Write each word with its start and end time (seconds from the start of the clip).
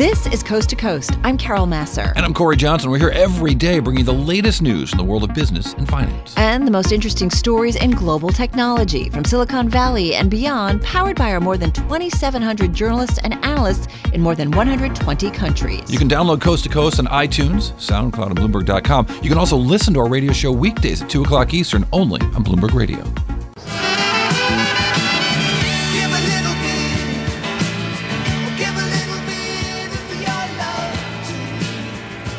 This 0.00 0.26
is 0.28 0.42
Coast 0.42 0.70
to 0.70 0.76
Coast. 0.76 1.18
I'm 1.24 1.36
Carol 1.36 1.66
Massar. 1.66 2.14
And 2.16 2.24
I'm 2.24 2.32
Cory 2.32 2.56
Johnson. 2.56 2.90
We're 2.90 2.96
here 2.96 3.10
every 3.10 3.54
day 3.54 3.80
bringing 3.80 3.98
you 3.98 4.04
the 4.06 4.14
latest 4.14 4.62
news 4.62 4.92
in 4.92 4.96
the 4.96 5.04
world 5.04 5.24
of 5.24 5.34
business 5.34 5.74
and 5.74 5.86
finance. 5.86 6.32
And 6.38 6.66
the 6.66 6.70
most 6.70 6.90
interesting 6.90 7.28
stories 7.28 7.76
in 7.76 7.90
global 7.90 8.30
technology 8.30 9.10
from 9.10 9.26
Silicon 9.26 9.68
Valley 9.68 10.14
and 10.14 10.30
beyond, 10.30 10.80
powered 10.80 11.16
by 11.16 11.30
our 11.34 11.38
more 11.38 11.58
than 11.58 11.70
2,700 11.72 12.72
journalists 12.72 13.18
and 13.18 13.34
analysts 13.44 13.88
in 14.14 14.22
more 14.22 14.34
than 14.34 14.50
120 14.52 15.30
countries. 15.32 15.92
You 15.92 15.98
can 15.98 16.08
download 16.08 16.40
Coast 16.40 16.64
to 16.64 16.70
Coast 16.70 16.98
on 16.98 17.04
iTunes, 17.04 17.72
SoundCloud, 17.72 18.28
and 18.28 18.38
Bloomberg.com. 18.38 19.06
You 19.22 19.28
can 19.28 19.36
also 19.36 19.58
listen 19.58 19.92
to 19.92 20.00
our 20.00 20.08
radio 20.08 20.32
show 20.32 20.50
weekdays 20.50 21.02
at 21.02 21.10
2 21.10 21.24
o'clock 21.24 21.52
Eastern 21.52 21.84
only 21.92 22.22
on 22.22 22.42
Bloomberg 22.42 22.72
Radio. 22.72 23.04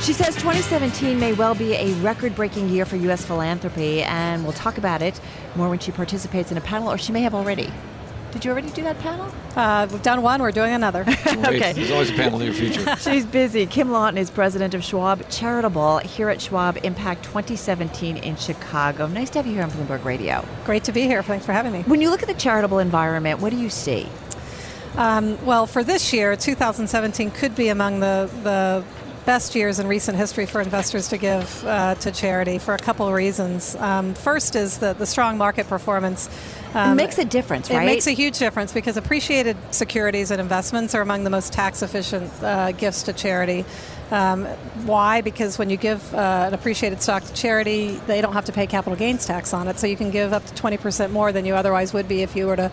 She 0.01 0.13
says 0.13 0.33
2017 0.33 1.19
may 1.19 1.33
well 1.33 1.53
be 1.53 1.73
a 1.73 1.93
record 2.01 2.35
breaking 2.35 2.69
year 2.69 2.85
for 2.85 2.95
U.S. 2.95 3.23
philanthropy, 3.23 4.01
and 4.01 4.43
we'll 4.43 4.51
talk 4.51 4.79
about 4.79 5.03
it 5.03 5.21
more 5.55 5.69
when 5.69 5.77
she 5.77 5.91
participates 5.91 6.51
in 6.51 6.57
a 6.57 6.61
panel, 6.61 6.91
or 6.91 6.97
she 6.97 7.11
may 7.11 7.21
have 7.21 7.35
already. 7.35 7.71
Did 8.31 8.43
you 8.43 8.49
already 8.49 8.71
do 8.71 8.81
that 8.81 8.97
panel? 8.97 9.31
Uh, 9.55 9.87
we've 9.91 10.01
done 10.01 10.23
one, 10.23 10.41
we're 10.41 10.51
doing 10.51 10.73
another. 10.73 11.01
okay. 11.27 11.73
There's 11.73 11.91
always 11.91 12.09
a 12.09 12.13
panel 12.13 12.39
in 12.39 12.47
your 12.47 12.55
future. 12.55 12.95
She's 12.99 13.27
busy. 13.27 13.67
Kim 13.67 13.89
Laughton 13.89 14.17
is 14.17 14.31
president 14.31 14.73
of 14.73 14.83
Schwab 14.83 15.29
Charitable 15.29 15.99
here 15.99 16.29
at 16.29 16.41
Schwab 16.41 16.79
Impact 16.83 17.23
2017 17.25 18.17
in 18.17 18.35
Chicago. 18.37 19.05
Nice 19.05 19.29
to 19.29 19.37
have 19.37 19.45
you 19.45 19.53
here 19.53 19.63
on 19.63 19.69
Bloomberg 19.69 20.03
Radio. 20.03 20.43
Great 20.65 20.83
to 20.85 20.91
be 20.91 21.03
here. 21.03 21.21
Thanks 21.21 21.45
for 21.45 21.53
having 21.53 21.73
me. 21.73 21.83
When 21.83 22.01
you 22.01 22.09
look 22.09 22.23
at 22.23 22.27
the 22.27 22.33
charitable 22.33 22.79
environment, 22.79 23.39
what 23.39 23.51
do 23.51 23.57
you 23.57 23.69
see? 23.69 24.09
Um, 24.95 25.43
well, 25.45 25.67
for 25.67 25.83
this 25.83 26.11
year, 26.11 26.35
2017 26.35 27.31
could 27.31 27.55
be 27.55 27.67
among 27.67 27.99
the, 27.99 28.29
the 28.43 28.83
best 29.31 29.55
years 29.55 29.79
in 29.79 29.87
recent 29.87 30.17
history 30.17 30.45
for 30.45 30.59
investors 30.59 31.07
to 31.07 31.17
give 31.17 31.65
uh, 31.65 31.95
to 31.95 32.11
charity 32.11 32.57
for 32.57 32.73
a 32.73 32.77
couple 32.77 33.07
of 33.07 33.13
reasons. 33.13 33.77
Um, 33.77 34.13
first 34.13 34.57
is 34.57 34.79
the, 34.79 34.91
the 34.91 35.05
strong 35.05 35.37
market 35.37 35.69
performance. 35.69 36.29
Um, 36.73 36.91
it 36.91 36.95
makes 36.95 37.17
a 37.17 37.23
difference, 37.23 37.69
right? 37.69 37.83
It 37.83 37.85
makes 37.85 38.07
a 38.07 38.11
huge 38.11 38.39
difference 38.39 38.73
because 38.73 38.97
appreciated 38.97 39.55
securities 39.73 40.31
and 40.31 40.41
investments 40.41 40.93
are 40.95 41.01
among 41.01 41.23
the 41.23 41.29
most 41.29 41.53
tax 41.53 41.81
efficient 41.81 42.29
uh, 42.43 42.73
gifts 42.73 43.03
to 43.03 43.13
charity. 43.13 43.63
Um, 44.11 44.43
why? 44.83 45.21
Because 45.21 45.57
when 45.57 45.69
you 45.69 45.77
give 45.77 46.13
uh, 46.13 46.47
an 46.47 46.53
appreciated 46.53 47.01
stock 47.01 47.23
to 47.23 47.33
charity, 47.33 48.01
they 48.07 48.19
don't 48.19 48.33
have 48.33 48.45
to 48.45 48.51
pay 48.51 48.67
capital 48.67 48.97
gains 48.97 49.25
tax 49.25 49.53
on 49.53 49.69
it. 49.69 49.79
So 49.79 49.87
you 49.87 49.95
can 49.95 50.11
give 50.11 50.33
up 50.33 50.45
to 50.45 50.53
20% 50.53 51.11
more 51.11 51.31
than 51.31 51.45
you 51.45 51.55
otherwise 51.55 51.93
would 51.93 52.09
be 52.09 52.21
if 52.21 52.35
you 52.35 52.47
were 52.47 52.57
to 52.57 52.69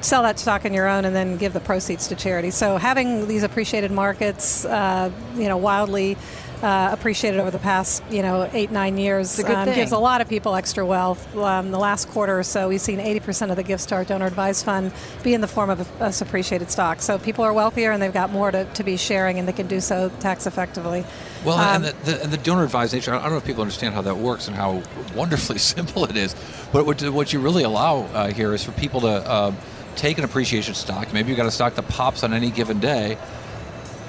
sell 0.00 0.22
that 0.22 0.38
stock 0.38 0.64
on 0.64 0.72
your 0.72 0.88
own 0.88 1.04
and 1.04 1.14
then 1.14 1.36
give 1.36 1.52
the 1.52 1.60
proceeds 1.60 2.08
to 2.08 2.14
charity. 2.14 2.50
So 2.50 2.76
having 2.76 3.28
these 3.28 3.42
appreciated 3.42 3.90
markets, 3.90 4.64
uh, 4.64 5.10
you 5.34 5.48
know, 5.48 5.56
wildly 5.56 6.16
uh, 6.62 6.90
appreciated 6.92 7.40
over 7.40 7.50
the 7.50 7.58
past, 7.58 8.02
you 8.10 8.22
know, 8.22 8.48
eight 8.52 8.70
nine 8.70 8.98
years. 8.98 9.38
Um, 9.44 9.72
gives 9.72 9.92
a 9.92 9.98
lot 9.98 10.20
of 10.20 10.28
people 10.28 10.54
extra 10.54 10.84
wealth. 10.84 11.36
Um, 11.36 11.70
the 11.70 11.78
last 11.78 12.08
quarter 12.08 12.38
or 12.38 12.42
so, 12.42 12.68
we've 12.68 12.80
seen 12.80 12.98
80% 12.98 13.50
of 13.50 13.56
the 13.56 13.62
gifts 13.62 13.86
to 13.86 13.94
our 13.94 14.04
donor 14.04 14.26
advised 14.26 14.64
fund 14.64 14.92
be 15.22 15.34
in 15.34 15.40
the 15.40 15.46
form 15.46 15.70
of 15.70 16.00
a, 16.00 16.04
a 16.04 16.12
appreciated 16.20 16.70
stock. 16.70 17.00
So 17.00 17.18
people 17.18 17.44
are 17.44 17.52
wealthier 17.52 17.92
and 17.92 18.02
they've 18.02 18.12
got 18.12 18.30
more 18.30 18.50
to, 18.50 18.64
to 18.64 18.82
be 18.82 18.96
sharing, 18.96 19.38
and 19.38 19.46
they 19.46 19.52
can 19.52 19.68
do 19.68 19.80
so 19.80 20.10
tax 20.20 20.46
effectively. 20.46 21.04
Well, 21.44 21.58
um, 21.58 21.84
and, 21.84 21.84
the, 21.84 22.10
the, 22.10 22.22
and, 22.24 22.32
the, 22.32 22.36
donor 22.38 22.64
advised 22.64 22.92
nature, 22.92 23.14
I 23.14 23.22
don't 23.22 23.30
know 23.30 23.36
if 23.36 23.44
people 23.44 23.62
understand 23.62 23.94
how 23.94 24.02
that 24.02 24.16
works 24.16 24.48
and 24.48 24.56
how 24.56 24.82
wonderfully 25.14 25.58
simple 25.58 26.04
it 26.04 26.16
is. 26.16 26.34
But 26.72 26.86
what, 26.86 27.00
what 27.10 27.32
you 27.32 27.38
really 27.38 27.62
allow 27.62 28.00
uh, 28.00 28.32
here 28.32 28.52
is 28.52 28.64
for 28.64 28.72
people 28.72 29.02
to 29.02 29.32
um, 29.32 29.56
take 29.98 30.18
an 30.18 30.24
appreciation 30.24 30.74
stock. 30.74 31.12
Maybe 31.12 31.28
you've 31.28 31.36
got 31.36 31.46
a 31.46 31.50
stock 31.50 31.74
that 31.74 31.88
pops 31.88 32.22
on 32.22 32.32
any 32.32 32.50
given 32.50 32.80
day 32.80 33.18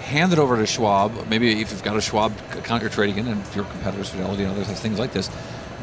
hand 0.10 0.34
it 0.34 0.40
over 0.40 0.58
to 0.58 0.66
Schwab. 0.66 1.28
Maybe 1.28 1.62
if 1.62 1.72
you've 1.72 1.84
got 1.84 1.96
a 1.96 2.02
Schwab 2.02 2.34
account 2.54 2.82
you're 2.82 2.90
trading 2.90 3.20
in, 3.20 3.28
and 3.28 3.56
your 3.56 3.66
competitors, 3.66 4.10
Fidelity 4.10 4.44
and 4.44 4.52
others, 4.52 4.68
have 4.68 4.80
things 4.80 4.98
like 4.98 5.14
this, 5.14 5.30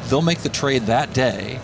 they'll 0.09 0.21
make 0.21 0.39
the 0.39 0.49
trade 0.49 0.83
that 0.83 1.13
day. 1.13 1.59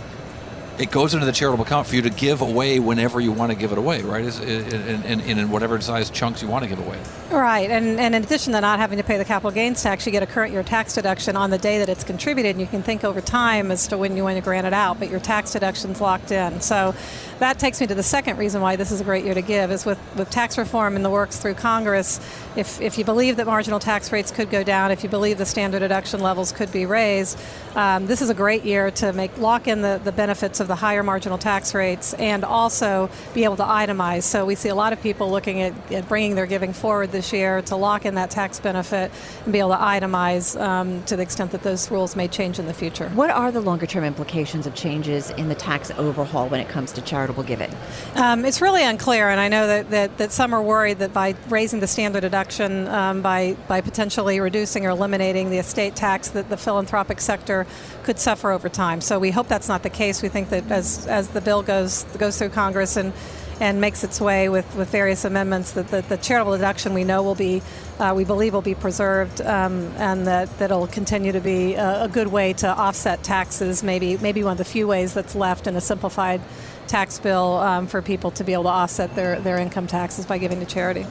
It 0.80 0.90
goes 0.90 1.14
into 1.14 1.28
the 1.28 1.32
charitable 1.32 1.66
account 1.66 1.86
for 1.86 1.96
you 1.96 2.02
to 2.02 2.10
give 2.10 2.42
away 2.42 2.80
whenever 2.80 3.22
you 3.22 3.32
want 3.32 3.52
to 3.52 3.58
give 3.58 3.72
it 3.72 3.78
away, 3.78 4.02
right? 4.02 4.26
In, 4.42 5.04
in, 5.06 5.22
in, 5.22 5.40
in 5.40 5.52
whatever 5.52 5.80
size 5.82 6.10
chunks 6.10 6.42
you 6.42 6.48
want 6.48 6.64
to 6.64 6.70
give 6.70 6.80
away. 6.80 7.00
Right, 7.30 7.70
and, 7.70 8.00
and 8.00 8.16
in 8.16 8.24
addition 8.24 8.54
to 8.54 8.62
not 8.62 8.80
having 8.80 8.98
to 8.98 9.04
pay 9.04 9.20
the 9.20 9.26
capital 9.26 9.52
gains 9.52 9.84
tax, 9.84 10.06
you 10.08 10.12
get 10.12 10.24
a 10.24 10.28
current 10.28 10.52
year 10.52 10.64
tax 10.64 10.96
deduction 10.96 11.36
on 11.36 11.52
the 11.52 11.60
day 11.60 11.78
that 11.78 11.90
it's 11.90 12.04
contributed, 12.04 12.56
and 12.56 12.62
you 12.62 12.66
can 12.66 12.82
think 12.82 13.04
over 13.04 13.22
time 13.22 13.70
as 13.70 13.88
to 13.88 14.00
when 14.00 14.18
you 14.18 14.24
want 14.24 14.38
to 14.38 14.42
grant 14.42 14.66
it 14.66 14.74
out, 14.74 14.98
but 14.98 15.12
your 15.12 15.20
tax 15.20 15.52
deduction's 15.52 16.02
locked 16.02 16.32
in. 16.32 16.60
So 16.60 16.96
that 17.38 17.60
takes 17.60 17.80
me 17.80 17.86
to 17.88 17.96
the 17.96 18.04
second 18.04 18.38
reason 18.38 18.60
why 18.62 18.76
this 18.76 18.92
is 18.92 19.00
a 19.00 19.04
great 19.04 19.26
year 19.26 19.36
to 19.36 19.42
give 19.42 19.72
is 19.72 19.86
with, 19.86 20.00
with 20.16 20.32
tax 20.32 20.58
reform 20.58 20.96
in 20.96 21.04
the 21.04 21.10
works 21.10 21.38
through 21.38 21.54
Congress, 21.54 22.20
if, 22.56 22.82
if 22.82 22.98
you 22.98 23.06
believe 23.06 23.38
that 23.38 23.46
marginal 23.46 23.80
tax 23.80 24.12
rates 24.12 24.32
could 24.32 24.50
go 24.50 24.64
down, 24.64 24.90
if 24.90 25.04
you 25.04 25.10
believe 25.10 25.38
the 25.38 25.46
standard 25.46 25.80
deduction 25.80 26.20
levels 26.20 26.52
could 26.52 26.72
be 26.72 26.86
raised, 26.88 27.38
um, 27.76 28.08
this 28.08 28.22
is 28.22 28.30
a 28.30 28.34
great 28.34 28.64
year 28.64 28.90
to 28.92 29.14
make 29.14 29.38
lock 29.38 29.68
in 29.68 29.82
the, 29.82 30.02
the 30.04 30.12
benefits 30.12 30.60
of 30.64 30.68
the 30.68 30.76
higher 30.76 31.04
marginal 31.04 31.38
tax 31.38 31.76
rates 31.76 32.14
and 32.16 32.44
also 32.44 33.10
be 33.34 33.44
able 33.44 33.58
to 33.58 33.64
itemize. 33.64 34.24
So 34.24 34.46
we 34.46 34.56
see 34.56 34.70
a 34.70 34.76
lot 34.76 34.94
of 34.94 35.02
people 35.02 35.30
looking 35.30 35.62
at, 35.62 35.92
at 35.92 36.10
bringing 36.10 36.34
their 36.34 36.48
giving 36.48 36.74
forward 36.74 37.12
this 37.12 37.32
year 37.32 37.62
to 37.64 37.76
lock 37.76 38.06
in 38.06 38.16
that 38.16 38.32
tax 38.32 38.60
benefit 38.60 39.12
and 39.44 39.54
be 39.54 39.60
able 39.60 39.70
to 39.70 39.78
itemize 39.78 40.60
um, 40.60 41.04
to 41.04 41.16
the 41.16 41.22
extent 41.22 41.52
that 41.52 41.62
those 41.62 41.92
rules 41.92 42.16
may 42.16 42.28
change 42.28 42.58
in 42.58 42.66
the 42.66 42.74
future. 42.74 43.10
What 43.10 43.30
are 43.30 43.52
the 43.52 43.62
longer 43.62 43.86
term 43.86 44.04
implications 44.04 44.66
of 44.66 44.74
changes 44.74 45.30
in 45.32 45.50
the 45.50 45.56
tax 45.56 45.92
overhaul 45.92 46.48
when 46.48 46.60
it 46.60 46.70
comes 46.70 46.92
to 46.94 47.02
charitable 47.02 47.44
giving? 47.44 47.72
Um, 48.16 48.46
it's 48.46 48.62
really 48.62 48.84
unclear, 48.84 49.30
and 49.30 49.40
I 49.40 49.50
know 49.50 49.68
that, 49.68 49.90
that, 49.92 50.18
that, 50.18 50.32
some 50.32 50.54
are 50.54 50.62
worried 50.62 51.00
that 51.00 51.14
by 51.14 51.36
raising 51.50 51.80
the 51.80 51.88
standard 51.88 52.22
deduction, 52.22 52.88
um, 52.88 53.22
by, 53.22 53.56
by 53.68 53.82
potentially 53.82 54.40
reducing 54.40 54.86
or 54.86 54.90
eliminating 54.90 55.50
the 55.50 55.58
estate 55.58 55.96
tax, 55.96 56.30
that 56.30 56.50
the 56.50 56.58
philanthropic 56.58 57.20
sector 57.20 57.68
could 58.04 58.20
suffer 58.20 58.52
over 58.52 58.70
time. 58.70 59.02
So 59.02 59.20
we 59.20 59.32
hope 59.32 59.48
that's 59.48 59.68
not 59.68 59.84
the 59.84 59.90
case. 59.90 60.22
We 60.22 60.30
think 60.30 60.50
that 60.50 60.70
as, 60.72 61.08
as 61.08 61.30
the 61.30 61.42
bill 61.42 61.64
goes, 61.64 62.04
goes 62.18 62.38
through 62.38 62.50
Congress 62.50 62.98
and 62.98 63.14
and 63.60 63.80
makes 63.80 64.04
its 64.04 64.20
way 64.20 64.50
with, 64.50 64.76
with 64.76 64.90
various 64.90 65.26
amendments 65.26 65.74
that 65.74 65.88
the, 65.90 66.02
the 66.02 66.18
charitable 66.18 66.54
deduction 66.54 66.94
we 66.94 67.04
know 67.04 67.24
will 67.24 67.36
be, 67.36 67.62
uh, 68.00 68.14
we 68.16 68.26
believe 68.26 68.54
will 68.54 68.62
be 68.62 68.76
preserved 68.76 69.42
um, 69.42 69.92
and 69.98 70.28
that, 70.28 70.58
that 70.60 70.66
it'll 70.66 70.88
continue 70.88 71.32
to 71.32 71.40
be 71.40 71.76
a, 71.76 72.04
a, 72.04 72.10
good 72.10 72.28
way 72.28 72.54
to 72.54 72.68
offset 72.68 73.24
taxes, 73.24 73.84
maybe, 73.84 74.18
maybe 74.18 74.44
one 74.44 74.54
of 74.54 74.58
the 74.58 74.66
few 74.66 74.88
ways 74.88 75.14
that's 75.14 75.36
left 75.36 75.68
in 75.68 75.76
a 75.76 75.82
simplified 75.82 76.42
tax 76.88 77.20
bill 77.20 77.58
um, 77.58 77.88
for 77.88 78.02
people 78.02 78.32
to 78.32 78.44
be 78.44 78.54
able 78.54 78.64
to 78.64 78.70
offset 78.70 79.16
their, 79.16 79.40
their 79.40 79.58
income 79.58 79.88
taxes 79.88 80.26
by 80.26 80.38
giving 80.38 80.60
to 80.60 80.66
charity. 80.66 81.06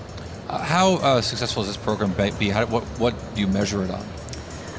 Uh, 0.49 0.59
how 0.59 0.95
uh, 0.97 1.21
successful 1.21 1.63
is 1.63 1.69
this 1.69 1.77
program 1.77 2.13
be? 2.39 2.51
How, 2.51 2.67
what, 2.67 2.83
what 2.99 3.15
do 3.35 3.41
you 3.41 3.47
measure 3.47 3.83
it 3.83 3.91
on? 3.91 4.05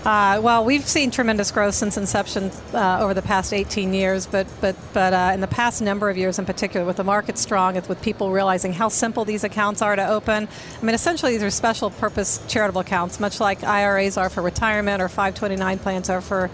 Uh, 0.05 0.37
well, 0.43 0.65
we've 0.65 0.85
seen 0.85 1.11
tremendous 1.11 1.49
growth 1.49 1.73
since 1.73 1.95
inception 1.95 2.51
uh, 2.73 2.99
over 2.99 3.13
the 3.13 3.21
past 3.21 3.53
18 3.53 3.93
years, 3.93 4.27
but 4.27 4.45
but 4.59 4.75
but 4.91 5.13
uh, 5.13 5.31
in 5.33 5.39
the 5.39 5.47
past 5.47 5.81
number 5.81 6.09
of 6.09 6.17
years, 6.17 6.37
in 6.37 6.45
particular, 6.45 6.85
with 6.85 6.97
the 6.97 7.05
market 7.05 7.37
strong, 7.37 7.75
with 7.87 8.01
people 8.01 8.29
realizing 8.29 8.73
how 8.73 8.89
simple 8.89 9.23
these 9.23 9.45
accounts 9.45 9.81
are 9.81 9.95
to 9.95 10.05
open. 10.05 10.49
I 10.81 10.85
mean, 10.85 10.93
essentially, 10.93 11.31
these 11.31 11.43
are 11.43 11.49
special 11.49 11.89
purpose 11.89 12.41
charitable 12.49 12.81
accounts, 12.81 13.21
much 13.21 13.39
like 13.39 13.63
IRAs 13.63 14.17
are 14.17 14.29
for 14.29 14.41
retirement 14.41 15.01
or 15.01 15.07
529 15.07 15.79
plans 15.79 16.09
are 16.09 16.19
for 16.19 16.51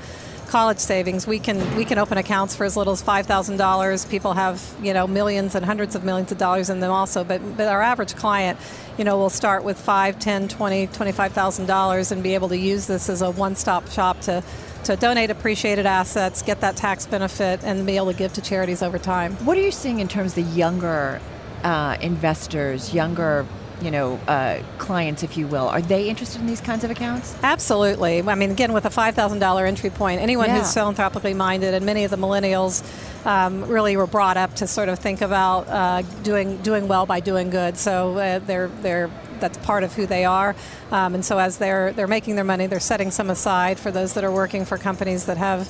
college 0.49 0.79
savings. 0.79 1.27
We 1.27 1.39
can 1.39 1.57
we 1.75 1.85
can 1.85 1.97
open 1.97 2.17
accounts 2.17 2.55
for 2.55 2.65
as 2.65 2.75
little 2.75 2.93
as 2.93 3.01
five 3.01 3.25
thousand 3.25 3.57
dollars. 3.57 4.05
People 4.05 4.33
have 4.33 4.61
you 4.81 4.93
know 4.93 5.07
millions 5.07 5.55
and 5.55 5.63
hundreds 5.65 5.95
of 5.95 6.03
millions 6.03 6.31
of 6.31 6.37
dollars 6.37 6.69
in 6.69 6.79
them 6.79 6.91
also. 6.91 7.23
But 7.23 7.39
but 7.55 7.67
our 7.67 7.81
average 7.81 8.15
client, 8.15 8.59
you 8.97 9.03
know, 9.03 9.17
will 9.17 9.29
start 9.29 9.63
with 9.63 9.79
five, 9.79 10.19
ten, 10.19 10.47
twenty, 10.47 10.87
twenty-five 10.87 11.33
thousand 11.33 11.67
dollars 11.67 12.11
and 12.11 12.23
be 12.23 12.33
able 12.33 12.49
to 12.49 12.57
use 12.57 12.87
this 12.87 13.09
as 13.09 13.21
a 13.21 13.29
one-stop 13.29 13.89
shop 13.89 14.19
to 14.21 14.43
to 14.85 14.95
donate 14.95 15.29
appreciated 15.29 15.85
assets, 15.85 16.41
get 16.41 16.61
that 16.61 16.75
tax 16.75 17.05
benefit, 17.05 17.63
and 17.63 17.85
be 17.85 17.97
able 17.97 18.11
to 18.11 18.17
give 18.17 18.33
to 18.33 18.41
charities 18.41 18.81
over 18.81 18.97
time. 18.97 19.33
What 19.45 19.57
are 19.57 19.61
you 19.61 19.71
seeing 19.71 19.99
in 19.99 20.07
terms 20.07 20.37
of 20.37 20.45
the 20.45 20.51
younger 20.51 21.21
uh, 21.63 21.97
investors, 22.01 22.93
younger 22.93 23.45
you 23.81 23.91
know, 23.91 24.15
uh, 24.27 24.61
clients, 24.77 25.23
if 25.23 25.37
you 25.37 25.47
will, 25.47 25.67
are 25.67 25.81
they 25.81 26.09
interested 26.09 26.41
in 26.41 26.47
these 26.47 26.61
kinds 26.61 26.83
of 26.83 26.91
accounts? 26.91 27.35
Absolutely. 27.43 28.21
I 28.21 28.35
mean, 28.35 28.51
again, 28.51 28.73
with 28.73 28.85
a 28.85 28.89
$5,000 28.89 29.67
entry 29.67 29.89
point, 29.89 30.21
anyone 30.21 30.49
yeah. 30.49 30.59
who's 30.59 30.73
philanthropically 30.73 31.33
minded, 31.33 31.73
and 31.73 31.85
many 31.85 32.03
of 32.03 32.11
the 32.11 32.17
millennials 32.17 32.83
um, 33.25 33.65
really 33.65 33.97
were 33.97 34.07
brought 34.07 34.37
up 34.37 34.55
to 34.55 34.67
sort 34.67 34.89
of 34.89 34.99
think 34.99 35.21
about 35.21 35.67
uh, 35.67 36.01
doing 36.23 36.57
doing 36.61 36.87
well 36.87 37.05
by 37.05 37.19
doing 37.19 37.49
good. 37.49 37.77
So 37.77 38.17
uh, 38.17 38.39
they're 38.39 38.67
they're 38.67 39.09
that's 39.39 39.57
part 39.59 39.83
of 39.83 39.93
who 39.93 40.05
they 40.05 40.25
are. 40.25 40.55
Um, 40.91 41.15
and 41.15 41.23
so 41.23 41.37
as 41.39 41.57
they're 41.57 41.93
they're 41.93 42.07
making 42.07 42.35
their 42.35 42.45
money, 42.45 42.67
they're 42.67 42.79
setting 42.79 43.11
some 43.11 43.29
aside 43.29 43.79
for 43.79 43.91
those 43.91 44.13
that 44.13 44.23
are 44.23 44.31
working 44.31 44.65
for 44.65 44.77
companies 44.77 45.25
that 45.25 45.37
have 45.37 45.69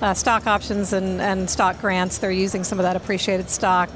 uh, 0.00 0.14
stock 0.14 0.46
options 0.46 0.92
and, 0.92 1.20
and 1.20 1.48
stock 1.48 1.80
grants. 1.80 2.18
They're 2.18 2.30
using 2.30 2.64
some 2.64 2.78
of 2.78 2.84
that 2.84 2.96
appreciated 2.96 3.50
stock 3.50 3.90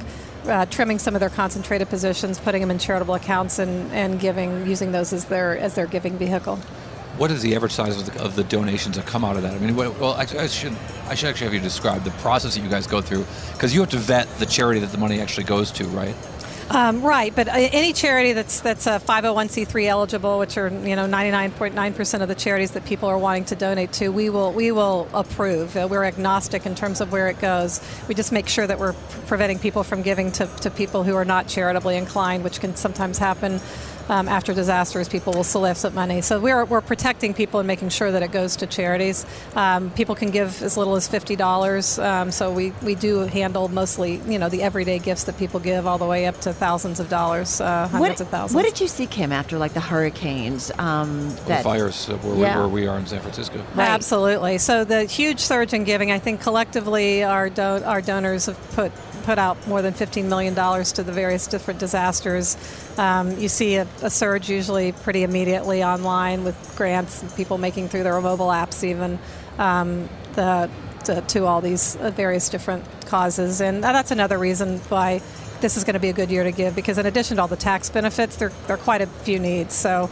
uh, 0.47 0.67
trimming 0.67 0.99
some 0.99 1.15
of 1.15 1.21
their 1.21 1.31
concentrated 1.31 1.89
positions, 1.89 2.39
putting 2.39 2.61
them 2.61 2.71
in 2.71 2.79
charitable 2.79 3.15
accounts, 3.15 3.59
and, 3.59 3.91
and 3.93 4.21
giving 4.21 4.67
using 4.67 4.93
those 4.93 5.13
as 5.13 5.27
their 5.27 5.57
as 5.59 5.75
their 5.75 5.87
giving 5.87 6.17
vehicle. 6.19 6.57
What 7.17 7.31
is 7.31 7.43
the 7.43 7.55
average 7.55 7.73
size 7.73 7.97
of 7.97 8.07
the, 8.07 8.25
of 8.25 8.35
the 8.35 8.43
donations 8.43 8.97
that 8.97 9.07
come 9.07 9.25
out 9.25 9.37
of 9.37 9.43
that? 9.43 9.55
I 9.55 9.59
mean, 9.59 9.77
well, 9.77 10.15
I, 10.15 10.23
I, 10.23 10.47
should 10.49 10.77
I 11.07 11.15
should 11.15 11.29
actually 11.29 11.45
have 11.45 11.55
you 11.55 11.61
describe 11.61 12.03
the 12.03 12.11
process 12.13 12.57
that 12.57 12.63
you 12.63 12.69
guys 12.69 12.89
go 12.89 13.01
through 13.01 13.25
because 13.53 13.73
you 13.73 13.81
have 13.81 13.91
to 13.91 13.99
vet 13.99 14.29
the 14.39 14.47
charity 14.47 14.81
that 14.81 14.91
the 14.91 14.99
money 14.99 15.21
actually 15.21 15.45
goes 15.45 15.71
to, 15.73 15.85
right? 15.87 16.15
Um, 16.71 17.03
right, 17.03 17.35
but 17.35 17.47
uh, 17.47 17.53
any 17.55 17.93
charity 17.93 18.33
that's 18.33 18.61
that's 18.61 18.87
a 18.87 18.99
501c3 18.99 19.87
eligible, 19.87 20.39
which 20.39 20.57
are 20.57 20.69
you 20.69 20.97
know 20.97 21.07
99.9 21.07 21.95
percent 21.95 22.23
of 22.23 22.29
the 22.29 22.35
charities 22.35 22.71
that 22.73 22.87
people 22.87 23.09
are 23.09 23.19
wanting 23.19 23.45
to 23.47 23.55
donate 23.55 23.93
to, 23.95 24.09
we 24.09 24.31
will 24.31 24.53
we 24.53 24.73
will 24.73 25.09
approve. 25.13 25.77
Uh, 25.77 25.87
we're 25.91 26.05
agnostic 26.05 26.65
in 26.65 26.75
terms 26.75 27.01
of 27.01 27.13
where 27.13 27.29
it 27.29 27.39
goes. 27.39 27.81
We 28.09 28.15
just 28.15 28.33
make 28.33 28.49
sure 28.49 28.67
that 28.67 28.79
we're 28.79 28.95
preventing 29.27 29.59
people 29.59 29.85
from 29.85 30.03
giving 30.03 30.33
to, 30.33 30.47
to 30.47 30.71
people 30.71 31.05
who 31.05 31.15
are 31.17 31.25
not 31.25 31.49
charitably 31.49 31.97
inclined, 31.97 32.45
which 32.45 32.61
can 32.61 32.75
sometimes 32.77 33.19
happen 33.19 33.61
um, 34.09 34.29
after 34.29 34.55
disasters, 34.55 35.09
people 35.09 35.33
will 35.33 35.45
solicit 35.45 35.95
money. 35.95 36.21
So 36.21 36.41
we're, 36.41 36.65
we're 36.65 36.81
protecting 36.81 37.35
people 37.35 37.61
and 37.61 37.67
making 37.67 37.91
sure 37.91 38.11
that 38.11 38.23
it 38.23 38.33
goes 38.33 38.57
to 38.57 38.67
charities. 38.67 39.25
Um, 39.55 39.91
people 39.91 40.15
can 40.15 40.31
give 40.31 40.63
as 40.63 40.77
little 40.77 40.97
as 40.97 41.09
$50. 41.09 42.03
Um, 42.03 42.31
so 42.31 42.53
we, 42.53 42.71
we 42.83 42.95
do 42.95 43.21
handle 43.21 43.69
mostly, 43.69 44.17
you 44.27 44.39
know, 44.39 44.49
the 44.49 44.63
everyday 44.63 44.99
gifts 44.99 45.25
that 45.25 45.39
people 45.39 45.61
give 45.61 45.87
all 45.87 45.99
the 45.99 46.07
way 46.07 46.27
up 46.27 46.41
to 46.43 46.53
thousands 46.53 47.01
of 47.01 47.09
dollars, 47.09 47.61
uh, 47.61 47.89
hundreds 47.89 48.01
what, 48.01 48.21
of 48.21 48.29
thousands. 48.29 48.55
What 48.55 48.65
did 48.65 48.81
you 48.81 48.89
see, 48.89 49.07
Kim, 49.07 49.33
after 49.33 49.59
like 49.59 49.75
the 49.75 49.81
hurricanes? 49.81 50.71
Um, 50.79 51.31
that, 51.47 51.59
the 51.59 51.65
fires 51.65 52.09
uh, 52.09 52.17
where, 52.19 52.37
yeah. 52.37 52.57
we, 52.57 52.61
where 52.61 52.69
we 52.69 52.87
are 52.87 52.99
in 52.99 53.07
San 53.07 53.21
Francisco. 53.21 53.59
Right. 53.75 53.89
Absolutely. 53.89 54.59
So 54.59 54.85
the 54.85 55.05
huge 55.05 55.41
surge 55.41 55.73
in 55.73 55.85
giving, 55.85 56.11
I 56.11 56.19
think 56.19 56.41
collectively 56.41 57.25
our, 57.25 57.49
do- 57.49 57.63
our 57.63 58.01
donors 58.01 58.47
have 58.47 58.61
put 58.73 58.93
put 59.25 59.39
out 59.39 59.67
more 59.67 59.83
than 59.83 59.93
$15 59.93 60.27
million 60.27 60.55
to 60.55 61.03
the 61.03 61.13
various 61.13 61.47
different 61.47 61.81
disasters. 61.81 62.57
Um, 62.99 63.39
you 63.39 63.49
see 63.49 63.77
a, 63.77 63.87
a, 64.03 64.11
surge 64.11 64.49
usually 64.49 64.93
pretty 64.93 65.23
immediately 65.23 65.83
online 65.83 66.45
with 66.45 66.75
grants 66.77 67.23
and 67.23 67.35
people 67.35 67.59
making 67.59 67.89
through 67.89 68.03
their 68.05 68.21
mobile 68.21 68.49
apps 68.49 68.85
even 68.85 69.19
um, 69.59 70.09
the, 70.35 70.71
to, 71.05 71.21
to, 71.23 71.47
all 71.47 71.61
these 71.61 71.97
uh, 71.97 72.11
various 72.11 72.49
different 72.49 72.85
causes. 73.07 73.61
And 73.61 73.83
that's 73.83 74.11
another 74.11 74.39
reason 74.39 74.79
why 74.89 75.21
this 75.61 75.77
is 75.77 75.85
going 75.85 75.95
to 75.95 76.01
be 76.01 76.11
a 76.11 76.13
good 76.13 76.31
year 76.31 76.45
to 76.45 76.53
give 76.53 76.77
because 76.77 76.99
in 76.99 77.07
addition 77.07 77.37
to 77.37 77.43
all 77.43 77.49
the 77.49 77.57
tax 77.57 77.91
benefits, 77.91 78.37
there, 78.37 78.51
there 78.67 78.77
are 78.77 78.79
quite 78.79 79.01
a 79.01 79.07
few 79.07 79.39
needs. 79.39 79.75
So 79.75 80.11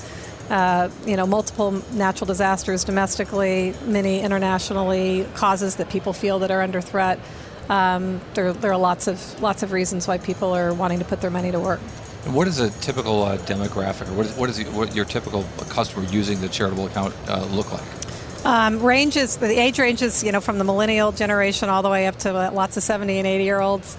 uh, 0.51 0.91
you 1.07 1.17
know, 1.17 1.27
multiple 1.27 1.83
natural 1.93 2.27
disasters 2.27 2.85
domestically, 2.85 3.75
many 3.85 4.21
internationally, 4.21 5.27
causes 5.35 5.77
that 5.77 5.89
people 5.89 6.13
feel 6.13 6.41
that 6.41 6.51
are 6.51 6.63
under 6.63 6.81
threat. 6.81 7.19
Um, 7.69 8.21
there, 8.35 8.53
there, 8.53 8.73
are 8.73 8.79
lots 8.79 9.07
of 9.07 9.41
lots 9.41 9.63
of 9.63 9.73
reasons 9.73 10.09
why 10.09 10.19
people 10.19 10.53
are 10.53 10.75
wanting 10.75 10.99
to 10.99 11.05
put 11.05 11.21
their 11.21 11.31
money 11.31 11.53
to 11.53 11.61
work. 11.61 11.81
And 12.25 12.35
what 12.35 12.47
is 12.47 12.61
a 12.61 12.71
typical 12.81 13.23
uh, 13.23 13.39
demographic, 13.39 14.09
or 14.09 14.15
what 14.15 14.27
is, 14.27 14.37
what 14.37 14.51
is 14.51 14.57
the, 14.59 14.65
what 14.65 14.95
your 14.95 15.05
typical 15.05 15.45
customer 15.69 16.05
using 16.07 16.41
the 16.41 16.49
charitable 16.49 16.87
account 16.87 17.15
uh, 17.29 17.45
look 17.47 17.73
like? 17.73 17.83
Um, 18.45 18.83
ranges 18.83 19.37
the 19.37 19.59
age 19.59 19.79
ranges, 19.79 20.25
you 20.25 20.33
know, 20.33 20.41
from 20.41 20.59
the 20.59 20.65
millennial 20.65 21.13
generation 21.13 21.69
all 21.69 21.83
the 21.83 21.91
way 21.91 22.07
up 22.07 22.17
to 22.19 22.35
uh, 22.35 22.51
lots 22.53 22.77
of 22.77 22.83
70 22.83 23.19
and 23.19 23.27
80 23.27 23.45
year 23.45 23.61
olds 23.61 23.97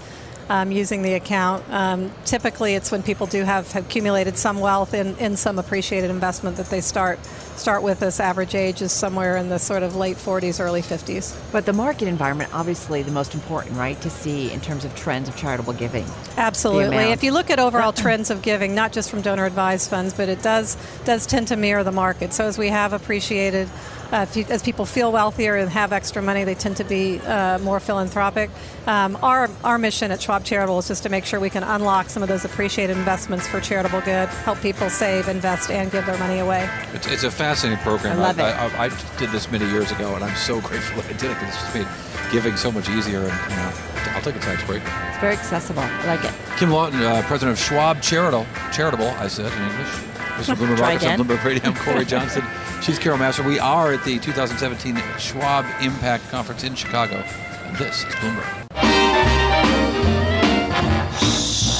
um, 0.48 0.70
using 0.72 1.02
the 1.02 1.14
account. 1.14 1.64
Um, 1.70 2.12
typically, 2.24 2.74
it's 2.74 2.90
when 2.92 3.02
people 3.02 3.26
do 3.26 3.44
have 3.44 3.74
accumulated 3.74 4.36
some 4.36 4.60
wealth 4.60 4.94
in, 4.94 5.16
in 5.18 5.36
some 5.36 5.58
appreciated 5.58 6.10
investment 6.10 6.56
that 6.56 6.66
they 6.66 6.80
start 6.80 7.18
start 7.56 7.82
with. 7.82 8.00
This 8.00 8.20
average 8.20 8.54
age 8.54 8.82
is 8.82 8.92
somewhere 8.92 9.36
in 9.36 9.48
the 9.48 9.58
sort 9.58 9.82
of 9.82 9.96
late 9.96 10.16
40s, 10.16 10.60
early 10.60 10.82
50s. 10.82 11.36
But 11.52 11.66
the 11.66 11.72
market 11.72 12.08
environment, 12.08 12.50
obviously, 12.52 13.02
the 13.02 13.12
most 13.12 13.34
important, 13.34 13.76
right, 13.76 14.00
to 14.02 14.10
see 14.10 14.50
in 14.52 14.60
terms 14.60 14.84
of 14.84 14.94
trends 14.94 15.28
of 15.28 15.36
charitable 15.36 15.74
giving. 15.74 16.04
Absolutely. 16.36 16.96
If 16.96 17.22
you 17.22 17.32
look 17.32 17.50
at 17.50 17.58
overall 17.58 17.92
trends 18.04 18.30
of 18.30 18.42
giving, 18.42 18.74
not 18.74 18.92
just 18.92 19.10
from 19.10 19.22
donor 19.22 19.46
advised 19.46 19.88
funds, 19.88 20.12
but 20.14 20.28
it 20.28 20.42
does 20.42 20.76
does 21.04 21.26
tend 21.26 21.48
to 21.48 21.56
mirror 21.56 21.84
the 21.84 21.92
market. 21.92 22.32
So 22.32 22.46
as 22.46 22.58
we 22.58 22.68
have 22.68 22.92
appreciated 22.92 23.68
uh, 24.14 24.26
you, 24.32 24.44
as 24.48 24.62
people 24.62 24.86
feel 24.86 25.10
wealthier 25.10 25.56
and 25.56 25.68
have 25.68 25.92
extra 25.92 26.22
money, 26.22 26.44
they 26.44 26.54
tend 26.54 26.76
to 26.76 26.84
be 26.84 27.20
uh, 27.20 27.58
more 27.58 27.80
philanthropic. 27.80 28.48
Um, 28.86 29.18
our, 29.22 29.50
our 29.64 29.76
mission 29.76 30.12
at 30.12 30.22
Schwab 30.22 30.44
Charitable 30.44 30.78
is 30.78 30.86
just 30.86 31.02
to 31.02 31.08
make 31.08 31.24
sure 31.24 31.40
we 31.40 31.50
can 31.50 31.64
unlock 31.64 32.08
some 32.08 32.22
of 32.22 32.28
those 32.28 32.44
appreciated 32.44 32.96
investments 32.96 33.48
for 33.48 33.60
charitable 33.60 34.00
good, 34.02 34.28
help 34.28 34.60
people 34.60 34.88
save, 34.88 35.26
invest, 35.26 35.68
and 35.68 35.90
give 35.90 36.06
their 36.06 36.18
money 36.18 36.38
away. 36.38 36.68
It's, 36.92 37.08
it's 37.08 37.24
a 37.24 37.30
fascinating 37.30 37.82
program. 37.82 38.18
I 38.18 38.22
love 38.22 38.38
I, 38.38 38.50
it. 38.50 38.74
I, 38.74 38.84
I, 38.84 39.18
did 39.18 39.30
this 39.30 39.50
many 39.50 39.66
years 39.66 39.90
ago, 39.90 40.14
and 40.14 40.22
I'm 40.22 40.36
so 40.36 40.60
grateful 40.68 41.02
that 41.02 41.10
I 41.10 41.14
did 41.14 41.32
it 41.32 41.34
because 41.34 41.48
it's 41.48 41.62
just 41.62 41.74
made 41.74 41.88
giving 42.30 42.56
so 42.56 42.70
much 42.70 42.88
easier. 42.88 43.18
And 43.18 43.50
you 43.50 43.56
know, 43.56 43.72
I'll 44.14 44.22
take 44.22 44.36
a 44.36 44.40
tax 44.40 44.62
break. 44.64 44.82
It's 44.84 45.18
very 45.18 45.34
accessible. 45.34 45.82
I 45.82 46.06
like 46.06 46.24
it. 46.24 46.32
Kim 46.56 46.70
Laughton, 46.70 47.00
uh, 47.00 47.22
president 47.26 47.58
of 47.58 47.64
Schwab 47.64 48.00
Charitable, 48.00 48.46
Charitable, 48.72 49.08
I 49.08 49.26
said 49.26 49.52
in 49.52 49.62
English. 49.62 50.14
Mr. 50.34 50.52
Again. 50.96 51.18
Bloomberg 51.18 51.44
Radio. 51.44 51.62
I'm 51.64 51.74
Cory 51.74 52.04
Johnson. 52.12 52.44
She's 52.84 52.98
Carol 52.98 53.16
Massar. 53.16 53.46
We 53.46 53.58
are 53.58 53.94
at 53.94 54.04
the 54.04 54.18
2017 54.18 55.02
Schwab 55.18 55.64
Impact 55.80 56.28
Conference 56.28 56.64
in 56.64 56.74
Chicago. 56.74 57.16
And 57.64 57.74
this 57.78 58.04
is 58.04 58.14
Bloomberg. 58.16 58.44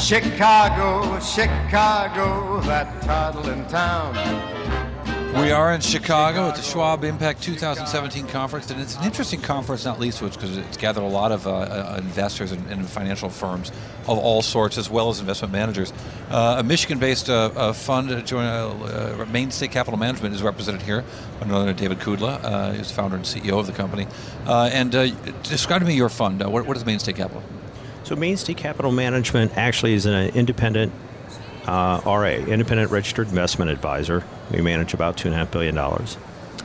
Chicago, 0.03 1.21
Chicago, 1.21 2.59
that 2.62 3.03
toddling 3.03 3.67
town. 3.67 4.15
We 5.35 5.51
are 5.51 5.75
in 5.75 5.81
Chicago 5.81 6.49
at 6.49 6.55
the 6.55 6.63
Schwab 6.63 7.03
Impact 7.03 7.43
2017 7.43 8.29
conference, 8.29 8.71
and 8.71 8.81
it's 8.81 8.97
an 8.97 9.03
interesting 9.03 9.41
conference, 9.41 9.85
not 9.85 9.99
least 9.99 10.21
because 10.21 10.57
it's 10.57 10.77
gathered 10.77 11.03
a 11.03 11.09
lot 11.09 11.33
of 11.33 11.49
uh, 11.49 11.57
uh, 11.57 11.97
investors 11.99 12.53
and, 12.53 12.65
and, 12.71 12.89
financial 12.89 13.29
firms 13.29 13.73
of 14.07 14.17
all 14.17 14.43
sorts, 14.43 14.79
as 14.79 14.89
well 14.89 15.11
as 15.11 15.19
investment 15.19 15.53
managers. 15.53 15.93
Uh, 16.31 16.57
a 16.61 16.63
Michigan-based 16.63 17.29
uh, 17.29 17.51
uh 17.57 17.73
fund, 17.73 18.13
uh, 18.13 19.27
Mainstay 19.33 19.67
Capital 19.67 19.99
Management, 19.99 20.37
is 20.37 20.43
represented 20.43 20.83
here. 20.83 21.03
Another 21.41 21.73
David 21.73 21.99
Kudla, 21.99 22.75
who's 22.77 22.93
founder 22.93 23.17
and 23.17 23.25
CEO 23.25 23.59
of 23.59 23.67
the 23.67 23.73
company. 23.73 24.07
and 24.47 24.93
describe 25.43 25.81
to 25.81 25.87
me 25.87 25.97
your 25.97 26.09
fund. 26.09 26.41
What, 26.45 26.65
what 26.65 26.77
is 26.77 26.87
Mainstay 26.87 27.13
Capital? 27.13 27.43
So 28.05 28.15
Mainstay 28.15 28.55
Capital 28.55 28.93
Management 28.93 29.57
actually 29.57 29.95
is 29.95 30.07
an 30.07 30.15
independent 30.37 30.93
uh, 31.67 32.01
RA, 32.05 32.25
independent 32.25 32.91
registered 32.91 33.29
investment 33.29 33.71
advisor. 33.71 34.25
We 34.51 34.61
manage 34.61 34.95
about 34.95 35.17
two 35.17 35.29
and 35.29 35.35
a 35.35 35.39
half 35.39 35.51
billion 35.51 35.75
dollars. 35.75 36.17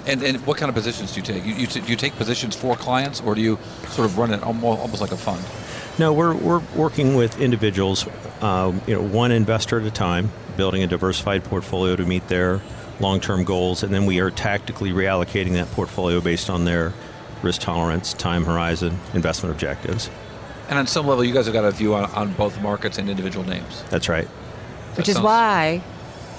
And, 0.05 0.23
and 0.23 0.45
what 0.47 0.57
kind 0.57 0.69
of 0.69 0.75
positions 0.75 1.13
do 1.13 1.19
you 1.19 1.25
take? 1.25 1.45
You, 1.45 1.53
you, 1.53 1.67
do 1.67 1.81
you 1.81 1.95
take 1.95 2.15
positions 2.15 2.55
for 2.55 2.75
clients, 2.75 3.21
or 3.21 3.35
do 3.35 3.41
you 3.41 3.59
sort 3.89 4.05
of 4.05 4.17
run 4.17 4.33
it 4.33 4.41
almost, 4.41 4.79
almost 4.81 5.01
like 5.01 5.11
a 5.11 5.17
fund? 5.17 5.43
No, 5.99 6.13
we're, 6.13 6.33
we're 6.33 6.63
working 6.75 7.15
with 7.15 7.39
individuals, 7.39 8.07
uh, 8.41 8.73
you 8.87 8.95
know, 8.95 9.01
one 9.01 9.31
investor 9.31 9.79
at 9.79 9.85
a 9.85 9.91
time, 9.91 10.31
building 10.55 10.81
a 10.81 10.87
diversified 10.87 11.43
portfolio 11.43 11.95
to 11.95 12.05
meet 12.05 12.27
their 12.27 12.61
long-term 12.99 13.43
goals, 13.43 13.83
and 13.83 13.93
then 13.93 14.05
we 14.05 14.19
are 14.19 14.31
tactically 14.31 14.91
reallocating 14.91 15.53
that 15.53 15.69
portfolio 15.71 16.21
based 16.21 16.49
on 16.49 16.65
their 16.65 16.93
risk 17.41 17.61
tolerance, 17.61 18.13
time 18.13 18.45
horizon, 18.45 18.99
investment 19.13 19.53
objectives. 19.53 20.09
And 20.69 20.77
on 20.77 20.87
some 20.87 21.07
level, 21.07 21.23
you 21.23 21.33
guys 21.33 21.45
have 21.45 21.53
got 21.53 21.65
a 21.65 21.71
view 21.71 21.95
on, 21.95 22.05
on 22.11 22.33
both 22.33 22.61
markets 22.61 22.97
and 22.97 23.09
individual 23.09 23.45
names. 23.45 23.83
That's 23.89 24.07
right. 24.07 24.27
Which 24.99 25.09
is 25.09 25.19
why. 25.19 25.81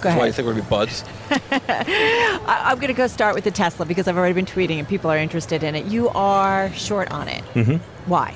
Go 0.00 0.08
ahead. 0.08 0.18
Why 0.18 0.26
you 0.26 0.32
think 0.32 0.46
we're 0.46 0.54
going 0.54 0.64
to 0.64 0.70
be 0.70 0.70
buds? 0.70 1.04
I, 1.50 2.72
am 2.72 2.76
going 2.76 2.88
to 2.88 2.94
go 2.94 3.06
start 3.06 3.34
with 3.34 3.44
the 3.44 3.50
Tesla 3.50 3.84
because 3.84 4.08
I've 4.08 4.16
already 4.16 4.32
been 4.32 4.46
tweeting 4.46 4.78
and 4.78 4.88
people 4.88 5.10
are 5.10 5.18
interested 5.18 5.62
in 5.62 5.74
it. 5.74 5.86
You 5.86 6.08
are 6.10 6.72
short 6.72 7.10
on 7.10 7.28
it. 7.28 7.44
Mm-hmm. 7.54 7.76
Why? 8.10 8.34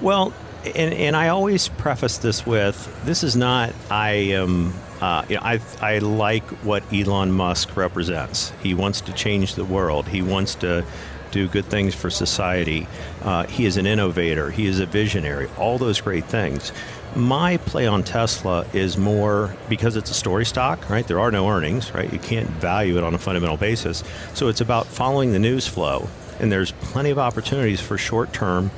Well, 0.00 0.32
and, 0.64 0.92
and 0.92 1.16
I 1.16 1.28
always 1.28 1.68
preface 1.68 2.18
this 2.18 2.44
with 2.44 3.04
this 3.04 3.22
is 3.22 3.36
not 3.36 3.72
I 3.90 4.10
am 4.10 4.74
uh, 5.00 5.24
you 5.28 5.36
know, 5.36 5.42
I, 5.44 5.60
I 5.80 5.98
like 5.98 6.44
what 6.64 6.82
Elon 6.92 7.30
Musk 7.30 7.76
represents. 7.76 8.52
He 8.62 8.74
wants 8.74 9.00
to 9.02 9.12
change 9.12 9.54
the 9.54 9.64
world. 9.64 10.08
He 10.08 10.22
wants 10.22 10.56
to 10.56 10.84
do 11.30 11.48
good 11.48 11.66
things 11.66 11.94
for 11.94 12.10
society. 12.10 12.86
Uh, 13.22 13.46
he 13.46 13.66
is 13.66 13.76
an 13.76 13.86
innovator. 13.86 14.50
He 14.50 14.66
is 14.66 14.80
a 14.80 14.86
visionary. 14.86 15.48
All 15.58 15.78
those 15.78 16.00
great 16.00 16.24
things. 16.24 16.72
My 17.16 17.56
play 17.56 17.86
on 17.86 18.02
Tesla 18.02 18.66
is 18.72 18.96
more 18.96 19.56
because 19.68 19.96
it's 19.96 20.10
a 20.10 20.14
story 20.14 20.44
stock, 20.44 20.88
right? 20.90 21.06
There 21.06 21.20
are 21.20 21.30
no 21.30 21.48
earnings, 21.48 21.94
right? 21.94 22.12
You 22.12 22.18
can't 22.18 22.48
value 22.48 22.98
it 22.98 23.04
on 23.04 23.14
a 23.14 23.18
fundamental 23.18 23.56
basis. 23.56 24.04
So 24.34 24.48
it's 24.48 24.60
about 24.60 24.86
following 24.86 25.32
the 25.32 25.38
news 25.38 25.66
flow, 25.66 26.08
and 26.38 26.52
there's 26.52 26.72
plenty 26.72 27.10
of 27.10 27.18
opportunities 27.18 27.80
for 27.80 27.96
short 27.96 28.32
term 28.32 28.70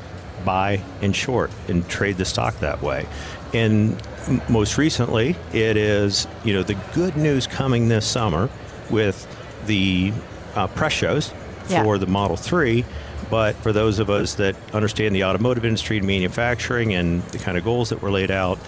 buy 0.44 0.80
and 1.02 1.14
short 1.14 1.50
and 1.68 1.86
trade 1.88 2.16
the 2.16 2.24
stock 2.24 2.58
that 2.60 2.82
way. 2.82 3.06
And 3.52 4.00
most 4.48 4.78
recently, 4.78 5.36
it 5.52 5.76
is 5.76 6.26
you 6.44 6.54
know 6.54 6.62
the 6.62 6.78
good 6.94 7.16
news 7.16 7.46
coming 7.46 7.88
this 7.88 8.06
summer 8.06 8.48
with 8.90 9.26
the 9.66 10.12
uh, 10.54 10.66
press 10.68 10.92
shows 10.92 11.32
yeah. 11.70 11.82
for 11.82 11.98
the 11.98 12.06
Model 12.06 12.36
3 12.36 12.84
but 13.30 13.54
for 13.56 13.72
those 13.72 14.00
of 14.00 14.10
us 14.10 14.34
that 14.34 14.56
understand 14.74 15.14
the 15.14 15.24
automotive 15.24 15.64
industry 15.64 15.98
and 15.98 16.06
manufacturing 16.06 16.94
and 16.94 17.22
the 17.24 17.38
kind 17.38 17.56
of 17.56 17.64
goals 17.64 17.90
that 17.90 18.02
were 18.02 18.10
laid 18.10 18.32
out, 18.32 18.58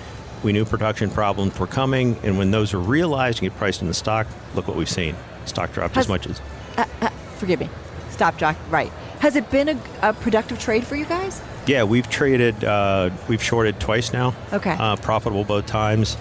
we 0.44 0.52
knew 0.52 0.64
production 0.64 1.10
problems 1.10 1.58
were 1.58 1.66
coming. 1.66 2.16
And 2.22 2.38
when 2.38 2.52
those 2.52 2.72
are 2.72 2.78
realized 2.78 3.42
and 3.42 3.50
get 3.50 3.58
priced 3.58 3.82
in 3.82 3.88
the 3.88 3.94
stock, 3.94 4.28
look 4.54 4.68
what 4.68 4.76
we've 4.76 4.88
seen. 4.88 5.16
Stock 5.46 5.72
dropped 5.72 5.96
Has, 5.96 6.04
as 6.04 6.08
much 6.08 6.26
as. 6.28 6.40
Uh, 6.76 6.84
uh, 7.00 7.08
forgive 7.36 7.58
me. 7.58 7.68
Stop, 8.10 8.38
Jock. 8.38 8.56
Right. 8.70 8.90
Has 9.18 9.34
it 9.34 9.50
been 9.50 9.68
a, 9.68 9.80
a, 10.02 10.12
productive 10.12 10.60
trade 10.60 10.86
for 10.86 10.94
you 10.94 11.06
guys? 11.06 11.42
Yeah, 11.66 11.84
we've 11.84 12.08
traded, 12.08 12.64
uh, 12.64 13.10
we've 13.28 13.42
shorted 13.42 13.80
twice 13.80 14.12
now. 14.12 14.34
Okay. 14.52 14.76
Uh, 14.78 14.96
profitable 14.96 15.44
both 15.44 15.66
times. 15.66 16.16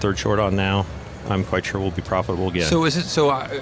Third 0.00 0.18
short 0.18 0.38
on 0.38 0.56
now. 0.56 0.86
I'm 1.28 1.44
quite 1.44 1.64
sure 1.64 1.80
we'll 1.80 1.90
be 1.90 2.02
profitable 2.02 2.48
again. 2.48 2.64
So 2.64 2.84
is 2.84 2.96
it 2.96 3.04
so? 3.04 3.30
Uh, 3.30 3.60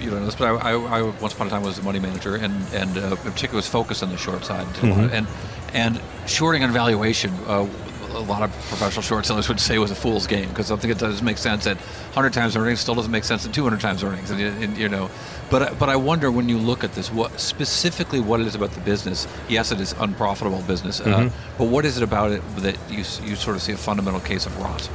you 0.00 0.10
know 0.10 0.24
this, 0.24 0.34
but 0.34 0.46
I, 0.46 0.72
I, 0.72 0.98
I, 0.98 1.02
once 1.02 1.32
upon 1.32 1.46
a 1.46 1.50
time 1.50 1.62
was 1.62 1.78
a 1.78 1.82
money 1.82 2.00
manager, 2.00 2.36
and 2.36 2.54
and 2.72 2.98
uh, 2.98 3.10
in 3.10 3.16
particular 3.16 3.56
was 3.56 3.68
focused 3.68 4.02
on 4.02 4.10
the 4.10 4.16
short 4.16 4.44
side, 4.44 4.66
mm-hmm. 4.76 5.14
and 5.14 5.26
and 5.72 6.00
shorting 6.26 6.64
on 6.64 6.72
valuation. 6.72 7.32
Uh, 7.46 7.68
a 8.14 8.20
lot 8.20 8.42
of 8.42 8.50
professional 8.68 9.02
short 9.02 9.24
sellers 9.24 9.48
would 9.48 9.58
say 9.58 9.78
was 9.78 9.90
a 9.90 9.94
fool's 9.94 10.26
game 10.26 10.48
because 10.48 10.70
I 10.70 10.76
think 10.76 10.92
it 10.92 10.98
does 10.98 11.22
make 11.22 11.38
sense 11.38 11.66
at 11.66 11.78
100 11.78 12.32
times 12.34 12.56
earnings 12.56 12.80
still 12.80 12.94
doesn't 12.94 13.10
make 13.10 13.24
sense 13.24 13.46
at 13.46 13.54
200 13.54 13.80
times 13.80 14.04
earnings, 14.04 14.30
and, 14.30 14.40
and 14.40 14.76
you 14.76 14.88
know. 14.88 15.10
But 15.50 15.78
but 15.78 15.88
I 15.88 15.96
wonder 15.96 16.30
when 16.30 16.48
you 16.48 16.58
look 16.58 16.84
at 16.84 16.94
this, 16.94 17.10
what 17.10 17.38
specifically 17.40 18.20
what 18.20 18.40
it 18.40 18.46
is 18.46 18.54
about 18.54 18.72
the 18.72 18.80
business? 18.80 19.26
Yes, 19.48 19.72
it 19.72 19.80
is 19.80 19.94
unprofitable 19.98 20.62
business, 20.62 21.00
uh, 21.00 21.30
but 21.58 21.64
what 21.68 21.84
is 21.84 21.96
it 21.96 22.02
about 22.02 22.32
it 22.32 22.42
that 22.56 22.76
you 22.88 22.98
you 22.98 23.36
sort 23.36 23.56
of 23.56 23.62
see 23.62 23.72
a 23.72 23.76
fundamental 23.76 24.20
case 24.20 24.46
of 24.46 24.56
rot? 24.58 24.88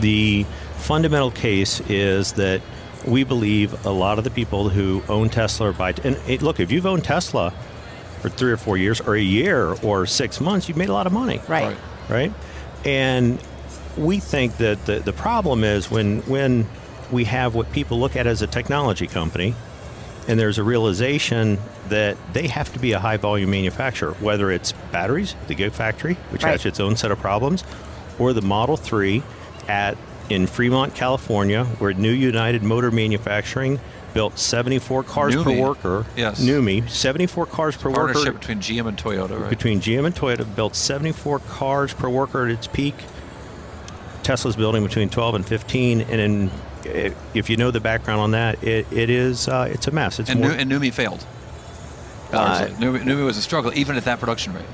The 0.00 0.46
fundamental 0.80 1.30
case 1.30 1.80
is 1.88 2.32
that 2.34 2.60
we 3.06 3.24
believe 3.24 3.86
a 3.86 3.90
lot 3.90 4.18
of 4.18 4.24
the 4.24 4.30
people 4.30 4.68
who 4.68 5.02
own 5.08 5.28
Tesla 5.30 5.68
or 5.70 5.72
buy. 5.72 5.94
And 6.04 6.16
it, 6.28 6.42
look, 6.42 6.60
if 6.60 6.70
you've 6.70 6.86
owned 6.86 7.04
Tesla 7.04 7.52
for 8.20 8.28
three 8.28 8.52
or 8.52 8.56
four 8.56 8.76
years, 8.76 9.00
or 9.00 9.14
a 9.14 9.20
year, 9.20 9.74
or 9.82 10.04
six 10.06 10.40
months, 10.40 10.68
you've 10.68 10.76
made 10.76 10.90
a 10.90 10.92
lot 10.92 11.06
of 11.06 11.12
money. 11.12 11.40
Right. 11.48 11.76
right? 12.08 12.32
And 12.84 13.40
we 13.96 14.18
think 14.18 14.58
that 14.58 14.84
the, 14.86 14.98
the 15.00 15.12
problem 15.12 15.64
is 15.64 15.90
when 15.90 16.20
when 16.22 16.66
we 17.10 17.24
have 17.24 17.54
what 17.54 17.72
people 17.72 17.98
look 17.98 18.16
at 18.16 18.26
as 18.26 18.42
a 18.42 18.46
technology 18.46 19.06
company, 19.06 19.54
and 20.28 20.38
there's 20.38 20.58
a 20.58 20.62
realization 20.62 21.58
that 21.88 22.16
they 22.34 22.46
have 22.46 22.72
to 22.74 22.78
be 22.78 22.92
a 22.92 22.98
high 23.00 23.16
volume 23.16 23.50
manufacturer, 23.50 24.12
whether 24.20 24.50
it's 24.50 24.72
batteries, 24.92 25.34
the 25.48 25.54
Gigafactory, 25.54 26.16
which 26.30 26.44
Right. 26.44 26.52
has 26.52 26.66
its 26.66 26.78
own 26.78 26.96
set 26.96 27.10
of 27.10 27.18
problems, 27.18 27.64
or 28.18 28.32
the 28.32 28.42
Model 28.42 28.76
3 28.76 29.22
at 29.66 29.96
in 30.30 30.46
Fremont, 30.46 30.94
California, 30.94 31.64
where 31.64 31.92
New 31.92 32.12
United 32.12 32.62
Motor 32.62 32.90
Manufacturing 32.90 33.80
built 34.14 34.38
74 34.38 35.02
cars 35.02 35.36
per 35.36 35.56
worker. 35.56 36.06
Yes. 36.16 36.40
NUMMI, 36.40 36.88
74 36.88 37.46
cars 37.46 37.76
per 37.76 37.90
worker 37.90 38.12
Partnership 38.12 38.40
between 38.40 38.58
GM 38.60 38.88
and 38.88 38.96
Toyota, 38.96 39.40
right? 39.40 39.50
between 39.50 39.80
GM 39.80 40.06
and 40.06 40.14
Toyota 40.14 40.46
built 40.56 40.74
74 40.74 41.40
cars 41.40 41.92
per 41.92 42.08
worker 42.08 42.46
at 42.46 42.52
its 42.52 42.66
peak. 42.66 42.94
Tesla's 44.22 44.56
building 44.56 44.82
between 44.82 45.08
12 45.08 45.34
and 45.36 45.46
15, 45.46 46.02
and 46.02 46.20
in, 46.20 46.50
if 47.34 47.50
you 47.50 47.56
know 47.56 47.70
the 47.70 47.80
background 47.80 48.20
on 48.20 48.30
that, 48.32 48.62
it, 48.62 48.86
it 48.92 49.10
is 49.10 49.48
uh, 49.48 49.68
it's 49.70 49.86
a 49.86 49.90
mess. 49.90 50.18
It's 50.18 50.30
and, 50.30 50.40
more, 50.40 50.50
and 50.50 50.70
NUMMI 50.70 50.92
failed. 50.92 51.24
Uh. 52.32 52.68
NUMMI, 52.78 53.00
NUMMI 53.00 53.24
was 53.24 53.36
a 53.36 53.42
struggle, 53.42 53.72
even 53.74 53.96
at 53.96 54.04
that 54.04 54.20
production 54.20 54.52
rate. 54.52 54.66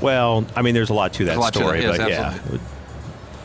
well, 0.00 0.46
I 0.56 0.62
mean, 0.62 0.74
there's 0.74 0.90
a 0.90 0.94
lot 0.94 1.12
to 1.14 1.24
that 1.26 1.38
lot 1.38 1.52
to 1.54 1.58
story, 1.58 1.80
that, 1.80 1.98
yes, 1.98 1.98
but 1.98 2.10
absolutely. 2.10 2.60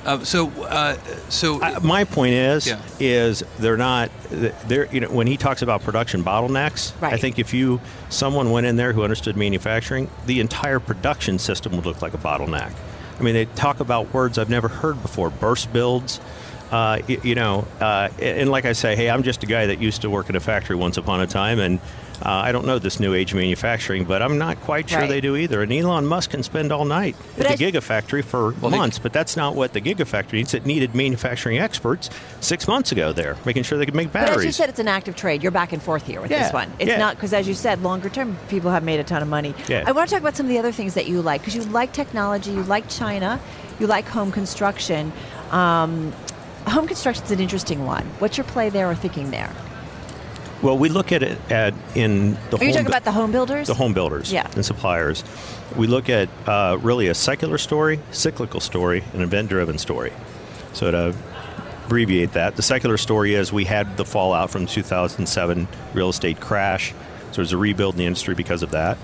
Uh, 0.05 0.23
so, 0.23 0.49
uh, 0.63 0.95
so. 1.29 1.61
I, 1.61 1.79
my 1.79 2.03
point 2.03 2.33
is, 2.33 2.67
Yeah. 2.67 2.79
is 2.99 3.43
they're 3.59 3.77
not 3.77 4.11
they're 4.29 4.87
you 4.93 4.99
know 4.99 5.09
when 5.09 5.27
he 5.27 5.37
talks 5.37 5.61
about 5.61 5.81
production 5.83 6.23
bottlenecks, 6.23 6.91
I 7.01 7.17
think 7.17 7.39
if 7.39 7.53
you 7.53 7.79
someone 8.09 8.51
went 8.51 8.65
in 8.65 8.75
there 8.75 8.91
who 8.93 9.03
understood 9.03 9.37
manufacturing, 9.37 10.09
the 10.25 10.39
entire 10.39 10.79
production 10.79 11.39
system 11.39 11.75
would 11.75 11.85
look 11.85 12.01
like 12.01 12.13
a 12.13 12.17
bottleneck. 12.17 12.73
I 13.19 13.23
mean, 13.23 13.33
they 13.35 13.45
talk 13.45 13.79
about 13.79 14.13
words 14.13 14.37
I've 14.37 14.49
never 14.49 14.67
heard 14.67 15.01
before: 15.01 15.29
burst 15.29 15.71
builds. 15.71 16.19
Uh, 16.71 16.99
y- 17.07 17.19
you 17.23 17.35
know, 17.35 17.67
uh, 17.79 18.09
and 18.19 18.49
like 18.49 18.65
I 18.65 18.73
say, 18.73 18.95
hey, 18.95 19.07
I'm 19.09 19.21
just 19.21 19.43
a 19.43 19.45
guy 19.45 19.67
that 19.67 19.79
used 19.79 20.01
to 20.01 20.09
work 20.09 20.29
in 20.29 20.35
a 20.35 20.39
factory 20.39 20.75
once 20.75 20.97
upon 20.97 21.21
a 21.21 21.27
time, 21.27 21.59
and 21.59 21.79
uh, 22.25 22.29
I 22.29 22.51
don't 22.53 22.65
know 22.65 22.79
this 22.79 22.99
new 22.99 23.13
age 23.13 23.33
manufacturing, 23.33 24.05
but 24.05 24.21
I'm 24.21 24.37
not 24.37 24.59
quite 24.61 24.89
sure 24.89 24.99
Right. 25.01 25.09
they 25.09 25.19
do 25.21 25.35
either. 25.35 25.61
And 25.61 25.71
Elon 25.73 26.05
Musk 26.05 26.29
can 26.31 26.41
spend 26.41 26.71
all 26.71 26.85
night 26.85 27.15
But 27.37 27.47
at 27.47 27.57
the 27.57 27.65
I- 27.67 27.71
Gigafactory 27.71 28.23
for 28.23 28.51
Well, 28.61 28.71
they- 28.71 28.77
months, 28.77 28.97
but 28.97 29.11
that's 29.11 29.35
not 29.35 29.55
what 29.55 29.73
the 29.73 29.81
Gigafactory 29.81 30.33
needs. 30.33 30.53
It 30.53 30.65
needed 30.65 30.95
manufacturing 30.95 31.59
experts 31.59 32.09
six 32.39 32.67
months 32.67 32.91
ago 32.93 33.11
there, 33.11 33.35
making 33.45 33.63
sure 33.63 33.77
they 33.77 33.85
could 33.85 33.93
make 33.95 34.11
batteries. 34.13 34.35
But 34.35 34.39
as 34.39 34.45
you 34.45 34.51
said, 34.53 34.69
it's 34.69 34.79
an 34.79 34.87
active 34.87 35.15
trade. 35.15 35.43
You're 35.43 35.51
back 35.51 35.73
and 35.73 35.83
forth 35.83 36.05
here 36.07 36.21
with 36.21 36.31
Yeah, 36.31 36.43
this 36.43 36.53
one. 36.53 36.71
It's 36.79 36.87
yeah. 36.89 36.97
not 36.97 37.15
because, 37.15 37.33
as 37.33 37.47
you 37.47 37.53
said, 37.53 37.83
longer 37.83 38.07
term, 38.09 38.37
people 38.47 38.71
have 38.71 38.83
made 38.83 38.99
a 38.99 39.03
ton 39.03 39.21
of 39.21 39.27
money. 39.27 39.53
Yeah. 39.67 39.83
I 39.85 39.91
want 39.91 40.07
to 40.09 40.15
talk 40.15 40.21
about 40.21 40.37
some 40.37 40.45
of 40.45 40.49
the 40.49 40.59
other 40.59 40.71
things 40.71 40.93
that 40.93 41.07
you 41.07 41.21
like 41.21 41.41
because 41.41 41.55
you 41.55 41.63
like 41.63 41.91
technology, 41.91 42.51
you 42.51 42.63
like 42.63 42.87
China, 42.89 43.39
you 43.79 43.87
like 43.87 44.07
home 44.07 44.31
construction. 44.31 45.11
Um, 45.51 46.13
home 46.67 46.87
construction 46.87 47.25
is 47.25 47.31
an 47.31 47.39
interesting 47.41 47.85
one. 47.85 48.03
What's 48.19 48.37
your 48.37 48.45
play 48.45 48.69
there 48.69 48.89
or 48.89 48.95
thinking 48.95 49.31
there? 49.31 49.49
Well, 50.63 50.77
we 50.77 50.89
look 50.89 51.11
at 51.11 51.21
it 51.21 51.37
at 51.51 51.73
in 51.93 52.33
the 52.49 52.57
Are 52.57 52.63
you 52.63 52.67
home 52.67 52.71
talking 52.71 52.83
bu- 52.85 52.89
about 52.89 53.03
the 53.03 53.11
home 53.11 53.31
builders? 53.31 53.67
the 53.67 53.73
home 53.75 53.93
builders 53.93 54.31
Yeah. 54.33 54.49
and 54.55 54.65
suppliers. 54.65 55.23
We 55.75 55.87
look 55.87 56.09
at 56.09 56.29
uh, 56.47 56.77
really 56.81 57.07
a 57.07 57.13
secular 57.13 57.57
story, 57.57 57.99
cyclical 58.11 58.59
story, 58.59 59.03
and 59.13 59.21
event-driven 59.21 59.77
story. 59.77 60.13
So 60.73 60.89
to 60.91 61.15
abbreviate 61.85 62.33
that, 62.33 62.55
the 62.55 62.61
secular 62.63 62.97
story 62.97 63.35
is 63.35 63.51
we 63.53 63.65
had 63.65 63.97
the 63.97 64.05
fallout 64.05 64.49
from 64.49 64.65
2007 64.65 65.67
real 65.93 66.09
estate 66.09 66.39
crash. 66.39 66.93
So 67.31 67.37
there's 67.37 67.51
a 67.53 67.57
rebuild 67.57 67.95
in 67.95 67.99
the 67.99 68.05
industry 68.05 68.33
because 68.35 68.63
of 68.63 68.71
that. 68.71 68.97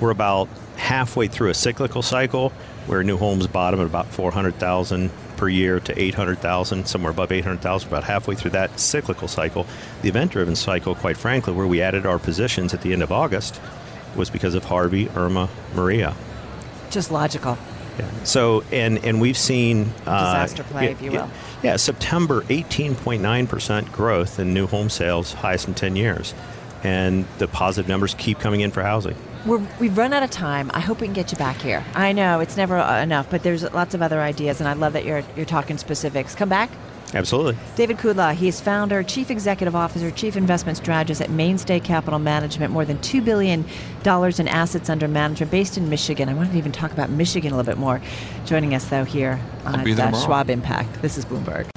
We're 0.00 0.10
about 0.10 0.48
halfway 0.76 1.28
through 1.28 1.50
a 1.50 1.54
cyclical 1.54 2.02
cycle 2.02 2.50
where 2.86 3.02
new 3.04 3.16
homes 3.16 3.46
bottom 3.46 3.80
at 3.80 3.86
about 3.86 4.06
400,000 4.08 5.10
per 5.44 5.48
year 5.50 5.78
to 5.78 6.00
800,000, 6.00 6.88
somewhere 6.88 7.10
above 7.10 7.30
800,000, 7.30 7.86
about 7.86 8.04
halfway 8.04 8.34
through 8.34 8.52
that 8.52 8.80
cyclical 8.80 9.28
cycle. 9.28 9.66
The 10.00 10.08
event 10.08 10.32
driven 10.32 10.56
cycle, 10.56 10.94
quite 10.94 11.18
frankly, 11.18 11.52
where 11.52 11.66
we 11.66 11.82
added 11.82 12.06
our 12.06 12.18
positions 12.18 12.72
at 12.72 12.80
the 12.80 12.94
end 12.94 13.02
of 13.02 13.12
August, 13.12 13.60
was 14.16 14.30
because 14.30 14.54
of 14.54 14.64
Harvey, 14.64 15.10
Irma, 15.10 15.50
Maria. 15.74 16.14
Just 16.90 17.10
logical. 17.10 17.58
Yeah. 17.98 18.08
So, 18.24 18.64
and 18.72 19.04
and 19.04 19.20
we've 19.20 19.36
seen 19.36 19.92
uh, 20.06 20.32
Disaster 20.32 20.62
play, 20.62 20.92
if 20.92 21.02
you 21.02 21.12
will. 21.12 21.28
Yeah, 21.62 21.76
September, 21.76 22.40
18.9% 22.44 23.92
growth 23.92 24.38
in 24.38 24.54
new 24.54 24.66
home 24.66 24.88
sales, 24.88 25.34
highest 25.34 25.68
in 25.68 25.74
10 25.74 25.94
years, 25.94 26.32
and 26.82 27.26
the 27.36 27.48
positive 27.48 27.86
numbers 27.86 28.14
keep 28.14 28.38
coming 28.38 28.62
in 28.62 28.70
for 28.70 28.82
housing. 28.82 29.16
We're, 29.46 29.62
we've 29.78 29.96
run 29.96 30.12
out 30.14 30.22
of 30.22 30.30
time. 30.30 30.70
I 30.72 30.80
hope 30.80 31.00
we 31.00 31.06
can 31.06 31.14
get 31.14 31.30
you 31.30 31.36
back 31.36 31.60
here. 31.60 31.84
I 31.94 32.12
know 32.12 32.40
it's 32.40 32.56
never 32.56 32.78
uh, 32.78 33.02
enough, 33.02 33.28
but 33.30 33.42
there's 33.42 33.62
lots 33.72 33.94
of 33.94 34.00
other 34.00 34.20
ideas, 34.20 34.60
and 34.60 34.68
I 34.68 34.72
love 34.72 34.94
that 34.94 35.04
you're, 35.04 35.22
you're 35.36 35.44
talking 35.44 35.76
specifics. 35.76 36.34
Come 36.34 36.48
back. 36.48 36.70
Absolutely. 37.12 37.56
David 37.76 37.98
Kudla, 37.98 38.34
he 38.34 38.48
is 38.48 38.60
founder, 38.60 39.02
chief 39.02 39.30
executive 39.30 39.76
officer, 39.76 40.10
chief 40.10 40.36
investment 40.36 40.78
strategist 40.78 41.20
at 41.20 41.30
Mainstay 41.30 41.80
Capital 41.80 42.18
Management, 42.18 42.72
more 42.72 42.84
than 42.84 42.98
$2 42.98 43.24
billion 43.24 43.64
in 44.04 44.48
assets 44.48 44.90
under 44.90 45.06
management 45.06 45.52
based 45.52 45.76
in 45.76 45.88
Michigan. 45.88 46.28
I 46.28 46.34
wanted 46.34 46.52
to 46.52 46.58
even 46.58 46.72
talk 46.72 46.90
about 46.90 47.10
Michigan 47.10 47.52
a 47.52 47.56
little 47.56 47.70
bit 47.70 47.78
more. 47.78 48.00
Joining 48.46 48.74
us, 48.74 48.86
though, 48.86 49.04
here 49.04 49.38
on 49.64 49.84
be 49.84 49.92
uh. 49.92 50.12
Schwab 50.24 50.50
Impact. 50.50 51.02
This 51.02 51.16
is 51.16 51.24
Bloomberg. 51.24 51.68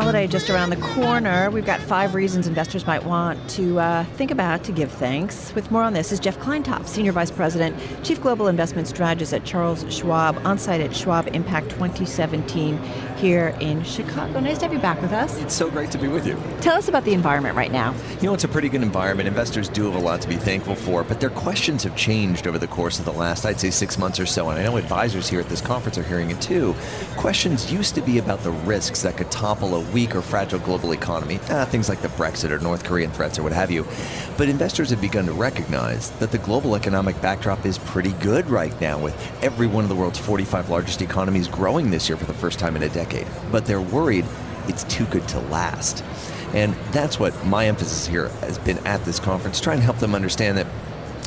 Holiday 0.00 0.28
just 0.28 0.48
around 0.48 0.70
the 0.70 0.76
corner, 0.76 1.50
we've 1.50 1.66
got 1.66 1.80
five 1.80 2.14
reasons 2.14 2.46
investors 2.46 2.86
might 2.86 3.02
want 3.02 3.36
to 3.50 3.80
uh, 3.80 4.04
think 4.14 4.30
about 4.30 4.62
to 4.62 4.70
give 4.70 4.92
thanks. 4.92 5.52
With 5.56 5.72
more 5.72 5.82
on 5.82 5.92
this 5.92 6.12
is 6.12 6.20
Jeff 6.20 6.38
Kleintop, 6.38 6.86
Senior 6.86 7.10
Vice 7.10 7.32
President, 7.32 7.76
Chief 8.04 8.20
Global 8.22 8.46
Investment 8.46 8.86
Strategist 8.86 9.32
at 9.32 9.44
Charles 9.44 9.84
Schwab, 9.92 10.36
on 10.46 10.56
site 10.56 10.80
at 10.80 10.94
Schwab 10.94 11.26
Impact 11.34 11.70
2017 11.70 12.78
here 13.16 13.56
in 13.58 13.82
Chicago. 13.82 14.38
Nice 14.38 14.58
to 14.58 14.66
have 14.66 14.72
you 14.72 14.78
back 14.78 15.02
with 15.02 15.12
us. 15.12 15.36
It's 15.40 15.54
so 15.54 15.68
great 15.68 15.90
to 15.90 15.98
be 15.98 16.06
with 16.06 16.28
you. 16.28 16.40
Tell 16.60 16.76
us 16.76 16.86
about 16.86 17.04
the 17.04 17.12
environment 17.12 17.56
right 17.56 17.72
now. 17.72 17.92
You 18.20 18.28
know, 18.28 18.34
it's 18.34 18.44
a 18.44 18.48
pretty 18.48 18.68
good 18.68 18.82
environment. 18.82 19.26
Investors 19.26 19.68
do 19.68 19.86
have 19.86 19.96
a 19.96 19.98
lot 19.98 20.22
to 20.22 20.28
be 20.28 20.36
thankful 20.36 20.76
for, 20.76 21.02
but 21.02 21.18
their 21.18 21.30
questions 21.30 21.82
have 21.82 21.96
changed 21.96 22.46
over 22.46 22.58
the 22.58 22.68
course 22.68 23.00
of 23.00 23.04
the 23.04 23.12
last, 23.12 23.44
I'd 23.44 23.58
say, 23.58 23.70
six 23.70 23.98
months 23.98 24.20
or 24.20 24.26
so. 24.26 24.48
And 24.50 24.60
I 24.60 24.62
know 24.62 24.76
advisors 24.76 25.28
here 25.28 25.40
at 25.40 25.48
this 25.48 25.60
conference 25.60 25.98
are 25.98 26.04
hearing 26.04 26.30
it 26.30 26.40
too. 26.40 26.76
Questions 27.16 27.72
used 27.72 27.96
to 27.96 28.00
be 28.00 28.18
about 28.18 28.44
the 28.44 28.52
risks 28.52 29.02
that 29.02 29.16
could 29.16 29.32
topple 29.32 29.74
a 29.74 29.87
weak 29.92 30.14
or 30.14 30.22
fragile 30.22 30.58
global 30.58 30.92
economy, 30.92 31.40
ah, 31.50 31.64
things 31.64 31.88
like 31.88 32.02
the 32.02 32.08
Brexit 32.08 32.50
or 32.50 32.58
North 32.58 32.84
Korean 32.84 33.10
threats 33.10 33.38
or 33.38 33.42
what 33.42 33.52
have 33.52 33.70
you. 33.70 33.86
But 34.36 34.48
investors 34.48 34.90
have 34.90 35.00
begun 35.00 35.26
to 35.26 35.32
recognize 35.32 36.10
that 36.12 36.30
the 36.30 36.38
global 36.38 36.76
economic 36.76 37.20
backdrop 37.20 37.64
is 37.66 37.78
pretty 37.78 38.12
good 38.12 38.48
right 38.50 38.78
now, 38.80 38.98
with 38.98 39.16
every 39.42 39.66
one 39.66 39.84
of 39.84 39.88
the 39.88 39.96
world's 39.96 40.18
45 40.18 40.70
largest 40.70 41.02
economies 41.02 41.48
growing 41.48 41.90
this 41.90 42.08
year 42.08 42.16
for 42.16 42.26
the 42.26 42.34
first 42.34 42.58
time 42.58 42.76
in 42.76 42.82
a 42.82 42.88
decade. 42.88 43.26
But 43.50 43.66
they're 43.66 43.80
worried 43.80 44.24
it's 44.68 44.84
too 44.84 45.06
good 45.06 45.26
to 45.28 45.40
last. 45.40 46.04
And 46.54 46.74
that's 46.92 47.18
what 47.18 47.46
my 47.46 47.66
emphasis 47.66 48.06
here 48.06 48.28
has 48.40 48.58
been 48.58 48.78
at 48.86 49.04
this 49.04 49.18
conference, 49.18 49.60
trying 49.60 49.78
to 49.78 49.84
help 49.84 49.98
them 49.98 50.14
understand 50.14 50.58
that 50.58 50.66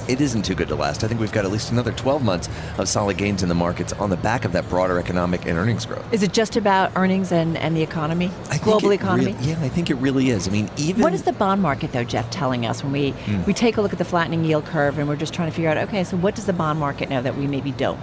it 0.08 0.22
isn't 0.22 0.43
too 0.43 0.55
good 0.55 0.67
to 0.70 0.75
last. 0.75 1.03
I 1.03 1.08
think 1.08 1.20
we've 1.20 1.31
got 1.31 1.46
at 1.46 1.51
least 1.51 1.72
another 1.72 1.91
12 1.91 2.24
months 2.24 2.50
of 2.77 2.88
solid 2.88 3.17
gains 3.17 3.43
in 3.43 3.50
the 3.50 3.55
markets 3.55 3.93
on 3.93 4.10
the 4.10 4.17
back 4.17 4.46
of 4.46 4.51
that 4.53 4.67
broader 4.70 5.00
economic 5.00 5.46
and 5.46 5.58
earnings 5.58 5.86
growth. 5.86 6.05
Is 6.13 6.24
it 6.24 6.34
just 6.34 6.55
about 6.55 6.91
earnings 6.96 7.31
and, 7.31 7.58
and 7.58 7.75
the 7.75 7.81
economy, 7.81 8.31
I 8.50 8.58
global 8.58 8.91
economy? 8.91 9.36
yeah, 9.41 9.60
I 9.62 9.70
think 9.70 9.89
it 9.89 9.96
really 9.96 10.29
is. 10.29 10.48
I 10.48 10.51
mean, 10.51 10.70
even 10.77 11.01
What 11.01 11.13
is 11.13 11.24
the 11.24 11.34
bond 11.34 11.62
market, 11.62 11.91
though, 11.91 12.03
Jeff, 12.03 12.29
telling 12.29 12.65
us 12.65 12.84
when 12.84 12.91
we, 12.91 13.12
Hmm. 13.12 13.43
we 13.43 13.53
take 13.53 13.77
a 13.77 13.81
look 13.81 13.91
at 13.93 14.00
the 14.00 14.05
flattening 14.05 14.43
yield 14.46 14.65
curve 14.65 14.98
and 14.98 15.08
we're 15.08 15.15
just 15.15 15.34
trying 15.34 15.50
to 15.50 15.55
figure 15.55 15.70
out, 15.70 15.77
okay, 15.77 16.03
so 16.03 16.17
what 16.17 16.36
does 16.36 16.46
the 16.46 16.53
bond 16.53 16.79
market 16.79 17.10
know 17.10 17.22
that 17.22 17.36
we 17.38 17.48
maybe 17.48 17.72
don't? 17.72 18.00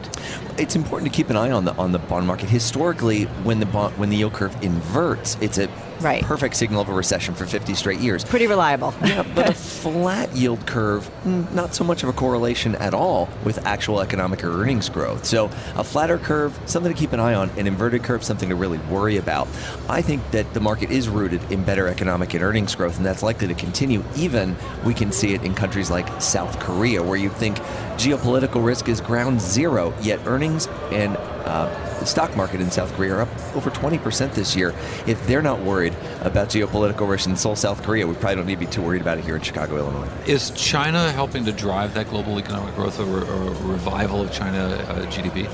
it's 0.58 0.74
important 0.74 1.08
to 1.10 1.16
keep 1.16 1.30
an 1.30 1.36
eye 1.36 1.52
on 1.52 1.64
the 1.64 1.72
on 1.76 1.92
the 1.92 1.98
bond 2.00 2.26
market. 2.26 2.48
Historically, 2.48 3.24
when 3.44 3.60
the 3.60 3.66
bond, 3.66 3.96
when 3.96 4.10
the 4.10 4.16
yield 4.16 4.32
curve 4.32 4.56
inverts, 4.60 5.36
it's 5.40 5.56
a 5.56 5.68
Right. 6.00 6.22
Perfect 6.22 6.56
signal 6.56 6.80
of 6.80 6.88
a 6.88 6.92
recession 6.92 7.34
for 7.34 7.46
50 7.46 7.74
straight 7.74 8.00
years. 8.00 8.24
Pretty 8.24 8.46
reliable. 8.46 8.94
Yeah, 9.04 9.24
but 9.34 9.50
a 9.50 9.54
flat 9.54 10.34
yield 10.36 10.66
curve, 10.66 11.10
mm, 11.24 11.50
not 11.52 11.74
so 11.74 11.82
much 11.82 12.02
of 12.02 12.08
a 12.08 12.12
correlation 12.12 12.74
at 12.76 12.94
all 12.94 13.28
with 13.44 13.64
actual 13.66 14.00
economic 14.00 14.44
or 14.44 14.62
earnings 14.62 14.88
growth. 14.88 15.24
So 15.24 15.46
a 15.76 15.82
flatter 15.82 16.18
curve, 16.18 16.58
something 16.66 16.92
to 16.92 16.98
keep 16.98 17.12
an 17.12 17.20
eye 17.20 17.34
on. 17.34 17.50
An 17.50 17.66
inverted 17.66 18.02
curve, 18.02 18.22
something 18.22 18.48
to 18.50 18.54
really 18.54 18.78
worry 18.90 19.16
about. 19.16 19.48
I 19.88 20.02
think 20.02 20.30
that 20.32 20.52
the 20.54 20.60
market 20.60 20.90
is 20.90 21.08
rooted 21.08 21.40
in 21.50 21.64
better 21.64 21.88
economic 21.88 22.34
and 22.34 22.42
earnings 22.42 22.74
growth, 22.74 22.96
and 22.98 23.06
that's 23.06 23.22
likely 23.22 23.48
to 23.48 23.54
continue. 23.54 24.04
Even 24.16 24.56
we 24.84 24.94
can 24.94 25.10
see 25.10 25.34
it 25.34 25.42
in 25.42 25.54
countries 25.54 25.90
like 25.90 26.08
South 26.20 26.58
Korea, 26.60 27.02
where 27.02 27.16
you'd 27.16 27.32
think 27.32 27.58
geopolitical 27.96 28.64
risk 28.64 28.88
is 28.88 29.00
ground 29.00 29.40
zero, 29.40 29.94
yet 30.02 30.20
earnings 30.26 30.68
and 30.92 31.16
uh, 31.48 31.98
the 32.00 32.06
stock 32.06 32.36
market 32.36 32.60
in 32.60 32.70
South 32.70 32.92
Korea 32.94 33.14
are 33.16 33.22
up 33.22 33.56
over 33.56 33.70
20% 33.70 34.34
this 34.34 34.54
year. 34.54 34.74
If 35.06 35.26
they're 35.26 35.42
not 35.42 35.60
worried 35.60 35.94
about 36.20 36.48
geopolitical 36.48 37.08
risk 37.08 37.28
in 37.28 37.36
Seoul, 37.36 37.56
South 37.56 37.82
Korea, 37.82 38.06
we 38.06 38.14
probably 38.14 38.36
don't 38.36 38.46
need 38.46 38.60
to 38.60 38.66
be 38.66 38.66
too 38.66 38.82
worried 38.82 39.02
about 39.02 39.18
it 39.18 39.24
here 39.24 39.36
in 39.36 39.42
Chicago, 39.42 39.76
Illinois. 39.76 40.08
Is 40.26 40.50
China 40.50 41.10
helping 41.12 41.44
to 41.46 41.52
drive 41.52 41.94
that 41.94 42.08
global 42.10 42.38
economic 42.38 42.74
growth 42.74 43.00
or, 43.00 43.24
or 43.24 43.50
revival 43.66 44.22
of 44.22 44.32
China 44.32 44.66
uh, 44.88 45.06
GDP? 45.06 45.48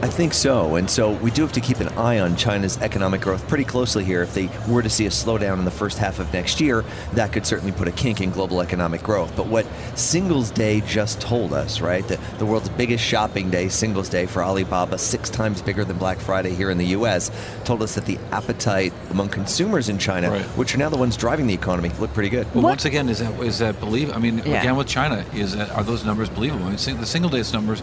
I 0.00 0.06
think 0.06 0.32
so. 0.32 0.76
And 0.76 0.88
so 0.88 1.10
we 1.14 1.32
do 1.32 1.42
have 1.42 1.50
to 1.52 1.60
keep 1.60 1.80
an 1.80 1.88
eye 1.98 2.20
on 2.20 2.36
China's 2.36 2.78
economic 2.78 3.20
growth 3.20 3.48
pretty 3.48 3.64
closely 3.64 4.04
here. 4.04 4.22
If 4.22 4.32
they 4.32 4.48
were 4.68 4.80
to 4.80 4.88
see 4.88 5.06
a 5.06 5.10
slowdown 5.10 5.58
in 5.58 5.64
the 5.64 5.72
first 5.72 5.98
half 5.98 6.20
of 6.20 6.32
next 6.32 6.60
year, 6.60 6.84
that 7.14 7.32
could 7.32 7.44
certainly 7.44 7.72
put 7.72 7.88
a 7.88 7.90
kink 7.90 8.20
in 8.20 8.30
global 8.30 8.60
economic 8.60 9.02
growth. 9.02 9.34
But 9.36 9.48
what 9.48 9.66
Singles 9.96 10.52
Day 10.52 10.82
just 10.82 11.20
told 11.20 11.52
us, 11.52 11.80
right? 11.80 12.06
The, 12.06 12.16
the 12.38 12.46
world's 12.46 12.68
biggest 12.68 13.02
shopping 13.02 13.50
day, 13.50 13.68
Singles 13.68 14.08
Day 14.08 14.26
for 14.26 14.44
Alibaba, 14.44 14.98
six 14.98 15.30
times 15.30 15.62
bigger 15.62 15.84
than 15.84 15.98
Black 15.98 16.18
Friday 16.18 16.54
here 16.54 16.70
in 16.70 16.78
the 16.78 16.86
US, 16.98 17.32
told 17.64 17.82
us 17.82 17.96
that 17.96 18.06
the 18.06 18.18
appetite 18.30 18.92
among 19.10 19.30
consumers 19.30 19.88
in 19.88 19.98
China, 19.98 20.30
Right. 20.30 20.44
which 20.56 20.76
are 20.76 20.78
now 20.78 20.90
the 20.90 20.96
ones 20.96 21.16
driving 21.16 21.48
the 21.48 21.54
economy, 21.54 21.90
look 21.98 22.12
pretty 22.14 22.28
good. 22.28 22.46
Well, 22.54 22.62
What- 22.62 22.70
once 22.70 22.84
again, 22.84 23.08
is 23.08 23.18
that 23.18 23.32
is 23.40 23.58
that 23.58 23.80
believe? 23.80 24.12
I 24.14 24.18
mean, 24.18 24.42
Yeah. 24.46 24.60
again 24.60 24.76
with 24.76 24.86
China, 24.86 25.24
is 25.34 25.56
that 25.56 25.70
are 25.72 25.82
those 25.82 26.04
numbers 26.04 26.28
believable? 26.28 26.66
I 26.66 26.76
mean, 26.76 27.00
the 27.00 27.06
single 27.06 27.30
days 27.30 27.52
numbers, 27.52 27.82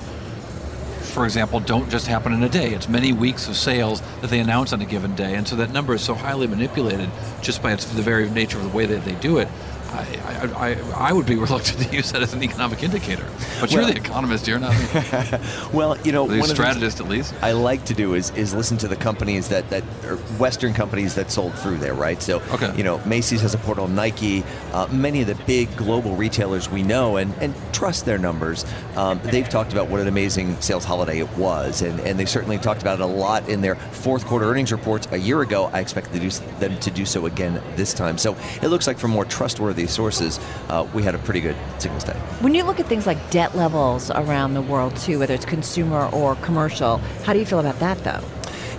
for 1.16 1.24
example, 1.24 1.62
don't 1.62 1.90
just 1.90 2.08
happen 2.08 2.34
in 2.34 2.44
a 2.44 2.50
day. 2.50 2.74
It's 2.74 2.90
many 2.90 3.14
weeks 3.14 3.48
of 3.48 3.56
sales 3.56 4.02
that 4.20 4.30
they 4.30 4.42
announce 4.42 4.74
on 4.74 4.82
a 4.82 4.86
given 4.86 5.16
day, 5.16 5.36
and 5.36 5.48
so 5.48 5.56
that 5.56 5.72
number 5.72 5.96
is 5.96 6.02
so 6.02 6.14
highly 6.14 6.46
manipulated 6.46 7.10
just 7.42 7.64
by 7.64 7.72
its 7.72 7.86
the 7.86 8.02
very 8.02 8.30
nature 8.30 8.58
of 8.58 8.70
the 8.70 8.76
way 8.76 8.86
that 8.86 9.06
they 9.06 9.16
do 9.16 9.38
it. 9.38 9.48
I, 9.96 10.50
I, 10.56 11.10
I, 11.10 11.14
would 11.14 11.26
be 11.26 11.36
reluctant 11.36 11.80
to 11.80 11.96
use 11.96 12.12
that 12.12 12.22
as 12.22 12.34
an 12.34 12.44
economic 12.44 12.84
indicator. 12.84 13.26
But 13.60 13.72
you're 13.72 13.86
the 13.86 13.96
economist, 13.96 14.48
you're 14.48 14.60
not 14.60 14.74
Well, 15.74 15.98
you 16.02 16.12
know, 16.12 16.28
the 16.28 16.40
one 16.40 16.42
of 16.42 16.48
the 16.48 16.48
things- 16.48 16.52
strategist 16.52 17.00
at 17.00 17.08
least. 17.08 17.34
I 17.42 17.54
like 17.54 17.86
to 17.86 17.94
do 17.94 18.14
is, 18.14 18.32
is 18.32 18.54
listen 18.54 18.78
to 18.80 18.88
the 18.88 18.96
companies 18.96 19.50
that, 19.50 19.70
that 19.70 19.84
are 20.06 20.18
Western 20.38 20.74
companies 20.74 21.16
that 21.16 21.32
sold 21.32 21.54
through 21.58 21.78
there, 21.78 21.94
right? 21.94 22.22
So, 22.22 22.42
Okay. 22.52 22.76
you 22.76 22.84
know, 22.84 23.00
Macy's 23.06 23.42
has 23.42 23.54
a 23.54 23.58
portal, 23.60 23.88
Nike, 23.88 24.44
uh, 24.74 24.88
many 24.92 25.22
of 25.22 25.28
the 25.28 25.36
big 25.46 25.76
global 25.78 26.16
retailers 26.16 26.70
we 26.70 26.84
know 26.84 27.18
and, 27.18 27.34
and 27.42 27.54
trust 27.74 28.06
their 28.06 28.18
numbers. 28.18 28.66
Um, 28.96 29.20
they've 29.24 29.48
talked 29.48 29.72
about 29.72 29.90
what 29.90 30.02
an 30.02 30.08
amazing 30.08 30.60
sales 30.62 30.84
holiday 30.86 31.20
it 31.20 31.30
was, 31.38 31.82
and, 31.82 32.00
and 32.02 32.20
they 32.20 32.26
certainly 32.26 32.58
talked 32.58 32.82
about 32.82 33.00
it 33.00 33.04
a 33.04 33.06
lot 33.06 33.48
in 33.50 33.62
their 33.62 33.76
fourth 33.76 34.26
quarter 34.26 34.46
earnings 34.50 34.72
reports 34.72 35.08
a 35.12 35.18
year 35.18 35.42
ago. 35.42 35.70
I 35.74 35.80
expect 35.80 36.12
to 36.14 36.20
do, 36.20 36.28
s- 36.28 36.40
them 36.60 36.78
to 36.80 36.92
do 36.92 37.06
so 37.06 37.26
again 37.26 37.62
this 37.76 37.94
time. 37.94 38.18
So 38.18 38.36
it 38.62 38.68
looks 38.68 38.88
like 38.88 38.98
for 38.98 39.08
more 39.08 39.26
trustworthy 39.26 39.85
sources, 39.88 40.40
uh, 40.70 40.88
we 40.94 41.04
had 41.04 41.16
a 41.16 41.20
pretty 41.20 41.42
good 41.42 41.56
Singles 41.80 42.04
Day. 42.04 42.14
When 42.42 42.54
you 42.56 42.64
look 42.64 42.80
at 42.80 42.88
things 42.88 43.06
like 43.06 43.30
debt 43.32 43.56
levels 43.56 44.12
around 44.12 44.54
the 44.54 44.62
world 44.62 44.96
too, 44.98 45.20
whether 45.20 45.34
it's 45.34 45.46
consumer 45.46 46.08
or 46.12 46.36
commercial, 46.38 46.98
how 47.24 47.34
do 47.34 47.40
you 47.40 47.46
feel 47.46 47.60
about 47.60 47.80
that 47.80 48.04
though? 48.04 48.24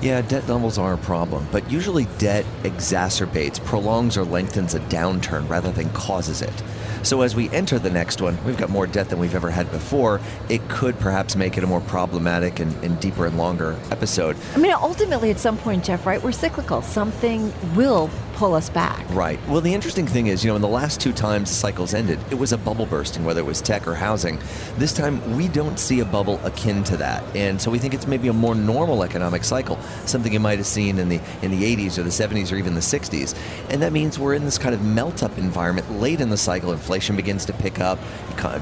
Yeah, 0.03 0.21
debt 0.21 0.47
levels 0.47 0.77
are 0.77 0.93
a 0.93 0.99
problem, 0.99 1.49
but 1.51 1.71
usually 1.71 2.05
debt 2.19 2.45
exacerbates, 2.65 3.63
prolongs, 3.65 4.17
or 4.17 4.25
lengthens 4.25 4.75
a 4.75 4.81
downturn 4.81 5.49
rather 5.49 5.73
than 5.73 5.89
causes 5.91 6.43
it. 6.43 6.63
So 7.03 7.23
as 7.23 7.35
we 7.35 7.49
enter 7.51 7.79
the 7.79 7.91
next 7.91 8.21
one, 8.21 8.37
we've 8.45 8.57
got 8.57 8.69
more 8.69 8.87
debt 8.87 9.09
than 9.09 9.19
we've 9.19 9.35
ever 9.35 9.51
had 9.51 9.71
before. 9.71 10.21
It 10.49 10.69
could 10.69 10.99
perhaps 10.99 11.37
make 11.37 11.57
it 11.57 11.65
a 11.65 11.67
more 11.67 11.81
problematic 11.81 12.59
and, 12.61 12.75
and 12.85 12.99
deeper 13.01 13.27
and 13.27 13.39
longer 13.39 13.79
episode. 13.91 14.37
I 14.55 14.59
mean, 14.59 14.73
ultimately, 14.73 15.31
at 15.31 15.39
some 15.39 15.57
point, 15.57 15.85
Jeff, 15.85 16.05
right? 16.05 16.23
We're 16.23 16.33
cyclical. 16.33 16.83
Something 16.83 17.53
will 17.75 18.11
pull 18.37 18.55
us 18.55 18.69
back. 18.69 19.05
Right. 19.11 19.41
Well, 19.49 19.61
the 19.61 19.73
interesting 19.73 20.07
thing 20.07 20.27
is, 20.27 20.45
you 20.45 20.51
know, 20.51 20.57
in 20.57 20.63
the 20.63 20.69
last 20.69 21.01
two 21.01 21.13
times 21.13 21.49
the 21.49 21.57
cycles 21.57 21.95
ended, 21.95 22.21
it 22.31 22.39
was 22.39 22.53
a 22.53 22.59
bubble 22.59 22.87
bursting, 22.87 23.25
whether 23.25 23.41
it 23.41 23.47
was 23.47 23.63
tech 23.63 23.87
or 23.89 23.95
housing. 23.95 24.39
This 24.77 24.93
time, 24.93 25.37
we 25.37 25.49
don't 25.49 25.79
see 25.79 26.01
a 26.01 26.05
bubble 26.05 26.39
akin 26.45 26.85
to 26.85 26.97
that, 26.99 27.25
and 27.35 27.61
so 27.61 27.71
we 27.71 27.79
think 27.79 27.95
it's 27.95 28.07
maybe 28.07 28.29
a 28.29 28.33
more 28.33 28.55
normal 28.55 29.03
economic 29.03 29.43
cycle, 29.43 29.79
something 30.05 30.33
you 30.33 30.41
might 30.41 30.59
have 30.59 30.67
seen 30.67 30.99
in 30.99 31.09
the 31.09 31.21
in 31.43 31.51
the 31.51 31.77
80s 31.77 31.99
or 31.99 32.03
the 32.03 32.11
70s 32.11 32.53
or 32.53 32.57
even 32.57 32.75
the 32.75 32.81
60s. 32.81 33.35
And 33.71 33.83
that 33.83 33.93
means 33.93 34.19
we're 34.19 34.35
in 34.35 34.45
this 34.45 34.59
kind 34.59 34.75
of 34.75 34.83
melt-up 34.83 35.39
environment 35.39 35.91
late 35.93 36.21
in 36.21 36.29
the 36.29 36.37
cycle. 36.37 36.73
Inflation 36.73 37.17
begins 37.17 37.47
to 37.47 37.53
pick 37.55 37.81
up, 37.81 37.99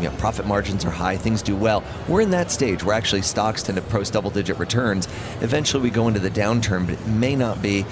you 0.01 0.09
know, 0.09 0.15
profit 0.19 0.47
margins 0.47 0.85
are 0.85 0.91
high, 0.91 1.17
things 1.17 1.43
do 1.43 1.57
well. 1.57 1.83
We're 2.09 2.21
in 2.21 2.31
that 2.31 2.51
stage 2.51 2.85
where 2.85 2.95
actually 2.95 3.23
stocks 3.23 3.63
tend 3.63 3.77
to 3.77 3.83
post 3.83 4.13
double-digit 4.13 4.59
returns. 4.59 5.09
Eventually, 5.41 5.83
we 5.83 5.91
go 5.91 6.07
into 6.07 6.21
the 6.21 6.31
downturn, 6.31 6.87
but 6.87 6.95
it 6.95 7.07
may 7.07 7.35
not 7.35 7.61
be 7.61 7.85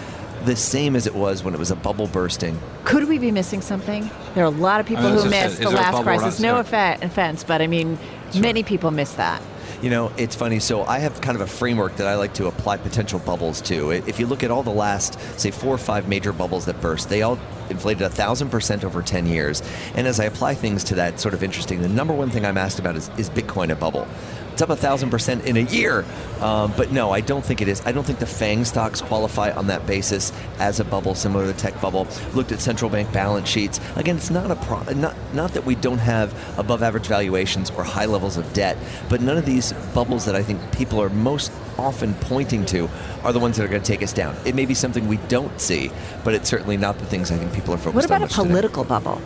the 0.45 0.57
same 0.57 0.97
as 0.97 1.07
it 1.07 1.15
was 1.15 1.45
when 1.45 1.55
it 1.55 1.59
was 1.59 1.71
a 1.71 1.77
bubble 1.77 2.07
bursting. 2.07 2.59
Could 2.85 3.09
we 3.09 3.19
be 3.19 3.31
missing 3.31 3.61
something? 3.61 4.11
There 4.35 4.45
are 4.45 4.49
a 4.49 4.51
lot 4.51 4.81
of 4.81 4.87
people 4.87 5.07
I 5.07 5.13
was 5.13 5.25
who 5.25 5.31
missed 5.31 5.61
the 5.61 5.71
last 5.71 6.03
crisis. 6.03 6.41
No 6.41 6.59
offense, 6.59 7.45
but 7.45 7.63
I 7.63 7.67
mean, 7.67 7.99
many 8.35 8.63
people 8.63 8.91
miss 8.91 9.13
that. 9.15 9.43
You 9.83 9.91
know, 9.91 10.13
it's 10.17 10.37
funny. 10.37 10.61
So 10.61 10.85
I 10.85 11.01
have 11.01 11.21
kind 11.21 11.35
of 11.35 11.41
a 11.41 11.47
framework 11.47 11.97
that 11.97 12.07
I 12.07 12.15
like 12.15 12.35
to 12.35 12.47
apply 12.47 12.77
potential 12.77 13.19
bubbles 13.19 13.61
to. 13.63 13.91
If 13.91 14.21
you 14.21 14.29
look 14.29 14.45
at 14.45 14.51
all 14.53 14.63
the 14.63 14.71
last, 14.71 15.19
say, 15.41 15.51
four 15.51 15.75
or 15.75 15.79
five 15.79 16.07
major 16.07 16.33
bubbles 16.33 16.67
that 16.67 16.81
burst, 16.81 17.09
they 17.09 17.23
all 17.23 17.37
inflated 17.69 18.03
a 18.03 18.09
thousand 18.09 18.51
percent 18.51 18.85
over 18.85 19.03
10 19.03 19.27
years. 19.27 19.61
And 19.97 20.07
as 20.07 20.21
I 20.21 20.27
apply 20.27 20.55
things 20.55 20.85
to 20.85 20.95
that, 20.97 21.19
sort 21.19 21.35
of 21.35 21.43
interesting. 21.43 21.83
The 21.83 21.89
number 21.89 22.15
one 22.15 22.31
thing 22.31 22.47
I'm 22.47 22.59
asked 22.59 22.79
about 22.79 22.95
is, 22.95 23.11
is 23.19 23.29
Bitcoin 23.29 23.73
a 23.73 23.75
bubble? 23.75 24.07
It's 24.53 24.63
up 24.63 24.71
a 24.71 24.77
thousand 24.77 25.11
percent 25.11 25.45
in 25.45 25.57
a 25.57 25.61
year. 25.61 26.05
Um, 26.41 26.73
but 26.77 26.93
no, 26.93 27.11
I 27.11 27.21
don't 27.21 27.45
think 27.45 27.61
it 27.61 27.69
is. 27.69 27.81
I 27.87 27.93
don't 27.93 28.05
think 28.05 28.19
the 28.19 28.27
FANG 28.27 28.65
stocks 28.65 29.01
qualify 29.01 29.53
on 29.53 29.69
that 29.69 29.87
basis 29.87 30.33
as 30.59 30.81
a 30.81 30.85
bubble, 30.85 31.15
similar 31.15 31.47
to 31.47 31.53
the 31.53 31.59
tech 31.59 31.81
bubble. 31.81 32.07
Looked 32.35 32.53
at 32.53 32.61
central 32.61 32.91
bank 32.91 33.13
balance 33.13 33.49
sheets. 33.49 33.81
Again, 33.97 34.17
it's 34.17 34.31
not 34.31 34.51
a 34.51 34.57
pro- 34.57 34.83
not 34.93 35.17
not 35.33 35.53
that 35.55 35.65
we 35.65 35.75
don't 35.75 35.99
have 35.99 36.33
above 36.59 36.83
average 36.83 37.07
valuations 37.07 37.71
or 37.71 37.85
high 37.85 38.07
levels 38.07 38.37
of 38.37 38.53
debt, 38.53 38.77
but 39.09 39.21
none 39.21 39.37
of 39.37 39.47
these 39.47 39.73
bubbles 39.95 40.25
that 40.27 40.35
I 40.35 40.43
think 40.43 40.61
people 40.73 41.01
are 41.01 41.11
most 41.11 41.53
often 41.79 42.15
pointing 42.15 42.67
to 42.67 42.89
are 43.25 43.33
the 43.33 43.41
ones 43.41 43.57
that 43.57 43.65
are 43.65 43.69
going 43.69 43.83
to 43.83 43.87
take 43.87 44.03
us 44.03 44.13
down. 44.13 44.37
It 44.45 44.55
may 44.55 44.67
be 44.67 44.75
something 44.75 45.09
we 45.09 45.17
don't 45.29 45.61
see, 45.61 45.91
but 46.25 46.35
it's 46.35 46.49
certainly 46.49 46.77
not 46.77 46.99
the 46.99 47.07
things 47.07 47.31
I 47.31 47.37
think 47.37 47.53
people 47.55 47.73
are 47.75 47.79
focused 47.79 47.89
on. 47.89 47.95
What 47.95 48.05
on. 48.05 48.11
about 48.11 48.17
a 48.17 48.21
much 48.21 48.35
today. 48.35 48.49
political 48.49 48.85
bubble? 48.85 49.23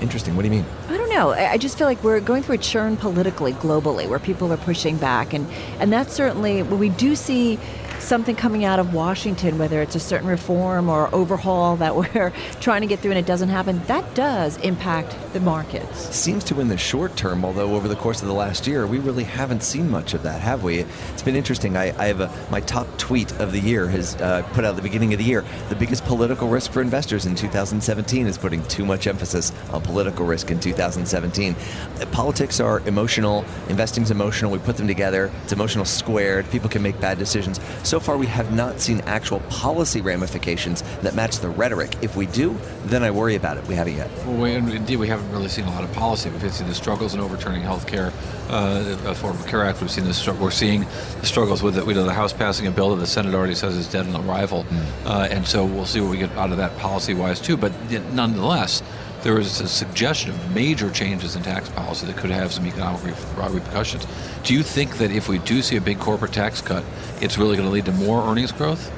Interesting. 0.00 0.36
What 0.36 0.42
do 0.42 0.48
you 0.48 0.54
mean? 0.54 0.66
I 0.88 0.96
don't 0.96 1.08
know. 1.08 1.30
I 1.30 1.56
just 1.56 1.78
feel 1.78 1.86
like 1.86 2.02
we're 2.02 2.20
going 2.20 2.42
through 2.42 2.56
a 2.56 2.58
churn 2.58 2.96
politically, 2.96 3.52
globally, 3.52 4.08
where 4.08 4.18
people 4.18 4.52
are 4.52 4.56
pushing 4.58 4.96
back, 4.96 5.32
and 5.32 5.46
and 5.78 5.92
that's 5.92 6.12
certainly 6.12 6.62
when 6.62 6.78
we 6.78 6.88
do 6.88 7.14
see 7.14 7.58
something 8.00 8.36
coming 8.36 8.64
out 8.64 8.78
of 8.78 8.94
Washington, 8.94 9.58
whether 9.58 9.82
it's 9.82 9.94
a 9.94 10.00
certain 10.00 10.28
reform 10.28 10.88
or 10.88 11.14
overhaul 11.14 11.76
that 11.76 11.94
we're 12.14 12.32
trying 12.60 12.80
to 12.82 12.86
get 12.86 13.00
through 13.00 13.12
and 13.12 13.18
it 13.18 13.26
doesn't 13.26 13.48
happen. 13.48 13.80
That 13.86 14.14
does 14.14 14.56
impact 14.58 15.16
the 15.32 15.40
markets. 15.40 16.14
seems 16.14 16.44
to 16.44 16.60
in 16.60 16.68
the 16.68 16.78
short 16.78 17.16
term, 17.16 17.44
although 17.44 17.74
over 17.74 17.88
the 17.88 17.96
course 17.96 18.22
of 18.22 18.28
the 18.28 18.34
last 18.34 18.66
year, 18.66 18.86
we 18.86 18.98
really 18.98 19.24
haven't 19.24 19.62
seen 19.62 19.90
much 19.90 20.14
of 20.14 20.22
that, 20.22 20.40
have 20.40 20.62
we? 20.62 20.78
It's 21.12 21.22
been 21.22 21.36
interesting. 21.36 21.76
I, 21.76 21.96
I 21.98 22.06
have 22.06 22.20
a, 22.20 22.30
my 22.50 22.60
top 22.60 22.86
tweet 22.98 23.32
of 23.40 23.52
the 23.52 23.60
year 23.60 23.88
has 23.88 24.14
uh, 24.16 24.42
put 24.52 24.64
out 24.64 24.70
at 24.70 24.76
the 24.76 24.82
beginning 24.82 25.12
of 25.12 25.18
the 25.18 25.24
year. 25.24 25.44
The 25.68 25.76
biggest 25.76 26.04
political 26.04 26.48
risk 26.48 26.72
for 26.72 26.80
investors 26.80 27.26
in 27.26 27.34
2017 27.34 28.26
is 28.26 28.38
putting 28.38 28.62
too 28.68 28.84
much 28.84 29.06
emphasis 29.06 29.52
on 29.72 29.82
political 29.82 30.24
risk 30.24 30.50
in 30.50 30.60
2017. 30.60 31.54
Uh, 32.00 32.06
Politics 32.06 32.60
are 32.60 32.80
emotional, 32.86 33.44
investing's 33.68 34.10
emotional. 34.10 34.50
We 34.50 34.58
put 34.58 34.76
them 34.76 34.86
together. 34.86 35.30
It's 35.42 35.52
emotional 35.52 35.84
squared. 35.84 36.48
People 36.50 36.70
can 36.70 36.82
make 36.82 37.00
bad 37.00 37.18
decisions. 37.18 37.60
So 37.84 38.00
far, 38.00 38.16
we 38.16 38.26
have 38.28 38.50
not 38.54 38.80
seen 38.80 39.02
actual 39.02 39.40
policy 39.40 40.00
ramifications 40.00 40.80
that 41.02 41.14
match 41.14 41.40
the 41.40 41.50
rhetoric. 41.50 41.94
If 42.00 42.16
we 42.16 42.24
do, 42.24 42.56
then 42.86 43.02
I 43.02 43.10
worry 43.10 43.34
about 43.34 43.58
it. 43.58 43.66
We 43.66 43.74
haven't 43.74 43.96
yet. 43.96 44.10
Well, 44.26 44.36
we, 44.38 44.54
indeed, 44.54 44.96
we 44.96 45.06
haven't 45.06 45.30
really 45.30 45.50
seen 45.50 45.66
a 45.66 45.70
lot 45.70 45.84
of 45.84 45.92
policy. 45.92 46.30
We've 46.30 46.50
seen 46.50 46.66
the 46.66 46.74
struggles 46.74 47.12
in 47.12 47.20
overturning 47.20 47.60
health 47.60 47.86
care, 47.86 48.10
uh, 48.48 48.82
the 48.82 48.94
Affordable 49.10 49.46
Care 49.46 49.64
Act. 49.64 49.82
We've 49.82 49.90
seen 49.90 50.04
the 50.04 50.14
str- 50.14 50.32
we're 50.32 50.50
seeing 50.50 50.86
the 51.20 51.26
struggles 51.26 51.62
with 51.62 51.76
it. 51.76 51.84
We 51.84 51.92
know 51.92 52.04
the 52.04 52.14
House 52.14 52.32
passing 52.32 52.66
a 52.66 52.70
bill 52.70 52.94
that 52.94 53.00
the 53.00 53.06
Senate 53.06 53.34
already 53.34 53.54
says 53.54 53.76
is 53.76 53.86
dead 53.86 54.06
on 54.06 54.26
arrival, 54.26 54.64
uh, 55.04 55.28
and 55.30 55.46
so 55.46 55.66
we'll 55.66 55.84
see 55.84 56.00
what 56.00 56.10
we 56.10 56.16
get 56.16 56.30
out 56.38 56.52
of 56.52 56.56
that 56.56 56.76
policy-wise 56.78 57.38
too. 57.38 57.58
But 57.58 57.72
nonetheless, 58.14 58.82
there 59.24 59.40
is 59.40 59.60
a 59.62 59.66
suggestion 59.66 60.30
of 60.30 60.54
major 60.54 60.90
changes 60.90 61.34
in 61.34 61.42
tax 61.42 61.70
policy 61.70 62.06
that 62.06 62.16
could 62.16 62.30
have 62.30 62.52
some 62.52 62.66
economic 62.66 63.02
repercussions. 63.36 64.06
Do 64.44 64.52
you 64.52 64.62
think 64.62 64.98
that 64.98 65.10
if 65.10 65.28
we 65.28 65.38
do 65.38 65.62
see 65.62 65.76
a 65.76 65.80
big 65.80 65.98
corporate 65.98 66.34
tax 66.34 66.60
cut, 66.60 66.84
it's 67.22 67.38
really 67.38 67.56
going 67.56 67.66
to 67.66 67.72
lead 67.72 67.86
to 67.86 67.92
more 67.92 68.22
earnings 68.22 68.52
growth? 68.52 68.92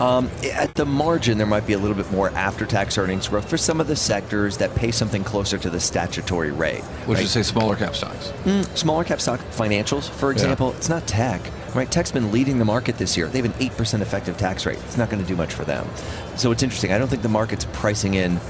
Um, 0.00 0.30
at 0.54 0.74
the 0.76 0.86
margin, 0.86 1.36
there 1.36 1.46
might 1.46 1.66
be 1.66 1.74
a 1.74 1.78
little 1.78 1.94
bit 1.94 2.10
more 2.10 2.30
after-tax 2.30 2.96
earnings 2.96 3.28
growth 3.28 3.50
for 3.50 3.58
some 3.58 3.82
of 3.82 3.86
the 3.86 3.96
sectors 3.96 4.56
that 4.56 4.74
pay 4.74 4.90
something 4.90 5.22
closer 5.22 5.58
to 5.58 5.68
the 5.68 5.78
statutory 5.78 6.52
rate. 6.52 6.82
Would 7.06 7.16
right? 7.16 7.22
you 7.22 7.28
say 7.28 7.42
smaller 7.42 7.76
cap 7.76 7.94
stocks? 7.94 8.32
Mm, 8.44 8.64
smaller 8.78 9.04
cap 9.04 9.20
stock 9.20 9.40
financials, 9.50 10.08
for 10.08 10.32
example, 10.32 10.72
it's 10.72 10.88
not 10.88 11.06
tech. 11.06 11.42
Right? 11.74 11.88
Tech's 11.90 12.10
been 12.10 12.32
leading 12.32 12.58
the 12.58 12.64
market 12.64 12.96
this 12.96 13.14
year. 13.14 13.28
They 13.28 13.42
have 13.42 13.44
an 13.44 13.52
8% 13.52 14.00
effective 14.00 14.38
tax 14.38 14.64
rate. 14.64 14.78
It's 14.78 14.96
not 14.96 15.10
going 15.10 15.22
to 15.22 15.28
do 15.28 15.36
much 15.36 15.52
for 15.52 15.64
them. 15.64 15.86
So 16.36 16.50
it's 16.50 16.62
interesting. 16.62 16.92
I 16.92 16.98
don't 16.98 17.08
think 17.08 17.22
the 17.22 17.28
market's 17.28 17.66
pricing 17.66 18.14
in 18.14 18.40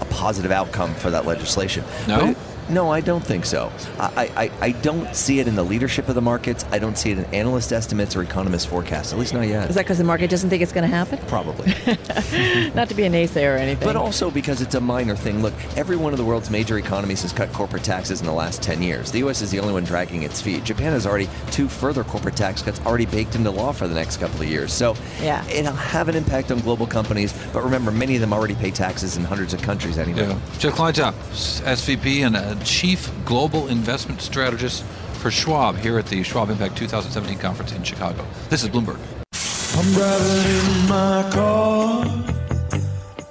a 0.00 0.04
positive 0.06 0.50
outcome 0.50 0.94
for 0.94 1.10
that 1.10 1.26
legislation. 1.26 1.84
No? 2.08 2.34
But 2.34 2.49
no, 2.70 2.90
I 2.90 3.00
don't 3.00 3.24
think 3.24 3.44
so. 3.44 3.70
I, 3.98 4.30
I, 4.36 4.50
I 4.60 4.72
don't 4.72 5.14
see 5.14 5.40
it 5.40 5.48
in 5.48 5.54
the 5.56 5.62
leadership 5.64 6.08
of 6.08 6.14
the 6.14 6.20
markets. 6.22 6.64
I 6.70 6.78
don't 6.78 6.96
see 6.96 7.10
it 7.10 7.18
in 7.18 7.24
analyst 7.26 7.72
estimates 7.72 8.14
or 8.16 8.22
economist 8.22 8.68
forecasts, 8.68 9.12
at 9.12 9.18
least 9.18 9.34
not 9.34 9.46
yet. 9.46 9.68
Is 9.68 9.74
that 9.76 9.82
because 9.84 9.98
the 9.98 10.04
market 10.04 10.30
doesn't 10.30 10.50
think 10.50 10.62
it's 10.62 10.72
going 10.72 10.88
to 10.88 10.94
happen? 10.94 11.18
Probably. 11.28 11.66
Not 12.74 12.88
to 12.88 12.94
be 12.94 13.04
a 13.04 13.10
naysayer 13.10 13.54
or 13.54 13.58
anything. 13.58 13.86
But 13.86 13.96
also 13.96 14.30
because 14.30 14.60
it's 14.60 14.74
a 14.74 14.80
minor 14.80 15.16
thing. 15.16 15.42
Look, 15.42 15.54
every 15.76 15.96
one 15.96 16.12
of 16.12 16.18
the 16.18 16.24
world's 16.24 16.50
major 16.50 16.78
economies 16.78 17.22
has 17.22 17.32
cut 17.32 17.52
corporate 17.52 17.84
taxes 17.84 18.20
in 18.20 18.26
the 18.26 18.32
last 18.32 18.62
10 18.62 18.82
years. 18.82 19.10
The 19.12 19.18
U.S. 19.20 19.42
is 19.42 19.50
the 19.50 19.60
only 19.60 19.72
one 19.72 19.84
dragging 19.84 20.22
its 20.22 20.40
feet. 20.40 20.64
Japan 20.64 20.92
has 20.92 21.06
already 21.06 21.28
two 21.50 21.68
further 21.68 22.04
corporate 22.04 22.36
tax 22.36 22.62
cuts 22.62 22.80
already 22.86 23.06
baked 23.06 23.34
into 23.34 23.50
law 23.50 23.72
for 23.72 23.88
the 23.88 23.94
next 23.94 24.18
couple 24.18 24.40
of 24.40 24.48
years. 24.48 24.72
So 24.72 24.94
Yeah. 25.20 25.44
it'll 25.48 25.72
have 25.72 26.08
an 26.08 26.14
impact 26.16 26.50
on 26.50 26.60
global 26.60 26.86
companies. 26.86 27.32
But 27.52 27.64
remember, 27.64 27.90
many 27.90 28.14
of 28.14 28.20
them 28.20 28.32
already 28.32 28.54
pay 28.54 28.70
taxes 28.70 29.16
in 29.16 29.24
hundreds 29.24 29.54
of 29.54 29.62
countries 29.62 29.98
anyway. 29.98 30.22
Yeah. 30.28 30.38
Jeff 30.58 30.74
Kleintop, 30.74 31.14
SVP 31.64 32.26
and 32.26 32.36
uh, 32.36 32.54
Chief 32.64 33.10
Global 33.24 33.68
Investment 33.68 34.20
Strategist 34.20 34.84
for 35.14 35.30
Schwab 35.30 35.76
here 35.76 35.98
at 35.98 36.06
the 36.06 36.22
Schwab 36.22 36.50
Impact 36.50 36.76
2017 36.76 37.38
conference 37.38 37.72
in 37.72 37.82
Chicago. 37.82 38.24
This 38.48 38.62
is 38.62 38.68
Bloomberg. 38.68 38.98
I'm 39.76 39.92
driving 39.92 40.82
in 40.82 40.88
my 40.88 41.30
car. 41.32 42.04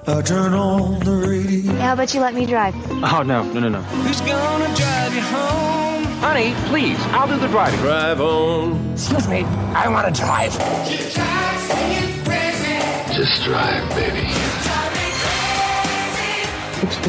I 0.08 0.22
turn 0.22 0.54
on 0.54 1.00
the 1.02 1.12
radio. 1.16 1.74
How 1.74 1.94
about 1.94 2.14
you 2.14 2.22
let 2.22 2.34
me 2.34 2.46
drive? 2.46 2.74
Oh, 2.90 3.22
no, 3.24 3.44
no, 3.44 3.60
no, 3.60 3.70
no. 3.70 3.82
Who's 3.82 4.22
gonna 4.22 4.76
drive 4.76 5.14
you 5.14 5.22
home? 5.22 6.04
Honey, 6.22 6.54
please, 6.68 6.98
I'll 7.12 7.28
do 7.28 7.38
the 7.38 7.48
driving. 7.48 7.80
Drive 7.80 8.20
on. 8.20 8.92
Excuse 8.92 9.28
me, 9.28 9.44
I 9.74 9.88
want 9.88 10.14
to 10.14 10.22
drive. 10.22 10.52
Just 13.14 13.44
drive, 13.44 13.90
baby. 13.90 14.28
It's 16.82 16.98
the 17.00 17.09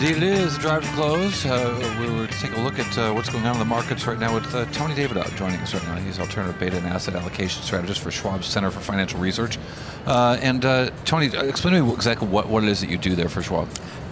It 0.00 0.22
is 0.22 0.54
the 0.54 0.60
Drive 0.60 0.84
to 0.84 0.92
Close. 0.92 1.44
Uh, 1.44 1.96
we 2.00 2.08
were 2.08 2.28
taking 2.28 2.56
a 2.58 2.62
look 2.62 2.78
at 2.78 2.96
uh, 2.96 3.12
what's 3.12 3.28
going 3.28 3.44
on 3.44 3.54
in 3.54 3.58
the 3.58 3.64
markets 3.64 4.06
right 4.06 4.16
now 4.16 4.32
with 4.32 4.54
uh, 4.54 4.64
Tony 4.66 4.94
Davidow 4.94 5.36
joining 5.36 5.58
us 5.58 5.74
right 5.74 5.82
now. 5.88 5.96
He's 5.96 6.20
alternative 6.20 6.56
beta 6.60 6.76
and 6.76 6.86
asset 6.86 7.16
allocation 7.16 7.64
strategist 7.64 8.00
for 8.00 8.12
Schwab 8.12 8.44
Center 8.44 8.70
for 8.70 8.78
Financial 8.78 9.18
Research. 9.18 9.58
Uh, 10.06 10.38
and 10.40 10.64
uh, 10.64 10.90
Tony, 11.04 11.26
explain 11.26 11.74
to 11.74 11.82
me 11.82 11.92
exactly 11.92 12.28
what, 12.28 12.48
what 12.48 12.62
it 12.62 12.68
is 12.68 12.80
that 12.80 12.90
you 12.90 12.96
do 12.96 13.16
there 13.16 13.28
for 13.28 13.42
Schwab. 13.42 13.68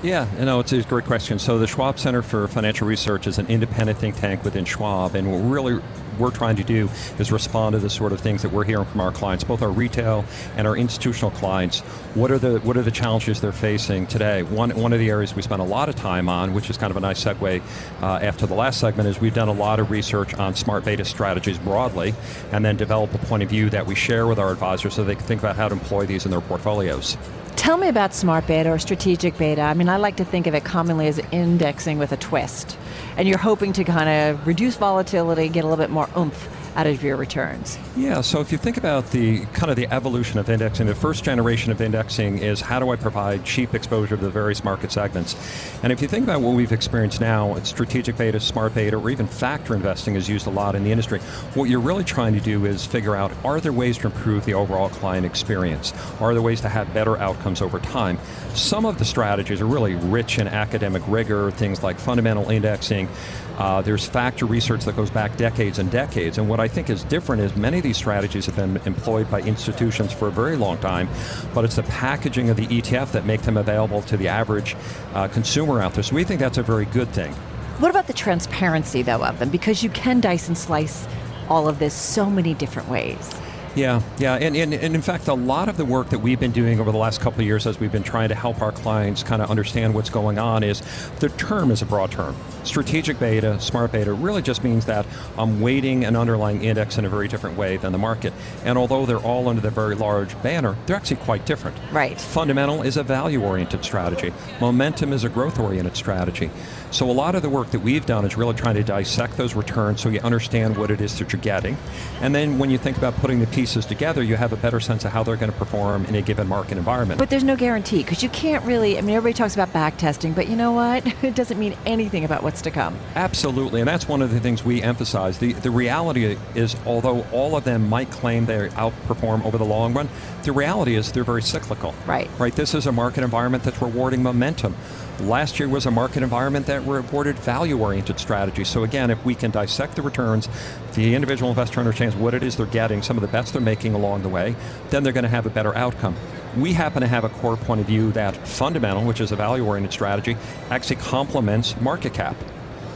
Yeah, 0.07 0.29
you 0.38 0.45
know, 0.45 0.61
it's 0.61 0.73
a 0.73 0.83
great 0.83 1.05
question. 1.05 1.40
So 1.40 1.59
the 1.59 1.66
Schwab 1.66 1.99
Center 1.99 2.23
for 2.23 2.47
Financial 2.47 2.87
Research 2.87 3.27
is 3.27 3.40
an 3.40 3.49
independent 3.49 3.99
think 3.99 4.14
tank 4.14 4.45
within 4.45 4.64
Schwab, 4.64 5.16
and 5.16 5.33
what 5.33 5.38
really 5.38 5.83
we're 6.16 6.31
trying 6.31 6.55
to 6.57 6.62
do 6.62 6.88
is 7.19 7.33
respond 7.33 7.73
to 7.73 7.81
the 7.81 7.90
sort 7.90 8.12
of 8.12 8.21
things 8.21 8.42
that 8.42 8.53
we're 8.53 8.62
hearing 8.62 8.85
from 8.85 9.01
our 9.01 9.11
clients, 9.11 9.42
both 9.42 9.62
our 9.62 9.71
retail 9.73 10.25
and 10.57 10.69
our 10.69 10.77
institutional 10.77 11.33
clients. 11.33 11.81
What 12.14 12.31
are 12.31 12.38
the 12.38 12.61
what 12.61 12.77
are 12.77 12.83
the 12.83 12.92
challenges 12.92 13.40
they're 13.40 13.51
facing 13.51 14.07
today? 14.07 14.45
One 14.45 14.71
one 14.81 14.92
of 14.92 15.01
the 15.01 15.11
areas 15.11 15.35
we 15.35 15.42
spend 15.42 15.61
a 15.61 15.64
lot 15.64 15.88
of 15.88 15.97
time 15.97 16.29
on, 16.29 16.55
which 16.55 16.71
is 16.71 16.77
kind 16.79 16.92
of 16.92 16.97
a 16.97 17.01
nice 17.01 17.25
segue 17.25 17.61
uh, 18.01 18.07
after 18.07 18.47
the 18.47 18.55
last 18.55 18.79
segment, 18.79 19.09
is 19.09 19.21
we've 19.21 19.35
done 19.35 19.49
a 19.49 19.53
lot 19.53 19.81
of 19.81 19.90
research 19.90 20.35
on 20.35 20.55
smart 20.55 20.85
beta 20.85 21.05
strategies 21.05 21.59
broadly, 21.59 22.14
and 22.53 22.64
then 22.64 22.77
develop 22.77 23.12
a 23.12 23.19
point 23.19 23.42
of 23.42 23.49
view 23.49 23.71
that 23.71 23.85
we 23.85 23.97
share 23.97 24.29
with 24.29 24.38
our 24.38 24.53
advisors 24.53 24.95
so 24.95 25.03
they 25.03 25.16
can 25.16 25.25
think 25.25 25.40
about 25.40 25.57
how 25.57 25.66
to 25.66 25.75
employ 25.75 26.07
these 26.07 26.25
in 26.25 26.31
their 26.31 26.40
portfolios. 26.40 27.16
Tell 27.57 27.79
me 27.79 27.88
about 27.88 28.14
smart 28.14 28.47
beta 28.47 28.71
or 28.71 28.79
strategic 28.79 29.37
beta. 29.38 29.62
I 29.62 29.75
mean, 29.75 29.88
I 29.88 29.97
like 29.97 30.16
to 30.16 30.25
think 30.25 30.47
of 30.47 30.55
it 30.55 30.64
commonly 30.64 31.09
as 31.09 31.19
indexing 31.33 31.99
with 31.99 32.12
a 32.12 32.16
twist. 32.16 32.79
And 33.16 33.27
you're 33.27 33.38
hoping 33.38 33.73
to 33.73 33.83
kind 33.83 34.09
of 34.09 34.47
reduce 34.47 34.77
volatility, 34.77 35.49
get 35.49 35.64
a 35.64 35.66
little 35.66 35.83
bit 35.83 35.90
more 35.90 36.09
oomph 36.16 36.65
out 36.77 36.87
of 36.87 37.03
your 37.03 37.17
returns. 37.17 37.79
Yeah, 37.97 38.21
so 38.21 38.41
if 38.41 38.53
you 38.53 38.59
think 38.59 38.77
about 38.77 39.11
the 39.11 39.41
kind 39.47 39.71
of 39.71 39.77
the 39.77 39.87
evolution 39.91 40.39
of 40.39 40.51
indexing, 40.51 40.87
the 40.87 40.95
first 40.95 41.25
generation 41.25 41.73
of 41.73 41.81
indexing 41.81 42.39
is 42.39 42.61
how 42.61 42.79
do 42.79 42.91
I 42.91 42.97
provide 42.97 43.45
cheap 43.47 43.75
exposure 43.75 44.17
to 44.17 44.23
the 44.23 44.31
various 44.31 44.62
market 44.62 44.93
segments? 44.93 45.35
And 45.83 45.91
if 45.91 46.03
you 46.03 46.09
think 46.09 46.25
about 46.25 46.43
what 46.43 46.55
we've 46.55 46.73
experienced 46.73 47.19
now, 47.19 47.57
it's 47.57 47.71
strategic 47.71 48.19
beta, 48.19 48.39
smart 48.41 48.75
beta, 48.75 48.97
or 48.97 49.09
even 49.09 49.27
factor 49.27 49.75
investing 49.75 50.17
is 50.17 50.29
used 50.29 50.47
a 50.47 50.51
lot 50.51 50.75
in 50.75 50.85
the 50.85 50.91
industry. 50.91 51.19
What 51.55 51.71
you're 51.71 51.81
really 51.81 52.05
trying 52.05 52.35
to 52.35 52.41
do 52.41 52.67
is 52.67 52.85
figure 52.85 53.17
out 53.17 53.33
are 53.43 53.59
there 53.59 53.73
ways 53.73 53.97
to 53.99 54.09
improve 54.09 54.45
the 54.45 54.55
overall 54.55 54.91
client 54.91 55.25
experience? 55.25 55.95
Are 56.21 56.35
there 56.35 56.43
ways 56.43 56.61
to 56.61 56.69
have 56.69 56.93
better 56.93 57.17
outcomes 57.17 57.62
over 57.62 57.79
time? 57.79 58.19
Some 58.53 58.85
of 58.85 58.99
the 58.99 59.05
strategies 59.07 59.62
are 59.62 59.67
really 59.67 59.95
rich 59.95 60.39
in 60.39 60.47
academic 60.47 61.03
rigor, 61.09 61.51
things 61.53 61.83
like 61.83 61.99
fundamental 61.99 62.51
indexing. 62.51 63.09
Uh, 63.57 63.81
there's 63.83 64.07
factor 64.07 64.47
research 64.47 64.85
that 64.85 64.97
goes 64.97 65.11
back 65.11 65.37
decades 65.37 65.79
and 65.79 65.90
decades. 65.90 66.38
And 66.38 66.49
what 66.49 66.61
I 66.61 66.69
think 66.69 66.90
is 66.90 67.05
different 67.05 67.42
is 67.42 67.57
many 67.57 67.79
of 67.79 67.83
these 67.83 67.97
strategies 67.97 68.47
have 68.47 68.57
been 68.57 68.77
employed 68.85 69.31
by 69.31 69.40
institutions 69.40 70.12
for 70.12 70.29
a 70.29 70.31
very 70.31 70.57
long 70.57 70.79
time, 70.79 71.09
but 71.55 71.64
it's 71.64 71.77
the 71.77 71.83
packaging 71.85 72.51
of 72.51 72.57
the 72.57 72.66
ETF 72.66 73.12
that 73.12 73.25
make 73.25 73.42
them 73.42 73.57
available 73.57 74.03
to 74.03 74.16
the 74.16 74.29
average 74.29 74.77
uh, 75.14 75.29
consumer 75.29 75.81
out 75.81 75.95
there. 75.95 76.03
So 76.03 76.14
we 76.14 76.25
think 76.25 76.40
that's 76.40 76.59
a 76.59 76.62
very 76.62 76.85
good 76.87 77.09
thing. 77.11 77.33
What 77.79 77.90
about 77.90 78.07
the 78.07 78.12
transparency, 78.12 79.03
though, 79.03 79.23
of 79.23 79.38
them? 79.38 79.51
Because 79.51 79.83
you 79.83 79.90
can 79.90 80.21
dice 80.21 80.49
and 80.49 80.57
slice 80.57 81.07
all 81.49 81.69
of 81.69 81.79
this 81.79 81.95
so 81.95 82.29
many 82.29 82.55
different 82.55 82.88
ways. 82.88 83.35
Yeah, 83.77 84.01
yeah, 84.17 84.37
and, 84.37 84.57
and, 84.57 84.73
and 84.73 84.95
in 84.95 85.03
fact, 85.03 85.29
a 85.29 85.35
lot 85.35 85.69
of 85.69 85.77
the 85.77 85.85
work 85.85 86.09
that 86.09 86.21
we've 86.21 86.41
been 86.41 86.53
doing 86.53 86.81
over 86.81 86.91
the 86.91 86.97
last 86.97 87.21
couple 87.21 87.41
of 87.41 87.47
years 87.47 87.67
as 87.67 87.79
we've 87.79 87.93
been 87.93 88.03
trying 88.03 88.31
to 88.31 88.35
help 88.35 88.62
our 88.62 88.73
clients 88.73 89.23
kind 89.23 89.43
of 89.43 89.51
understand 89.51 89.93
what's 89.93 90.09
going 90.09 90.39
on 90.39 90.62
is 90.62 90.81
the 91.21 91.29
term 91.29 91.71
is 91.71 91.83
a 91.83 91.87
broad 91.87 92.11
term. 92.11 92.35
Strategic 92.65 93.19
beta, 93.19 93.61
smart 93.61 93.93
beta 93.93 94.15
really 94.15 94.41
just 94.41 94.65
means 94.65 94.87
that 94.87 95.05
I'm 95.37 95.61
weighting 95.61 96.07
an 96.07 96.17
underlying 96.17 96.65
index 96.65 96.97
in 96.97 97.05
a 97.05 97.11
very 97.11 97.29
different 97.29 97.59
way 97.59 97.77
than 97.77 97.93
the 97.93 97.99
market. 97.99 98.33
And 98.65 98.79
although 98.79 99.05
they're 99.05 99.19
all 99.19 99.47
under 99.47 99.61
the 99.61 99.71
very 99.71 99.95
large 99.95 100.41
banner, 100.43 100.75
they're 100.87 100.97
actually 100.97 101.19
quite 101.19 101.45
different. 101.45 101.77
Right. 101.93 102.19
Fundamental 102.19 102.81
is 102.81 102.97
a 102.97 103.03
value 103.03 103.45
oriented 103.45 103.85
strategy, 103.85 104.33
momentum 104.59 105.12
is 105.12 105.23
a 105.23 105.29
growth 105.29 105.59
oriented 105.59 105.99
strategy. 105.99 106.51
So 106.93 107.11
a 107.11 107.12
lot 107.12 107.35
of 107.35 107.43
the 107.43 107.51
work 107.51 107.73
that 107.73 107.81
we've 107.81 108.07
done 108.07 108.25
is 108.25 108.39
really 108.39 108.55
trying 108.55 108.77
to 108.77 108.85
dissect 108.85 109.37
those 109.37 109.55
returns 109.55 110.01
so 110.01 110.09
you 110.09 110.21
understand 110.21 110.79
what 110.79 110.91
it 110.91 111.01
is 111.03 111.19
that 111.19 111.33
you're 111.33 111.43
getting. 111.43 111.77
And 112.23 112.35
then 112.35 112.59
when 112.59 112.71
you 112.71 112.79
think 112.79 112.97
about 112.97 113.17
putting 113.17 113.41
the 113.41 113.47
pieces 113.66 113.85
together, 113.85 114.22
you 114.22 114.37
have 114.37 114.52
a 114.52 114.57
better 114.57 114.79
sense 114.79 115.05
of 115.05 115.11
how 115.11 115.24
they're 115.24 115.35
going 115.35 115.50
to 115.50 115.59
perform 115.59 116.05
in 116.05 116.14
a 116.14 116.22
given 116.22 116.46
market 116.46 116.79
environment. 116.79 117.18
But 117.18 117.31
there's 117.31 117.42
no 117.42 117.57
guarantee 117.57 118.05
because 118.05 118.22
you 118.22 118.29
can't 118.29 118.64
really. 118.64 118.96
I 118.96 119.00
mean, 119.00 119.16
everybody 119.16 119.37
talks 119.37 119.55
about 119.55 119.72
back 119.72 119.96
testing, 119.96 120.35
but 120.35 120.46
you 120.46 120.55
know 120.55 120.70
what? 120.70 121.05
It 121.26 121.35
doesn't 121.35 121.59
mean 121.59 121.76
anything 121.87 122.24
about 122.24 122.44
what's 122.44 122.62
to 122.62 122.70
come. 122.70 122.96
Absolutely, 123.16 123.81
and 123.81 123.88
that's 123.88 124.07
one 124.07 124.22
of 124.22 124.31
the 124.31 124.38
things 124.38 124.62
we 124.62 124.81
emphasize. 124.81 125.38
The, 125.38 125.55
the 125.55 125.72
reality 125.72 126.37
is, 126.55 126.76
although 126.87 127.26
all 127.33 127.57
of 127.57 127.64
them 127.64 127.88
might 127.88 128.11
claim 128.12 128.46
they 128.46 128.68
outperform 128.68 129.44
over 129.44 129.59
the 129.59 129.64
long 129.64 129.92
run, 129.92 130.09
the 130.44 130.52
reality 130.52 130.94
is 130.94 131.11
they're 131.11 131.24
very 131.24 131.42
cyclical. 131.42 131.94
Right. 132.07 132.31
Right. 132.38 132.55
This 132.55 132.74
is 132.74 132.87
a 132.87 132.92
market 132.92 133.24
environment 133.24 133.64
that's 133.64 133.83
rewarding 133.83 134.22
momentum. 134.22 134.76
Last 135.20 135.59
year 135.59 135.68
was 135.68 135.87
a 135.87 135.90
market 135.90 136.22
environment 136.22 136.66
that 136.66 136.87
rewarded 136.87 137.38
value-oriented 137.38 138.20
strategies. 138.20 138.68
So 138.68 138.85
again, 138.85 139.11
if 139.11 139.24
we 139.24 139.35
can 139.35 139.50
dissect 139.50 139.96
the 139.96 140.02
returns, 140.02 140.46
the 140.92 141.14
individual 141.14 141.48
investor 141.48 141.81
understands 141.81 142.14
what 142.14 142.35
it 142.35 142.42
is 142.42 142.57
they're 142.57 142.66
getting, 142.66 143.00
some 143.02 143.16
of 143.16 143.22
the 143.22 143.29
bets 143.29 143.50
they're 143.50 143.62
making 143.62 143.94
along 143.94 144.22
the 144.22 144.29
way, 144.29 144.55
then 144.90 145.02
they're 145.02 145.14
going 145.14 145.24
to 145.24 145.31
have 145.31 145.46
a 145.46 145.50
better 145.50 145.74
outcome. 145.74 146.14
We 146.55 146.74
happen 146.74 147.00
to 147.00 147.09
have 147.09 147.24
a 147.24 147.31
core 147.31 147.57
point 147.57 147.81
of 147.81 147.87
view 147.87 148.12
that 148.12 148.37
fundamental, 148.46 149.05
which 149.05 149.20
is 149.20 149.33
a 149.33 149.37
value-oriented 149.37 149.92
strategy, 149.92 150.37
actually 150.70 150.96
complements 150.96 151.81
market 151.81 152.12
cap. 152.12 152.37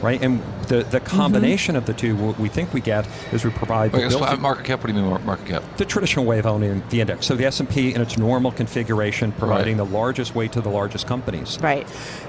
Right, 0.01 0.21
and 0.21 0.41
the, 0.67 0.77
the 0.77 0.99
mm-hmm. 0.99 1.05
combination 1.05 1.75
of 1.75 1.85
the 1.85 1.93
two, 1.93 2.15
what 2.15 2.39
we 2.39 2.49
think 2.49 2.73
we 2.73 2.81
get 2.81 3.07
is 3.31 3.45
we 3.45 3.51
provide 3.51 3.91
the 3.91 3.99
Wait, 3.99 4.11
so 4.11 4.19
market 4.37 4.65
cap, 4.65 4.79
what 4.79 4.87
do 4.87 4.93
you 4.93 5.01
mean 5.01 5.25
market 5.25 5.45
cap? 5.45 5.63
the 5.77 5.85
traditional 5.85 6.25
way 6.25 6.39
of 6.39 6.45
owning 6.45 6.83
the 6.89 7.01
index. 7.01 7.25
So 7.25 7.35
the 7.35 7.45
S&P 7.45 7.93
in 7.93 8.01
its 8.01 8.17
normal 8.17 8.51
configuration, 8.51 9.31
providing 9.31 9.77
Right. 9.77 9.87
the 9.87 9.93
largest 9.95 10.35
weight 10.35 10.51
to 10.53 10.61
the 10.61 10.69
largest 10.69 11.07
companies. 11.07 11.59
Right. 11.61 11.87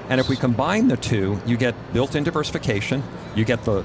And 0.09 0.19
if 0.19 0.29
we 0.29 0.35
combine 0.35 0.87
the 0.87 0.97
two, 0.97 1.41
you 1.45 1.57
get 1.57 1.75
built-in 1.93 2.23
diversification. 2.23 3.03
You 3.35 3.45
get 3.45 3.63
the 3.63 3.83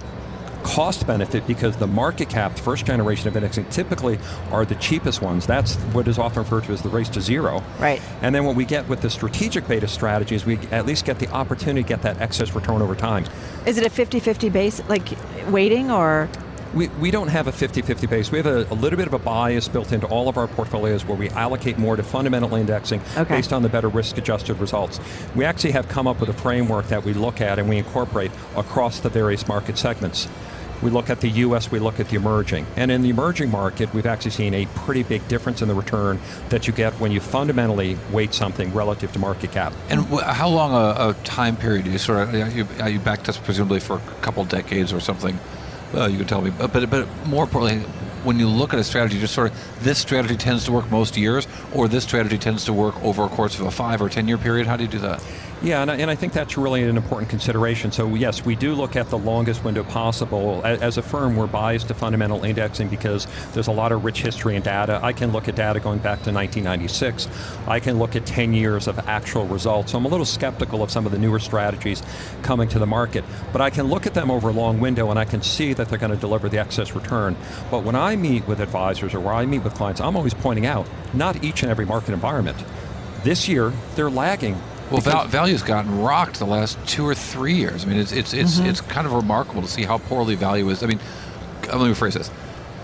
cost 0.63 1.07
benefit 1.07 1.47
because 1.47 1.77
the 1.77 1.87
market 1.87 2.29
cap, 2.29 2.57
the 2.57 2.63
first 2.63 2.87
generation 2.87 3.29
of 3.29 3.37
indexing, 3.37 3.65
typically 3.67 4.19
are 4.51 4.65
the 4.65 4.75
cheapest 4.77 5.23
ones. 5.23 5.47
That's 5.47 5.77
what 5.95 6.09
is 6.09 6.19
often 6.19 6.43
referred 6.43 6.65
to 6.65 6.73
as 6.73 6.83
the 6.83 6.89
race 6.89 7.09
to 7.11 7.21
zero. 7.21 7.63
Right. 7.79 8.01
And 8.23 8.35
then 8.35 8.45
what 8.45 8.57
we 8.57 8.65
get 8.65 8.89
with 8.89 9.01
the 9.01 9.11
strategic 9.11 9.67
beta 9.69 9.89
strategies, 9.89 10.45
we 10.45 10.59
at 10.71 10.87
least 10.87 11.05
get 11.05 11.19
the 11.19 11.29
opportunity 11.31 11.83
to 11.83 11.89
get 11.89 12.03
that 12.03 12.21
excess 12.21 12.55
return 12.55 12.83
over 12.83 12.95
time. 12.95 13.25
Is 13.67 13.79
it 13.79 13.87
a 13.87 13.91
50-50 13.91 14.53
base, 14.53 14.83
like 14.89 15.09
weighting, 15.51 15.91
or 15.91 16.29
We, 16.75 16.89
we 17.01 17.11
don't 17.11 17.29
have 17.29 17.47
a 17.47 17.53
50-50 17.53 18.11
base. 18.11 18.31
We 18.31 18.39
have 18.39 18.47
a, 18.47 18.67
a 18.71 18.75
little 18.75 18.99
bit 18.99 19.07
of 19.07 19.15
a 19.15 19.19
bias 19.19 19.69
built 19.69 19.91
into 19.93 20.07
all 20.07 20.29
of 20.29 20.37
our 20.37 20.47
portfolios 20.47 21.05
where 21.07 21.17
we 21.17 21.31
allocate 21.31 21.79
more 21.79 21.97
to 21.97 22.03
fundamental 22.03 22.55
indexing 22.55 23.01
Okay. 23.17 23.37
based 23.37 23.53
on 23.55 23.63
the 23.63 23.69
better 23.71 23.89
risk-adjusted 23.89 24.59
results. 24.61 25.01
We 25.35 25.45
actually 25.47 25.73
have 25.73 25.89
come 25.89 26.07
up 26.07 26.21
with 26.21 26.29
a 26.29 26.35
framework 26.35 26.89
that 26.89 27.05
we 27.05 27.15
look 27.15 27.41
at 27.41 27.59
and 27.59 27.69
we 27.69 27.79
incorporate 27.79 28.31
across 28.57 29.01
the 29.01 29.09
various 29.09 29.49
market 29.49 29.79
segments. 29.79 30.29
We 30.83 30.91
look 30.91 31.11
at 31.11 31.21
the 31.21 31.29
U.S., 31.29 31.71
we 31.71 31.79
look 31.79 32.01
at 32.01 32.09
the 32.09 32.17
emerging. 32.17 32.67
And 32.77 32.91
in 32.91 33.03
the 33.03 33.11
emerging 33.11 33.51
market, 33.51 33.93
we've 33.93 34.07
actually 34.07 34.31
seen 34.33 34.55
a 34.55 34.67
pretty 34.67 35.03
big 35.03 35.27
difference 35.29 35.63
in 35.63 35.69
the 35.69 35.75
return 35.75 36.21
that 36.51 36.67
you 36.67 36.73
get 36.73 36.93
when 36.95 37.13
you 37.13 37.21
fundamentally 37.21 37.99
weight 38.13 38.35
something 38.35 38.73
relative 38.73 39.13
to 39.13 39.19
market 39.19 39.53
cap. 39.53 39.73
And 39.89 40.05
how 40.21 40.49
long 40.49 40.73
a, 40.73 41.11
a 41.11 41.15
time 41.25 41.57
period 41.57 41.85
do 41.85 41.91
you 41.91 41.99
sort 41.99 42.35
of 42.35 42.57
you, 42.57 42.67
are 42.81 42.91
you 42.91 43.01
backed 43.01 43.29
us 43.29 43.39
presumably 43.39 43.81
for 43.81 43.97
a 43.97 44.21
couple 44.21 44.45
decades 44.45 44.93
or 44.93 45.01
something? 45.01 45.39
Uh, 45.95 46.07
you 46.07 46.19
can 46.19 46.27
tell 46.27 46.43
me, 46.43 46.51
but, 46.51 46.73
but 46.73 46.91
but 46.91 47.09
more 47.27 47.45
importantly, 47.45 47.83
when 48.25 48.39
you 48.39 48.47
look 48.47 48.75
at 48.75 48.79
a 48.79 48.85
strategy, 48.85 49.19
just 49.19 49.35
sort 49.35 49.51
of 49.51 49.85
this 49.85 49.99
strategy 49.99 50.37
tends 50.37 50.65
to 50.65 50.73
work 50.73 50.91
most 50.91 51.17
years, 51.17 51.47
or 51.73 51.89
this 51.89 52.05
strategy 52.05 52.37
tends 52.37 52.65
to 52.67 52.73
work 52.73 53.03
over 53.03 53.25
a 53.25 53.29
course 53.29 53.59
of 53.59 53.67
a 53.67 53.71
five 53.71 54.03
or 54.03 54.09
ten 54.09 54.29
year 54.29 54.39
period. 54.39 54.67
How 54.67 54.77
do 54.77 54.85
you 54.85 54.91
do 54.91 54.99
that? 54.99 55.25
Yeah, 55.61 55.83
and 55.83 55.91
I, 55.91 55.97
and 55.97 56.09
I 56.09 56.15
think 56.15 56.33
that's 56.35 56.57
really 56.57 56.85
an 56.85 56.97
important 56.97 57.31
consideration. 57.31 57.91
So, 57.91 58.15
yes, 58.15 58.45
we 58.45 58.55
do 58.55 58.75
look 58.75 58.95
at 58.95 59.11
the 59.11 59.19
longest 59.19 59.65
window 59.65 59.83
possible. 59.83 60.65
As 60.65 60.99
a 60.99 61.03
firm, 61.03 61.35
we're 61.35 61.49
biased 61.49 61.89
to 61.89 61.95
fundamental 61.95 62.45
indexing 62.45 62.89
because 62.89 63.27
there's 63.55 63.67
a 63.67 63.73
lot 63.73 63.91
of 63.91 64.05
rich 64.05 64.23
history 64.23 64.55
and 64.55 64.65
data. 64.65 65.01
I 65.03 65.13
can 65.13 65.33
look 65.33 65.49
at 65.49 65.57
data 65.57 65.81
going 65.81 65.99
back 65.99 66.23
to 66.23 66.33
1996. 66.33 67.27
I 67.67 67.81
can 67.81 67.99
look 67.99 68.15
at 68.15 68.25
10 68.25 68.55
years 68.55 68.87
of 68.87 69.01
actual 69.01 69.47
results. 69.49 69.91
So 69.91 69.99
I'm 69.99 70.05
a 70.05 70.09
little 70.09 70.25
skeptical 70.25 70.81
of 70.81 70.93
some 70.93 71.07
of 71.07 71.13
the 71.13 71.19
newer 71.19 71.41
strategies 71.41 72.05
coming 72.43 72.69
to 72.69 72.79
the 72.79 72.87
market. 72.87 73.25
But 73.53 73.61
I 73.61 73.71
can 73.71 73.89
look 73.89 74.07
at 74.07 74.15
them 74.15 74.31
over 74.31 74.51
a 74.51 74.53
long 74.53 74.79
window 74.79 75.11
and 75.11 75.19
I 75.19 75.25
can 75.25 75.43
see 75.43 75.73
that 75.73 75.89
they're 75.89 75.99
going 75.99 76.13
to 76.13 76.17
deliver 76.17 76.49
the 76.49 76.59
excess 76.59 76.95
return. 76.95 77.37
But 77.69 77.83
when 77.83 77.97
I 77.97 78.15
meet 78.15 78.47
with 78.47 78.61
advisors 78.61 79.13
or 79.13 79.19
where 79.19 79.35
I 79.35 79.45
meet 79.45 79.65
with 79.65 79.75
clients, 79.75 80.01
I'm 80.01 80.17
always 80.17 80.35
pointing 80.35 80.67
out 80.67 80.87
not 81.15 81.43
each 81.43 81.65
and 81.65 81.71
every 81.71 81.85
market 81.85 82.13
environment. 82.13 82.63
This 83.25 83.49
year, 83.49 83.73
they're 83.97 84.09
lagging 84.09 84.57
Well, 84.91 85.01
val- 85.03 85.27
value's 85.27 85.63
gotten 85.63 86.01
rocked 86.01 86.39
the 86.39 86.47
last 86.47 86.79
two 86.87 87.07
or 87.07 87.15
three 87.15 87.55
years. 87.55 87.85
I 87.85 87.89
mean, 87.89 87.99
it's 87.99 88.13
it's 88.13 88.33
it's, 88.33 88.59
it's 88.59 88.81
kind 88.81 89.07
of 89.07 89.13
remarkable 89.13 89.61
to 89.63 89.69
see 89.69 89.85
how 89.85 89.99
poorly 89.99 90.35
value 90.35 90.69
is. 90.71 90.83
I 90.83 90.87
mean, 90.87 90.99
uh, 91.71 91.77
let 91.79 91.89
me 91.89 91.95
rephrase 91.95 92.15
this. 92.15 92.31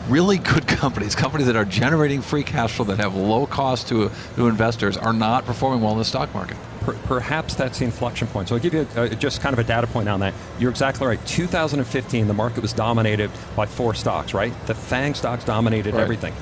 Really 0.08 0.36
good 0.36 0.66
companies, 0.82 1.14
companies 1.14 1.46
that 1.46 1.56
are 1.56 1.64
generating 1.64 2.20
free 2.20 2.42
cash 2.42 2.74
flow 2.74 2.84
that 2.86 2.98
have 2.98 3.14
low 3.14 3.46
cost 3.46 3.88
to 3.88 4.10
to 4.36 4.48
investors, 4.48 4.96
are 4.98 5.14
not 5.14 5.46
performing 5.46 5.80
well 5.80 5.92
in 5.92 5.98
the 5.98 6.04
stock 6.04 6.32
market. 6.34 6.58
Per- 6.84 6.94
perhaps 7.04 7.54
that's 7.54 7.78
the 7.78 7.84
inflection 7.84 8.26
point. 8.28 8.48
So 8.48 8.54
I'll 8.56 8.60
give 8.60 8.74
you 8.74 8.86
uh, 8.96 9.08
just 9.08 9.40
kind 9.40 9.52
of 9.52 9.58
a 9.58 9.64
data 9.64 9.86
point 9.86 10.08
on 10.08 10.20
that. 10.20 10.34
You're 10.58 10.70
exactly 10.70 11.06
right. 11.06 11.24
2015, 11.26 12.26
the 12.28 12.34
market 12.34 12.60
was 12.62 12.72
dominated 12.72 13.30
by 13.56 13.66
four 13.66 13.94
stocks, 13.94 14.34
right? 14.34 14.52
The 14.66 14.74
FANG 14.74 15.14
stocks 15.14 15.44
dominated 15.44 15.94
Right. 15.94 16.02
everything. 16.02 16.34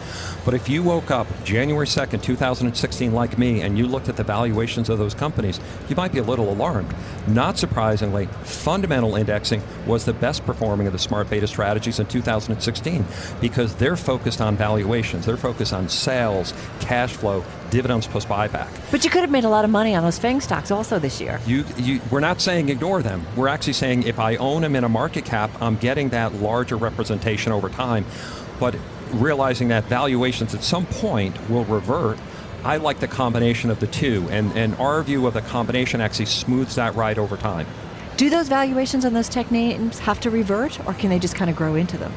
But 0.44 0.54
if 0.54 0.68
you 0.68 0.82
woke 0.82 1.10
up 1.10 1.26
January 1.44 1.86
2nd, 1.86 2.22
2016, 2.22 3.12
like 3.12 3.38
me, 3.38 3.60
and 3.62 3.78
you 3.78 3.86
looked 3.86 4.08
at 4.08 4.16
the 4.16 4.24
valuations 4.24 4.88
of 4.88 4.98
those 4.98 5.14
companies, 5.14 5.60
you 5.88 5.94
might 5.96 6.12
be 6.12 6.18
a 6.18 6.22
little 6.24 6.50
alarmed. 6.50 6.92
Not 7.28 7.58
surprisingly, 7.58 8.26
fundamental 8.42 9.14
indexing 9.14 9.62
was 9.86 10.04
the 10.04 10.12
best 10.12 10.44
performing 10.44 10.86
of 10.88 10.92
the 10.92 10.98
smart 10.98 11.30
beta 11.30 11.46
strategies 11.46 12.00
in 12.00 12.06
2016 12.06 13.04
because 13.40 13.74
they're 13.76 13.96
focused 13.96 14.40
on 14.40 14.56
valuations, 14.56 15.26
they're 15.26 15.36
focused 15.36 15.72
on 15.72 15.88
sales, 15.88 16.52
cash 16.80 17.12
flow, 17.12 17.44
dividends 17.72 18.06
plus 18.06 18.24
buyback. 18.24 18.68
But 18.92 19.02
you 19.02 19.10
could 19.10 19.22
have 19.22 19.30
made 19.30 19.44
a 19.44 19.48
lot 19.48 19.64
of 19.64 19.70
money 19.70 19.96
on 19.96 20.04
those 20.04 20.18
FANG 20.18 20.40
stocks 20.40 20.70
also 20.70 21.00
this 21.00 21.20
year. 21.20 21.40
You, 21.46 21.64
you, 21.76 22.00
we're 22.10 22.20
not 22.20 22.40
saying 22.40 22.68
ignore 22.68 23.02
them. 23.02 23.26
We're 23.34 23.48
actually 23.48 23.72
saying 23.72 24.04
if 24.04 24.20
I 24.20 24.36
own 24.36 24.62
them 24.62 24.76
in 24.76 24.84
a 24.84 24.88
market 24.88 25.24
cap, 25.24 25.50
I'm 25.60 25.76
getting 25.76 26.10
that 26.10 26.34
larger 26.34 26.76
representation 26.76 27.50
over 27.50 27.68
time. 27.68 28.04
But 28.60 28.76
realizing 29.10 29.68
that 29.68 29.84
valuations 29.84 30.54
at 30.54 30.62
some 30.62 30.86
point 30.86 31.36
will 31.50 31.64
revert, 31.64 32.18
I 32.62 32.76
like 32.76 33.00
the 33.00 33.08
combination 33.08 33.70
of 33.70 33.80
the 33.80 33.88
two. 33.88 34.28
And, 34.30 34.52
and 34.52 34.74
our 34.76 35.02
view 35.02 35.26
of 35.26 35.34
the 35.34 35.40
combination 35.40 36.00
actually 36.00 36.26
smooths 36.26 36.76
that 36.76 36.94
ride 36.94 37.18
over 37.18 37.36
time. 37.36 37.66
Do 38.18 38.28
those 38.28 38.48
valuations 38.48 39.04
on 39.04 39.14
those 39.14 39.28
tech 39.28 39.50
names 39.50 39.98
have 40.00 40.20
to 40.20 40.30
revert, 40.30 40.78
or 40.86 40.92
can 40.92 41.08
they 41.08 41.18
just 41.18 41.34
kind 41.34 41.50
of 41.50 41.56
grow 41.56 41.74
into 41.74 41.96
them? 41.96 42.12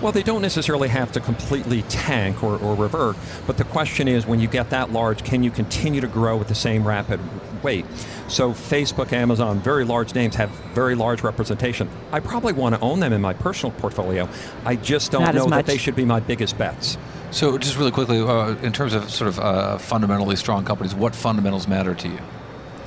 Well, 0.00 0.12
they 0.12 0.22
don't 0.22 0.42
necessarily 0.42 0.88
have 0.88 1.10
to 1.12 1.20
completely 1.20 1.82
tank 1.82 2.44
or, 2.44 2.56
or 2.58 2.76
revert, 2.76 3.16
but 3.48 3.56
the 3.56 3.64
question 3.64 4.06
is 4.06 4.26
when 4.26 4.38
you 4.38 4.46
get 4.46 4.70
that 4.70 4.92
large, 4.92 5.24
can 5.24 5.42
you 5.42 5.50
continue 5.50 6.00
to 6.00 6.06
grow 6.06 6.40
at 6.40 6.46
the 6.46 6.54
same 6.54 6.86
rapid 6.86 7.18
rate? 7.64 7.84
So, 8.28 8.52
Facebook, 8.52 9.12
Amazon, 9.12 9.58
very 9.58 9.84
large 9.84 10.14
names 10.14 10.36
have 10.36 10.50
very 10.72 10.94
large 10.94 11.22
representation. 11.22 11.90
I 12.12 12.20
probably 12.20 12.52
want 12.52 12.76
to 12.76 12.80
own 12.80 13.00
them 13.00 13.12
in 13.12 13.20
my 13.20 13.32
personal 13.32 13.72
portfolio. 13.72 14.28
I 14.64 14.76
just 14.76 15.10
don't 15.10 15.22
Not 15.22 15.34
know 15.34 15.46
that 15.46 15.66
they 15.66 15.78
should 15.78 15.96
be 15.96 16.04
my 16.04 16.20
biggest 16.20 16.56
bets. 16.56 16.96
So, 17.32 17.58
just 17.58 17.76
really 17.76 17.90
quickly, 17.90 18.20
uh, 18.20 18.54
in 18.62 18.72
terms 18.72 18.94
of 18.94 19.10
sort 19.10 19.28
of 19.28 19.40
uh, 19.40 19.78
fundamentally 19.78 20.36
strong 20.36 20.64
companies, 20.64 20.94
what 20.94 21.14
fundamentals 21.14 21.66
matter 21.66 21.94
to 21.96 22.08
you? 22.08 22.18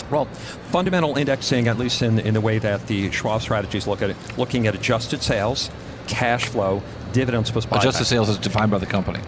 Well, 0.09 0.25
fundamental 0.25 1.17
indexing, 1.17 1.67
at 1.67 1.77
least 1.77 2.01
in, 2.01 2.19
in 2.19 2.33
the 2.33 2.41
way 2.41 2.57
that 2.59 2.87
the 2.87 3.11
Schwab 3.11 3.41
strategies 3.41 3.85
look 3.85 4.01
at 4.01 4.11
it, 4.11 4.17
looking 4.37 4.67
at 4.67 4.75
adjusted 4.75 5.21
sales, 5.21 5.69
cash 6.11 6.45
flow, 6.45 6.83
dividends 7.13 7.49
plus 7.49 7.65
buyback. 7.65 7.79
Adjusted 7.79 8.05
sales 8.05 8.29
is 8.29 8.37
defined 8.37 8.69
by 8.69 8.77
the 8.77 8.85
company. 8.85 9.19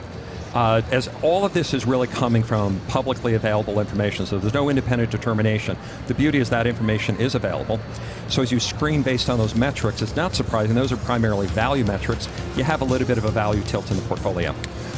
Uh, 0.54 0.84
as 0.92 1.10
all 1.24 1.46
of 1.46 1.54
this 1.54 1.74
is 1.74 1.88
really 1.88 2.06
coming 2.06 2.44
from 2.44 2.80
publicly 2.88 3.34
available 3.34 3.80
information, 3.80 4.28
so 4.28 4.38
there's 4.38 4.54
no 4.54 4.70
independent 4.70 5.10
determination. 5.10 5.76
The 6.06 6.14
beauty 6.14 6.38
is 6.38 6.52
that 6.52 6.68
information 6.68 7.18
is 7.18 7.34
available. 7.34 7.80
So 8.28 8.44
as 8.44 8.52
you 8.52 8.60
screen 8.60 9.02
based 9.02 9.32
on 9.32 9.40
those 9.40 9.56
metrics, 9.56 10.04
it's 10.04 10.16
not 10.16 10.36
surprising. 10.36 10.76
Those 10.76 10.92
are 10.92 10.98
primarily 10.98 11.48
value 11.48 11.84
metrics. 11.84 12.30
You 12.56 12.64
have 12.64 12.82
a 12.82 12.86
little 12.86 13.08
bit 13.08 13.18
of 13.18 13.26
a 13.26 13.32
value 13.32 13.64
tilt 13.64 13.90
in 13.90 13.98
the 13.98 14.04
portfolio. 14.04 14.54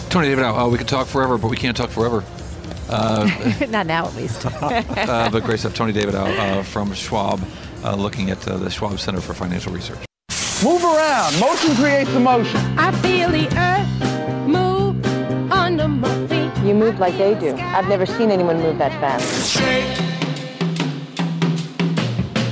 Tony 0.10 0.28
David, 0.28 0.44
uh, 0.44 0.68
we 0.70 0.78
could 0.78 0.90
talk 0.90 1.08
forever, 1.08 1.38
but 1.38 1.50
we 1.50 1.56
can't 1.58 1.78
talk 1.78 1.90
forever. 1.90 2.24
Not 2.90 3.88
now, 3.88 4.08
at 4.08 4.16
least. 4.16 4.46
Uh, 4.56 5.30
but 5.30 5.44
great 5.44 5.60
stuff. 5.60 5.74
Tony 5.74 5.94
David 5.94 6.16
uh, 6.16 6.64
from 6.64 6.94
Schwab, 6.94 7.40
uh, 7.84 7.96
looking 7.96 8.30
at 8.32 8.46
uh, 8.48 8.58
the 8.58 8.70
Schwab 8.70 9.00
Center 9.00 9.22
for 9.22 9.34
Financial 9.34 9.72
Research. 9.72 10.00
Move 10.66 10.84
around. 10.84 11.40
Motion 11.40 11.76
creates 11.76 12.10
emotion. 12.10 12.60
I 12.76 12.92
feel 13.04 13.30
the 13.30 13.46
earth 13.56 14.48
move 14.48 15.06
under 15.52 15.88
my 15.88 16.10
feet. 16.26 16.52
You 16.66 16.74
move 16.74 16.98
like 16.98 17.16
they 17.20 17.36
do. 17.36 17.56
I've 17.56 17.88
never 17.88 18.08
seen 18.08 18.32
anyone 18.32 18.60
move 18.60 18.80
that 18.80 18.92
fast. 19.00 19.48
Shake. 19.48 19.86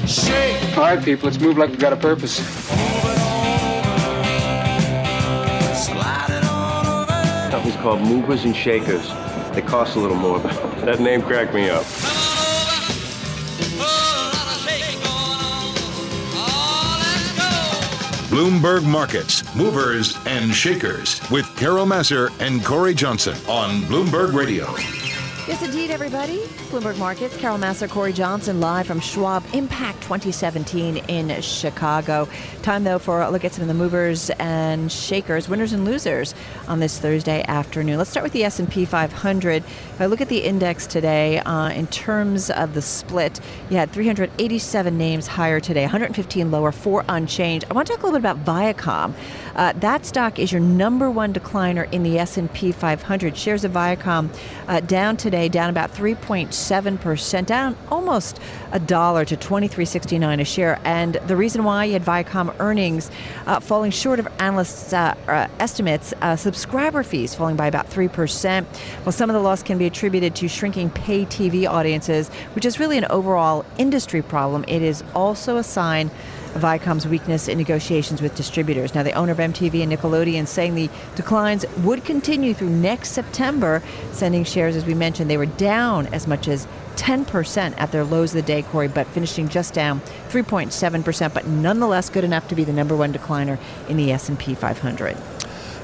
Shake. 0.07 0.77
All 0.77 0.83
right, 0.83 1.03
people, 1.03 1.27
let's 1.27 1.41
move 1.41 1.57
like 1.57 1.71
we've 1.71 1.79
got 1.79 1.91
a 1.91 1.95
purpose. 1.95 2.37
Company's 7.49 7.75
called 7.77 8.01
Movers 8.01 8.45
and 8.45 8.55
Shakers. 8.55 9.09
They 9.55 9.63
cost 9.63 9.95
a 9.95 9.99
little 9.99 10.17
more, 10.17 10.37
but 10.37 10.51
that 10.85 10.99
name 10.99 11.23
cracked 11.23 11.55
me 11.55 11.67
up. 11.67 11.83
Bloomberg 18.33 18.83
Markets, 18.83 19.43
Movers 19.55 20.17
and 20.25 20.51
Shakers 20.51 21.21
with 21.29 21.45
Carol 21.55 21.85
Massar 21.85 22.31
and 22.39 22.65
Cory 22.65 22.95
Johnson 22.95 23.35
on 23.47 23.81
Bloomberg 23.81 24.33
Radio. 24.33 24.65
Yes, 25.45 25.61
indeed, 25.61 25.91
everybody. 25.91 26.37
Bloomberg 26.71 26.97
Markets, 26.97 27.35
Carol 27.35 27.57
Massar, 27.57 27.89
Cory 27.89 28.13
Johnson, 28.13 28.61
live 28.61 28.87
from 28.87 29.01
Schwab 29.01 29.43
Impact 29.53 30.01
2017 30.03 30.97
in 31.09 31.41
Chicago. 31.41 32.29
Time, 32.61 32.85
though, 32.85 32.97
for 32.97 33.21
a 33.21 33.29
look 33.29 33.43
at 33.43 33.51
some 33.51 33.61
of 33.61 33.67
the 33.67 33.73
movers 33.73 34.29
and 34.39 34.89
shakers, 34.89 35.49
winners 35.49 35.73
and 35.73 35.83
losers 35.83 36.33
on 36.69 36.79
this 36.79 36.97
Thursday 36.97 37.43
afternoon. 37.45 37.97
Let's 37.97 38.09
start 38.09 38.23
with 38.23 38.31
the 38.31 38.45
S&P 38.45 38.85
500. 38.85 39.65
If 39.65 39.99
I 39.99 40.05
look 40.05 40.21
at 40.21 40.29
the 40.29 40.45
index 40.45 40.87
today, 40.87 41.39
uh, 41.39 41.71
in 41.71 41.87
terms 41.87 42.49
of 42.49 42.73
the 42.73 42.81
split, 42.81 43.41
you 43.69 43.75
had 43.75 43.91
387 43.91 44.97
names 44.97 45.27
higher 45.27 45.59
today, 45.59 45.81
115 45.81 46.51
lower, 46.51 46.71
four 46.71 47.03
unchanged. 47.09 47.65
I 47.69 47.73
want 47.73 47.87
to 47.87 47.93
talk 47.93 48.03
a 48.03 48.05
little 48.05 48.21
bit 48.21 48.31
about 48.31 48.45
Viacom. 48.45 49.13
Uh, 49.55 49.73
that 49.73 50.05
stock 50.05 50.39
is 50.39 50.53
your 50.53 50.61
number 50.61 51.11
one 51.11 51.33
decliner 51.33 51.91
in 51.91 52.03
the 52.03 52.17
S&P 52.17 52.71
500. 52.71 53.35
Shares 53.37 53.65
of 53.65 53.73
Viacom 53.73 54.29
uh, 54.67 54.79
down 54.79 55.17
today, 55.17 55.32
down 55.33 55.69
about 55.69 55.91
3.7%, 55.93 57.45
down 57.45 57.75
almost 57.89 58.39
a 58.71 58.79
dollar 58.79 59.25
to 59.25 59.35
23.69 59.35 60.39
a 60.39 60.45
share. 60.45 60.79
And 60.83 61.15
the 61.27 61.35
reason 61.35 61.63
why 61.63 61.85
you 61.85 61.93
had 61.93 62.03
Viacom 62.03 62.55
earnings 62.59 63.09
uh, 63.47 63.59
falling 63.59 63.91
short 63.91 64.19
of 64.19 64.27
analysts' 64.39 64.93
uh, 64.93 65.15
uh, 65.27 65.47
estimates, 65.59 66.13
uh, 66.21 66.35
subscriber 66.35 67.03
fees 67.03 67.33
falling 67.33 67.55
by 67.55 67.67
about 67.67 67.89
3%. 67.89 68.65
Well, 69.05 69.11
some 69.11 69.29
of 69.29 69.33
the 69.33 69.41
loss 69.41 69.63
can 69.63 69.77
be 69.77 69.85
attributed 69.85 70.35
to 70.35 70.47
shrinking 70.47 70.91
pay 70.91 71.25
TV 71.25 71.67
audiences, 71.67 72.29
which 72.53 72.65
is 72.65 72.79
really 72.79 72.97
an 72.97 73.05
overall 73.09 73.65
industry 73.77 74.21
problem. 74.21 74.63
It 74.67 74.81
is 74.81 75.03
also 75.15 75.57
a 75.57 75.63
sign 75.63 76.11
Viacom's 76.55 77.07
weakness 77.07 77.47
in 77.47 77.57
negotiations 77.57 78.21
with 78.21 78.35
distributors. 78.35 78.93
Now, 78.93 79.03
the 79.03 79.13
owner 79.13 79.31
of 79.31 79.39
MTV 79.39 79.81
and 79.83 79.91
Nickelodeon 79.91 80.47
saying 80.47 80.75
the 80.75 80.89
declines 81.15 81.65
would 81.79 82.05
continue 82.05 82.53
through 82.53 82.69
next 82.69 83.11
September, 83.11 83.81
sending 84.11 84.43
shares, 84.43 84.75
as 84.75 84.85
we 84.85 84.93
mentioned, 84.93 85.29
they 85.29 85.37
were 85.37 85.45
down 85.45 86.07
as 86.07 86.27
much 86.27 86.47
as 86.47 86.67
10% 86.95 87.73
at 87.77 87.91
their 87.91 88.03
lows 88.03 88.31
of 88.31 88.35
the 88.35 88.47
day, 88.47 88.61
Cory, 88.61 88.87
but 88.87 89.07
finishing 89.07 89.49
just 89.49 89.73
down 89.73 90.01
3.7%, 90.29 91.33
but 91.33 91.47
nonetheless 91.47 92.09
good 92.09 92.23
enough 92.23 92.47
to 92.47 92.55
be 92.55 92.63
the 92.63 92.73
number 92.73 92.95
one 92.95 93.11
decliner 93.11 93.57
in 93.89 93.97
the 93.97 94.11
S&P 94.11 94.53
500. 94.53 95.17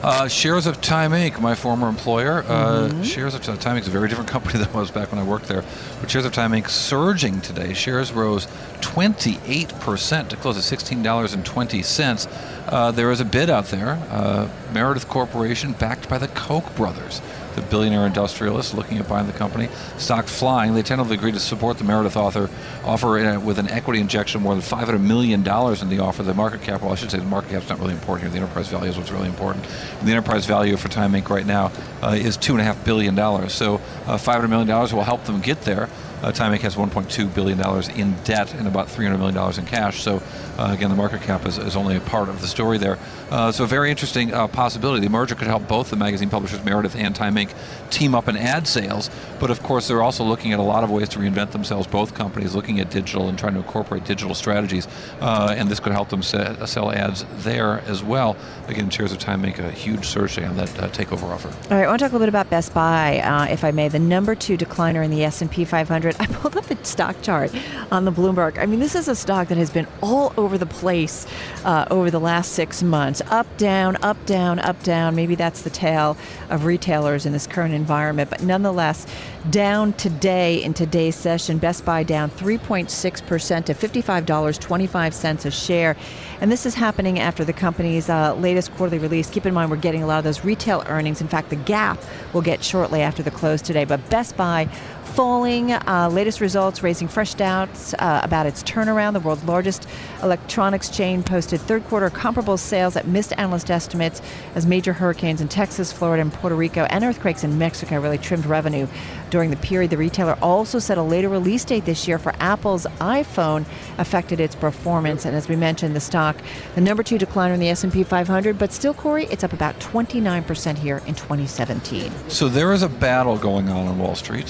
Uh, 0.02 0.30
shares 0.30 0.66
of 0.66 0.80
Time 0.80 1.12
Inc., 1.12 1.42
my 1.42 1.56
former 1.56 1.90
employer, 1.90 2.46
uh, 2.48 2.88
Mhm. 2.88 3.04
shares 3.04 3.34
of 3.34 3.42
Time 3.44 3.76
Inc. 3.76 3.82
is 3.82 3.88
a 3.90 3.92
very 3.92 4.08
different 4.08 4.30
company 4.36 4.54
than 4.58 4.70
it 4.70 4.74
was 4.74 4.92
back 4.92 5.12
when 5.12 5.20
I 5.20 5.24
worked 5.24 5.50
there. 5.50 5.62
But 6.00 6.10
shares 6.10 6.24
of 6.24 6.32
Time 6.32 6.54
Inc. 6.54 6.70
surging 6.70 7.42
today. 7.42 7.74
Shares 7.74 8.14
rose 8.14 8.48
28% 8.80 10.30
to 10.30 10.38
close 10.38 10.56
at 10.58 10.64
$16.20. 10.64 12.28
Uh, 12.70 12.92
there 12.92 13.12
is 13.12 13.20
a 13.20 13.26
bid 13.26 13.50
out 13.50 13.66
there. 13.72 14.00
Uh, 14.10 14.48
Meredith 14.74 15.10
Corporation, 15.10 15.74
backed 15.74 16.08
by 16.08 16.18
the 16.18 16.30
Koch 16.30 16.74
brothers, 16.78 17.22
the 17.56 17.62
billionaire 17.64 18.06
industrialist 18.06 18.74
looking 18.74 18.98
at 18.98 19.08
buying 19.08 19.28
the 19.28 19.34
company. 19.34 19.70
Stock 19.98 20.26
flying. 20.26 20.74
They 20.74 20.82
tentatively 20.82 21.18
agreed 21.18 21.34
to 21.34 21.40
support 21.40 21.78
the 21.78 21.84
Meredith 21.84 22.18
author 22.18 22.50
offer 22.84 23.18
a, 23.18 23.40
with 23.40 23.60
an 23.60 23.70
equity 23.70 24.00
injection 24.00 24.40
of 24.40 24.44
more 24.44 24.56
than 24.56 24.64
$500 24.64 25.02
million 25.02 25.40
in 25.40 25.90
the 25.90 26.00
offer. 26.00 26.24
The 26.24 26.34
market 26.34 26.62
cap, 26.62 26.82
well, 26.82 26.92
I 26.92 26.96
should 26.96 27.12
say 27.12 27.20
the 27.20 27.26
market 27.26 27.52
cap's 27.52 27.70
not 27.70 27.80
really 27.80 27.94
important 27.94 28.24
here. 28.24 28.40
The 28.40 28.46
enterprise 28.46 28.68
value 28.68 28.90
is 28.90 28.98
what's 28.98 29.12
really 29.12 29.28
important. 29.28 29.66
The 30.04 30.12
enterprise 30.12 30.46
value 30.46 30.78
for 30.78 30.90
Time 30.90 31.14
Inc. 31.14 31.30
right 31.30 31.46
now 31.46 31.72
uh, 32.02 32.16
is 32.20 32.38
$2.5 32.38 32.84
billion. 32.86 33.16
So 33.50 33.76
uh, 34.06 34.18
$500 34.18 34.50
million 34.50 34.68
will 34.68 35.04
help 35.04 35.24
them 35.26 35.42
get 35.42 35.62
there. 35.62 35.90
Uh, 36.22 36.32
Time 36.32 36.54
Inc. 36.54 36.62
has 36.62 36.76
$1.2 36.76 37.34
billion 37.34 37.60
in 37.98 38.14
debt 38.24 38.54
and 38.54 38.68
about 38.68 38.88
$300 38.88 39.18
million 39.18 39.60
in 39.60 39.66
cash. 39.66 40.02
So, 40.02 40.22
uh, 40.58 40.72
again, 40.74 40.90
the 40.90 40.96
market 40.96 41.22
cap 41.22 41.46
is, 41.46 41.58
is 41.58 41.76
only 41.78 41.96
a 41.96 42.02
part 42.02 42.28
of 42.28 42.42
the 42.42 42.48
story 42.48 42.78
there. 42.78 42.98
Uh, 43.32 43.52
so, 43.52 43.64
a 43.64 43.68
very 43.68 43.90
interesting 43.90 44.34
uh, 44.34 44.48
possibility. 44.48 45.02
The 45.02 45.10
merger 45.10 45.36
could 45.36 45.48
help 45.48 45.68
both 45.68 45.90
the 45.90 45.96
magazine 45.96 46.30
publishers, 46.30 46.64
Meredith 46.66 46.96
and 46.96 47.16
Time 47.16 47.36
Inc., 47.36 47.54
team 47.90 48.14
up 48.14 48.28
in 48.28 48.36
ad 48.36 48.68
sales. 48.68 49.10
But, 49.40 49.50
of 49.50 49.64
course, 49.64 49.88
they're 49.88 50.02
also 50.02 50.26
looking 50.26 50.52
at 50.52 50.60
a 50.60 50.64
lot 50.64 50.84
of 50.84 50.92
ways 50.92 51.08
to 51.10 51.20
reinvent 51.20 51.52
themselves, 51.52 51.88
both 51.88 52.14
companies 52.14 52.54
looking 52.54 52.82
at 52.82 52.90
digital 52.90 53.30
and 53.30 53.40
trying 53.40 53.54
to 53.54 53.60
incorporate 53.60 54.04
digital 54.04 54.36
strategies. 54.36 54.88
Uh, 55.22 55.56
and 55.58 55.70
this 55.70 55.80
could 55.80 55.94
help 55.94 56.10
them 56.10 56.22
se- 56.22 56.58
sell 56.66 56.92
ads 56.92 57.26
there 57.44 57.80
as 57.82 58.04
well. 58.04 58.36
Again, 58.68 58.90
shares 58.90 59.14
of 59.14 59.20
Time 59.20 59.44
Inc., 59.44 59.60
a 59.60 59.72
huge 59.72 60.06
surge 60.06 60.38
on 60.40 60.58
that 60.58 60.80
uh, 60.80 60.90
takeover 60.90 61.24
offer. 61.24 61.48
All 61.48 61.78
right, 61.78 61.86
I 61.86 61.88
want 61.88 62.00
to 62.00 62.06
talk 62.06 62.12
a 62.12 62.16
little 62.16 62.26
bit 62.26 62.30
about 62.30 62.50
Best 62.50 62.74
Buy, 62.74 63.48
if 63.50 63.64
I 63.64 63.72
may. 63.72 63.88
The 63.88 64.00
number 64.00 64.36
two 64.36 64.58
decliner 64.58 65.04
in 65.04 65.12
the 65.12 65.24
S&P 65.24 65.64
500. 65.64 66.09
I 66.20 66.26
pulled 66.28 66.58
up 66.58 66.66
the 66.66 66.78
stock 66.84 67.22
chart 67.22 67.52
on 67.92 68.06
the 68.06 68.12
Bloomberg. 68.12 68.58
I 68.58 68.66
mean, 68.66 68.80
this 68.80 68.96
is 68.96 69.08
a 69.08 69.16
stock 69.16 69.50
that 69.50 69.58
has 69.58 69.70
been 69.70 69.88
all 70.02 70.34
over 70.38 70.58
the 70.58 70.66
place 70.66 71.28
uh, 71.66 71.86
over 71.92 72.10
the 72.10 72.20
last 72.20 72.54
six 72.54 72.82
months. 72.82 73.22
Up, 73.28 73.46
down, 73.58 73.98
up, 74.02 74.26
down, 74.26 74.60
up, 74.60 74.82
down. 74.84 75.16
Maybe 75.16 75.36
that's 75.36 75.62
the 75.62 75.70
tale 75.70 76.18
of 76.50 76.66
retailers 76.66 77.26
in 77.26 77.34
this 77.34 77.48
current 77.48 77.74
environment. 77.74 78.30
But 78.30 78.42
nonetheless, 78.42 79.06
down 79.50 79.94
today 79.94 80.62
in 80.64 80.74
today's 80.74 81.16
session. 81.16 81.58
Best 81.58 81.86
Buy 81.86 82.04
down 82.04 82.30
3.6% 82.30 83.66
to 83.66 83.74
$55.25 83.74 85.46
a 85.46 85.52
share. 85.52 85.96
And 86.42 86.52
this 86.52 86.66
is 86.66 86.76
happening 86.76 87.20
after 87.20 87.44
the 87.44 87.54
company's 87.54 88.10
uh, 88.10 88.36
latest 88.36 88.72
quarterly 88.76 89.00
release. 89.00 89.30
Keep 89.30 89.46
in 89.46 89.54
mind, 89.54 89.72
we're 89.72 89.78
getting 89.78 90.04
a 90.04 90.08
lot 90.08 90.18
of 90.18 90.24
those 90.24 90.44
retail 90.44 90.84
earnings. 90.88 91.22
In 91.22 91.28
fact, 91.28 91.50
the 91.50 91.56
gap 91.56 92.00
will 92.34 92.42
get 92.42 92.64
shortly 92.64 93.02
after 93.02 93.24
the 93.24 93.32
close 93.32 93.62
today. 93.62 93.86
But 93.86 94.10
Best 94.10 94.36
Buy 94.36 94.70
falling. 95.10 95.74
Uh, 95.74 96.10
latest 96.12 96.40
results 96.40 96.84
raising 96.84 97.08
fresh 97.08 97.34
doubts 97.34 97.94
uh, 97.96 98.22
about 98.24 98.46
its 98.46 98.64
turnaround. 98.64 99.14
The 99.14 99.20
world's 99.20 99.44
largest 99.44 99.88
electronics 100.22 100.90
chain 100.90 101.24
posted 101.24 101.60
third 101.60 101.84
quarter 101.86 102.10
comparable 102.10 102.58
sales 102.58 102.94
that 102.94 103.08
missed 103.08 103.34
analyst 103.38 103.72
estimates 103.72 104.22
as 104.56 104.66
major 104.66 104.94
hurricanes 104.94 105.42
in 105.42 105.48
Texas, 105.48 105.92
Florida, 105.92 106.22
and 106.22 106.32
Puerto 106.32 106.56
Rico 106.56 106.86
and 106.90 107.04
earthquakes 107.04 107.44
in 107.44 107.58
Mexico 107.58 108.00
really 108.00 108.18
trimmed 108.18 108.46
revenue 108.46 108.88
during 109.30 109.50
the 109.50 109.56
period. 109.58 109.92
The 109.92 109.98
retailer 109.98 110.38
also 110.42 110.80
set 110.80 110.98
a 110.98 111.04
later 111.04 111.30
release 111.30 111.64
date 111.66 111.86
this 111.86 112.08
year 112.08 112.18
for 112.20 112.34
Apple's 112.40 112.86
iPhone 113.00 113.66
affected 113.98 114.40
its 114.40 114.56
performance. 114.56 115.26
And 115.26 115.36
as 115.36 115.48
we 115.48 115.56
mentioned, 115.56 115.96
the 115.96 116.00
stock, 116.00 116.36
the 116.76 116.82
number 116.82 117.04
two 117.04 117.18
decliner 117.18 117.54
in 117.54 117.60
the 117.60 117.70
S&P 117.70 118.04
500, 118.04 118.58
but 118.58 118.72
still, 118.72 118.94
Cory, 118.94 119.26
it's 119.26 119.44
up 119.44 119.54
about 119.54 119.80
29% 119.80 120.78
here 120.78 120.98
in 121.06 121.16
2017. 121.16 122.12
So 122.30 122.50
there 122.50 122.74
is 122.74 122.84
a 122.84 122.90
battle 122.90 123.38
going 123.38 123.70
on 123.70 123.88
on 123.88 123.98
Wall 124.00 124.16
Street 124.16 124.46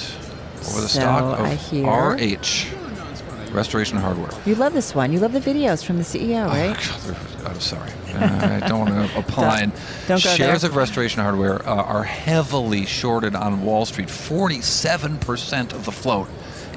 over 0.60 0.82
the 0.82 0.88
So 0.88 1.00
stock 1.00 1.40
I 1.40 1.52
of 1.52 1.62
hear- 1.70 1.86
RH, 1.88 2.68
Restoration 3.52 3.98
Hardware. 3.98 4.30
You 4.46 4.56
love 4.56 4.74
this 4.74 4.94
one. 4.96 5.12
You 5.12 5.20
love 5.20 5.34
the 5.34 5.40
videos 5.40 5.84
from 5.84 5.98
the 5.98 6.04
CEO, 6.04 6.46
Oh, 6.46 6.50
right? 6.50 7.48
I'm 7.48 7.60
sorry. 7.60 7.92
Uh, 8.14 8.60
I 8.64 8.68
don't 8.68 8.80
want 8.92 9.10
to 9.12 9.18
opine. 9.20 9.72
don't 10.08 10.24
go 10.24 10.30
Shares 10.30 10.62
there. 10.62 10.70
of 10.72 10.76
Restoration 10.76 11.22
Hardware 11.22 11.68
uh, 11.68 11.74
are 11.76 12.04
heavily 12.04 12.86
shorted 12.86 13.36
on 13.36 13.64
Wall 13.64 13.86
Street. 13.86 14.08
47% 14.08 15.74
of 15.74 15.86
the 15.86 15.92
float 15.92 16.28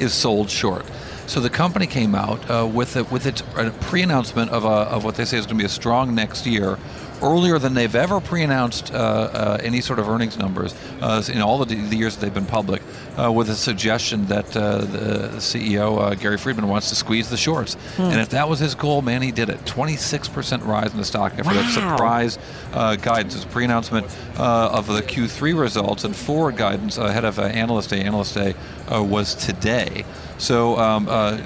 is 0.00 0.12
sold 0.14 0.50
short. 0.50 0.84
So 1.26 1.40
the 1.40 1.50
company 1.50 1.86
came 1.86 2.14
out 2.14 2.48
uh, 2.50 2.66
with 2.66 2.96
a, 2.96 3.04
with 3.04 3.26
its 3.26 3.42
pre-announcement 3.82 4.50
of, 4.50 4.64
a, 4.64 4.68
of 4.68 5.04
what 5.04 5.14
they 5.14 5.24
say 5.24 5.38
is 5.38 5.46
going 5.46 5.56
to 5.58 5.62
be 5.62 5.66
a 5.66 5.68
strong 5.68 6.14
next 6.14 6.46
year, 6.46 6.78
earlier 7.22 7.58
than 7.58 7.74
they've 7.74 7.94
ever 7.94 8.20
pre-announced 8.20 8.92
uh, 8.92 8.96
uh, 8.96 9.58
any 9.62 9.80
sort 9.80 9.98
of 9.98 10.08
earnings 10.08 10.36
numbers 10.36 10.74
uh, 11.00 11.22
in 11.32 11.40
all 11.40 11.64
the, 11.64 11.74
the 11.74 11.96
years 11.96 12.16
that 12.16 12.20
they've 12.20 12.34
been 12.34 12.46
public, 12.46 12.82
uh, 13.18 13.30
with 13.30 13.48
a 13.50 13.54
suggestion 13.54 14.26
that 14.26 14.56
uh, 14.56 14.78
the 14.78 15.28
CEO 15.36 16.00
uh, 16.00 16.14
Gary 16.14 16.38
Friedman 16.38 16.68
wants 16.68 16.88
to 16.88 16.94
squeeze 16.94 17.28
the 17.28 17.36
shorts. 17.36 17.74
Hmm. 17.96 18.02
And 18.02 18.20
if 18.20 18.30
that 18.30 18.48
was 18.48 18.58
his 18.58 18.74
goal, 18.74 19.02
man, 19.02 19.22
he 19.22 19.32
did 19.32 19.48
it. 19.48 19.58
26% 19.64 20.66
rise 20.66 20.92
in 20.92 20.98
the 20.98 21.04
stock 21.04 21.32
after 21.38 21.54
that 21.54 21.72
surprise 21.72 22.38
uh, 22.72 22.96
guidance. 22.96 23.42
A 23.42 23.46
pre-announcement 23.46 24.06
uh, 24.38 24.70
of 24.72 24.86
the 24.86 25.02
Q3 25.02 25.58
results 25.58 26.04
and 26.04 26.14
forward 26.14 26.56
guidance 26.56 26.98
ahead 26.98 27.24
of 27.24 27.38
uh, 27.38 27.42
Analyst 27.42 27.90
Day. 27.90 28.02
Analyst 28.02 28.34
Day 28.34 28.54
uh, 28.92 29.02
was 29.02 29.34
today. 29.34 30.04
So 30.38 30.76
um, 30.76 31.06
uh, 31.08 31.38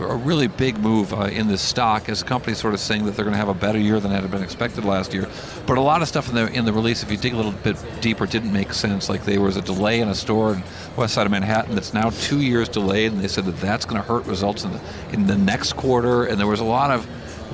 a 0.00 0.16
really 0.16 0.48
big 0.48 0.78
move 0.78 1.14
uh, 1.14 1.26
in 1.26 1.46
this 1.46 1.62
stock 1.62 2.08
as 2.08 2.24
company 2.24 2.54
sort 2.54 2.74
of 2.74 2.80
saying 2.80 3.04
that 3.04 3.14
they're 3.14 3.24
going 3.24 3.34
to 3.34 3.38
have 3.38 3.48
a 3.48 3.54
better 3.54 3.78
year 3.78 4.00
than 4.00 4.10
had 4.10 4.28
been 4.28 4.42
expected 4.42 4.84
last 4.84 5.14
year. 5.14 5.19
But 5.66 5.78
a 5.78 5.80
lot 5.80 6.02
of 6.02 6.08
stuff 6.08 6.28
in 6.28 6.34
the 6.34 6.46
in 6.52 6.64
the 6.64 6.72
release, 6.72 7.02
if 7.02 7.10
you 7.10 7.16
dig 7.16 7.32
a 7.32 7.36
little 7.36 7.52
bit 7.52 7.76
deeper, 8.00 8.26
didn't 8.26 8.52
make 8.52 8.72
sense. 8.72 9.08
Like 9.08 9.24
there 9.24 9.40
was 9.40 9.56
a 9.56 9.62
delay 9.62 10.00
in 10.00 10.08
a 10.08 10.14
store 10.14 10.54
in 10.54 10.62
west 10.96 11.14
side 11.14 11.26
of 11.26 11.32
Manhattan 11.32 11.74
that's 11.74 11.94
now 11.94 12.10
two 12.10 12.40
years 12.40 12.68
delayed, 12.68 13.12
and 13.12 13.20
they 13.20 13.28
said 13.28 13.44
that 13.44 13.56
that's 13.56 13.84
going 13.84 14.00
to 14.00 14.06
hurt 14.06 14.26
results 14.26 14.64
in 14.64 14.72
the 14.72 14.80
in 15.12 15.26
the 15.26 15.36
next 15.36 15.74
quarter. 15.74 16.24
And 16.24 16.38
there 16.38 16.46
was 16.46 16.60
a 16.60 16.64
lot 16.64 16.90
of 16.90 17.06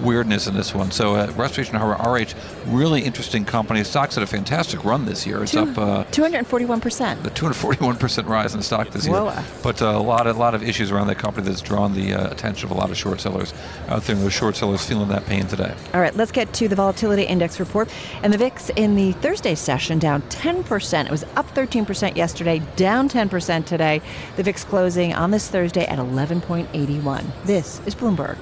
weirdness 0.02 0.46
in 0.46 0.54
this 0.54 0.74
one. 0.74 0.90
So 0.90 1.14
uh, 1.16 1.32
Restoration 1.36 1.74
Hardware 1.76 2.24
RH, 2.24 2.34
really 2.66 3.02
interesting 3.02 3.44
company. 3.44 3.82
Stock's 3.84 4.14
had 4.14 4.24
a 4.24 4.26
fantastic 4.26 4.84
run 4.84 5.04
this 5.04 5.26
year. 5.26 5.42
It's 5.42 5.52
Two- 5.52 5.60
up. 5.60 5.78
Uh, 5.78 6.04
241%. 6.04 7.22
the 7.22 7.30
241% 7.30 8.26
rise 8.26 8.52
in 8.52 8.60
the 8.60 8.64
stock 8.64 8.90
this 8.90 9.06
Whoa. 9.06 9.30
year. 9.32 9.44
But 9.62 9.82
uh, 9.82 9.86
a 9.86 9.98
lot, 9.98 10.26
of, 10.26 10.36
lot 10.36 10.54
of 10.54 10.62
issues 10.62 10.90
around 10.90 11.06
that 11.08 11.18
company 11.18 11.46
that's 11.46 11.60
drawn 11.60 11.94
the 11.94 12.14
uh, 12.14 12.30
attention 12.30 12.70
of 12.70 12.76
a 12.76 12.78
lot 12.78 12.90
of 12.90 12.96
short 12.96 13.20
sellers 13.20 13.52
out 13.88 14.02
there. 14.02 14.16
And 14.16 14.24
those 14.24 14.32
short 14.32 14.56
sellers 14.56 14.84
feeling 14.84 15.08
that 15.08 15.26
pain 15.26 15.46
today. 15.46 15.74
All 15.94 16.00
right, 16.00 16.14
let's 16.14 16.32
get 16.32 16.52
to 16.54 16.68
the 16.68 16.76
volatility 16.76 17.24
index 17.24 17.60
report. 17.60 17.90
And 18.22 18.32
the 18.32 18.38
VIX 18.38 18.70
in 18.70 18.94
the 18.96 19.12
Thursday 19.12 19.54
session 19.54 19.98
down 19.98 20.22
10%. 20.22 21.04
It 21.04 21.10
was 21.10 21.24
up 21.36 21.46
13% 21.54 22.16
yesterday, 22.16 22.60
down 22.76 23.08
10% 23.08 23.64
today. 23.66 24.00
The 24.36 24.42
VIX 24.42 24.64
closing 24.64 25.14
on 25.14 25.30
this 25.30 25.48
Thursday 25.48 25.84
at 25.86 25.98
11.81. 25.98 27.24
This 27.44 27.80
is 27.86 27.94
Bloomberg. 27.94 28.36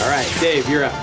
All 0.00 0.08
right, 0.08 0.26
Dave, 0.40 0.66
you're 0.66 0.84
up. 0.84 0.94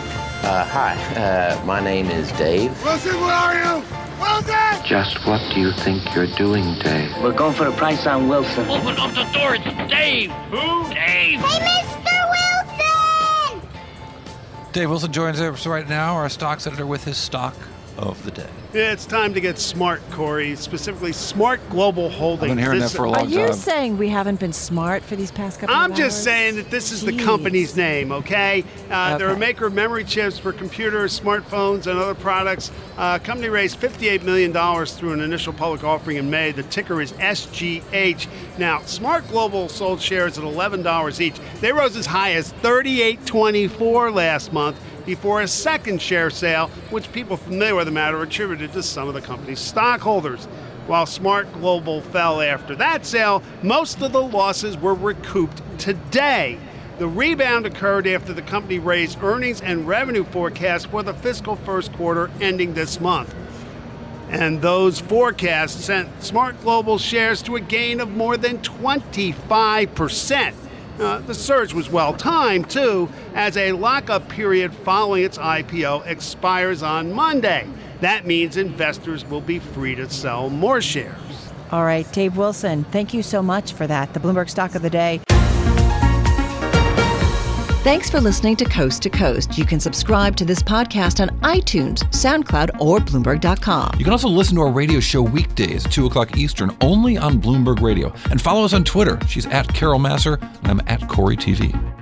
Uh, 0.43 0.63
hi, 0.65 0.95
uh, 1.15 1.63
my 1.65 1.79
name 1.79 2.07
is 2.07 2.31
Dave. 2.31 2.71
Wilson, 2.83 3.19
where 3.19 3.29
are 3.29 3.55
you? 3.55 3.83
Wilson! 4.19 4.85
Just 4.85 5.23
what 5.27 5.39
do 5.53 5.59
you 5.59 5.71
think 5.71 6.03
you're 6.15 6.33
doing, 6.35 6.79
Dave? 6.79 7.11
We're 7.21 7.33
going 7.33 7.53
for 7.53 7.67
a 7.67 7.71
price 7.73 8.07
on 8.07 8.27
Wilson. 8.27 8.67
Open 8.67 8.97
up 8.97 9.13
the 9.13 9.23
door, 9.37 9.53
it's 9.53 9.91
Dave! 9.91 10.31
Who? 10.49 10.89
Dave! 10.93 11.39
Hey, 11.39 11.83
Mr. 11.83 13.59
Wilson! 13.59 13.69
Dave 14.71 14.89
Wilson 14.89 15.13
joins 15.13 15.39
us 15.39 15.67
right 15.67 15.87
now, 15.87 16.15
our 16.15 16.27
stocks 16.27 16.65
editor, 16.65 16.87
with 16.87 17.03
his 17.03 17.17
stock 17.17 17.55
of 17.97 18.23
the 18.23 18.31
day. 18.31 18.47
It's 18.73 19.05
time 19.05 19.33
to 19.33 19.41
get 19.41 19.57
smart, 19.57 20.01
Cory. 20.11 20.55
Specifically, 20.55 21.11
Smart 21.13 21.59
Global 21.69 22.09
Holdings. 22.09 22.51
I've 22.51 22.55
been 22.57 22.63
hearing 22.63 22.79
This- 22.79 22.91
that 22.91 22.97
for 22.97 23.05
a 23.05 23.09
long 23.09 23.21
Are 23.21 23.23
long 23.23 23.31
you 23.31 23.45
time. 23.47 23.53
saying 23.55 23.97
we 23.97 24.09
haven't 24.09 24.39
been 24.39 24.53
smart 24.53 25.03
for 25.03 25.15
these 25.15 25.31
past 25.31 25.59
couple 25.59 25.75
I'm 25.75 25.91
of 25.91 25.97
just 25.97 26.17
hours? 26.17 26.23
saying 26.23 26.55
that 26.57 26.69
this 26.69 26.91
is 26.91 27.01
the 27.01 27.17
company's 27.17 27.75
name, 27.75 28.11
okay? 28.11 28.63
Uh, 28.91 29.17
They're 29.17 29.29
a 29.29 29.37
maker 29.37 29.65
of 29.67 29.73
memory 29.73 30.03
chips 30.03 30.37
for 30.37 30.51
computers, 30.51 31.19
smartphones, 31.19 31.87
and 31.87 31.97
other 31.99 32.13
products. 32.13 32.69
Uh, 32.97 33.17
company 33.19 33.49
raised 33.49 33.79
$58 33.79 34.23
million 34.23 34.53
through 34.85 35.13
an 35.13 35.21
initial 35.21 35.53
public 35.53 35.83
offering 35.83 36.17
in 36.17 36.29
May. 36.29 36.51
The 36.51 36.63
ticker 36.63 37.01
is 37.01 37.13
SGH. 37.13 38.27
Now, 38.57 38.81
Smart 38.85 39.27
Global 39.29 39.69
sold 39.69 40.01
shares 40.01 40.37
at 40.37 40.43
$11 40.43 41.19
each. 41.19 41.35
They 41.61 41.71
rose 41.71 41.95
as 41.95 42.05
high 42.05 42.33
as 42.33 42.53
$38.24 42.63 44.13
last 44.13 44.53
month 44.53 44.77
before 45.07 45.41
a 45.41 45.47
second 45.47 45.99
share 46.01 46.29
sale, 46.29 46.67
which 46.91 47.11
people 47.13 47.37
familiar 47.37 47.73
with 47.75 47.85
the 47.85 47.91
matter 47.91 48.21
attributed 48.21 48.73
to 48.73 48.83
some 48.83 49.07
of 49.07 49.15
the 49.15 49.21
company's 49.21 49.57
stockholders. 49.59 50.45
While 50.85 51.05
Smart 51.05 51.51
Global 51.53 52.01
fell 52.01 52.41
after 52.41 52.75
that 52.75 53.05
sale, 53.05 53.41
most 53.63 54.01
of 54.01 54.11
the 54.11 54.21
losses 54.21 54.77
were 54.77 54.93
recouped 54.93 55.61
today. 55.79 56.59
The 56.99 57.07
rebound 57.07 57.65
occurred 57.65 58.05
after 58.05 58.33
the 58.33 58.41
company 58.41 58.79
raised 58.79 59.23
earnings 59.23 59.61
and 59.61 59.87
revenue 59.87 60.25
forecasts 60.25 60.85
for 60.85 61.03
the 61.03 61.13
fiscal 61.13 61.55
first 61.55 61.93
quarter 61.93 62.29
ending 62.41 62.73
this 62.73 62.99
month. 62.99 63.33
And 64.29 64.61
those 64.61 64.99
forecasts 64.99 65.85
sent 65.85 66.21
Smart 66.21 66.61
Global 66.61 66.97
shares 66.97 67.41
to 67.43 67.55
a 67.55 67.61
gain 67.61 68.01
of 68.01 68.09
more 68.09 68.35
than 68.35 68.57
25%. 68.57 70.53
Uh, 70.99 71.19
the 71.19 71.33
surge 71.33 71.73
was 71.73 71.89
well 71.89 72.13
timed, 72.13 72.69
too, 72.69 73.07
as 73.35 73.55
a 73.55 73.71
lockup 73.73 74.27
period 74.29 74.73
following 74.73 75.23
its 75.23 75.37
IPO 75.37 76.05
expires 76.07 76.81
on 76.81 77.13
Monday. 77.13 77.67
That 78.01 78.25
means 78.25 78.57
investors 78.57 79.23
will 79.25 79.41
be 79.41 79.59
free 79.59 79.95
to 79.95 80.09
sell 80.09 80.49
more 80.49 80.81
shares. 80.81 81.15
All 81.71 81.83
right, 81.83 82.11
Dave 82.13 82.37
Wilson, 82.37 82.83
thank 82.85 83.13
you 83.13 83.21
so 83.21 83.43
much 83.43 83.73
for 83.73 83.85
that. 83.87 84.13
The 84.13 84.19
Bloomberg 84.19 84.49
Stock 84.49 84.73
of 84.73 84.81
the 84.81 84.89
Day. 84.89 85.21
Thanks 87.87 88.09
for 88.09 88.19
listening 88.19 88.57
to 88.57 88.65
Coast 88.65 89.01
to 89.03 89.09
Coast. 89.09 89.57
You 89.57 89.63
can 89.63 89.79
subscribe 89.79 90.35
to 90.35 90.43
this 90.43 90.61
podcast 90.61 91.21
on 91.21 91.29
iTunes, 91.39 91.99
SoundCloud, 92.09 92.81
or 92.81 92.99
Bloomberg.com. 92.99 93.91
You 93.97 94.03
can 94.03 94.11
also 94.11 94.27
listen 94.27 94.57
to 94.57 94.61
our 94.63 94.71
radio 94.73 94.99
show 94.99 95.21
weekdays 95.21 95.85
2 95.85 96.07
o'clock 96.07 96.35
Eastern 96.35 96.75
only 96.81 97.15
on 97.15 97.41
Bloomberg 97.41 97.79
Radio. 97.79 98.11
And 98.29 98.41
follow 98.41 98.65
us 98.65 98.73
on 98.73 98.83
Twitter. 98.83 99.17
She's 99.29 99.45
at 99.45 99.73
Carol 99.73 99.99
Massar, 99.99 100.37
and 100.63 100.67
I'm 100.67 100.81
at 100.87 101.07
Cory 101.07 101.37
TV. 101.37 101.96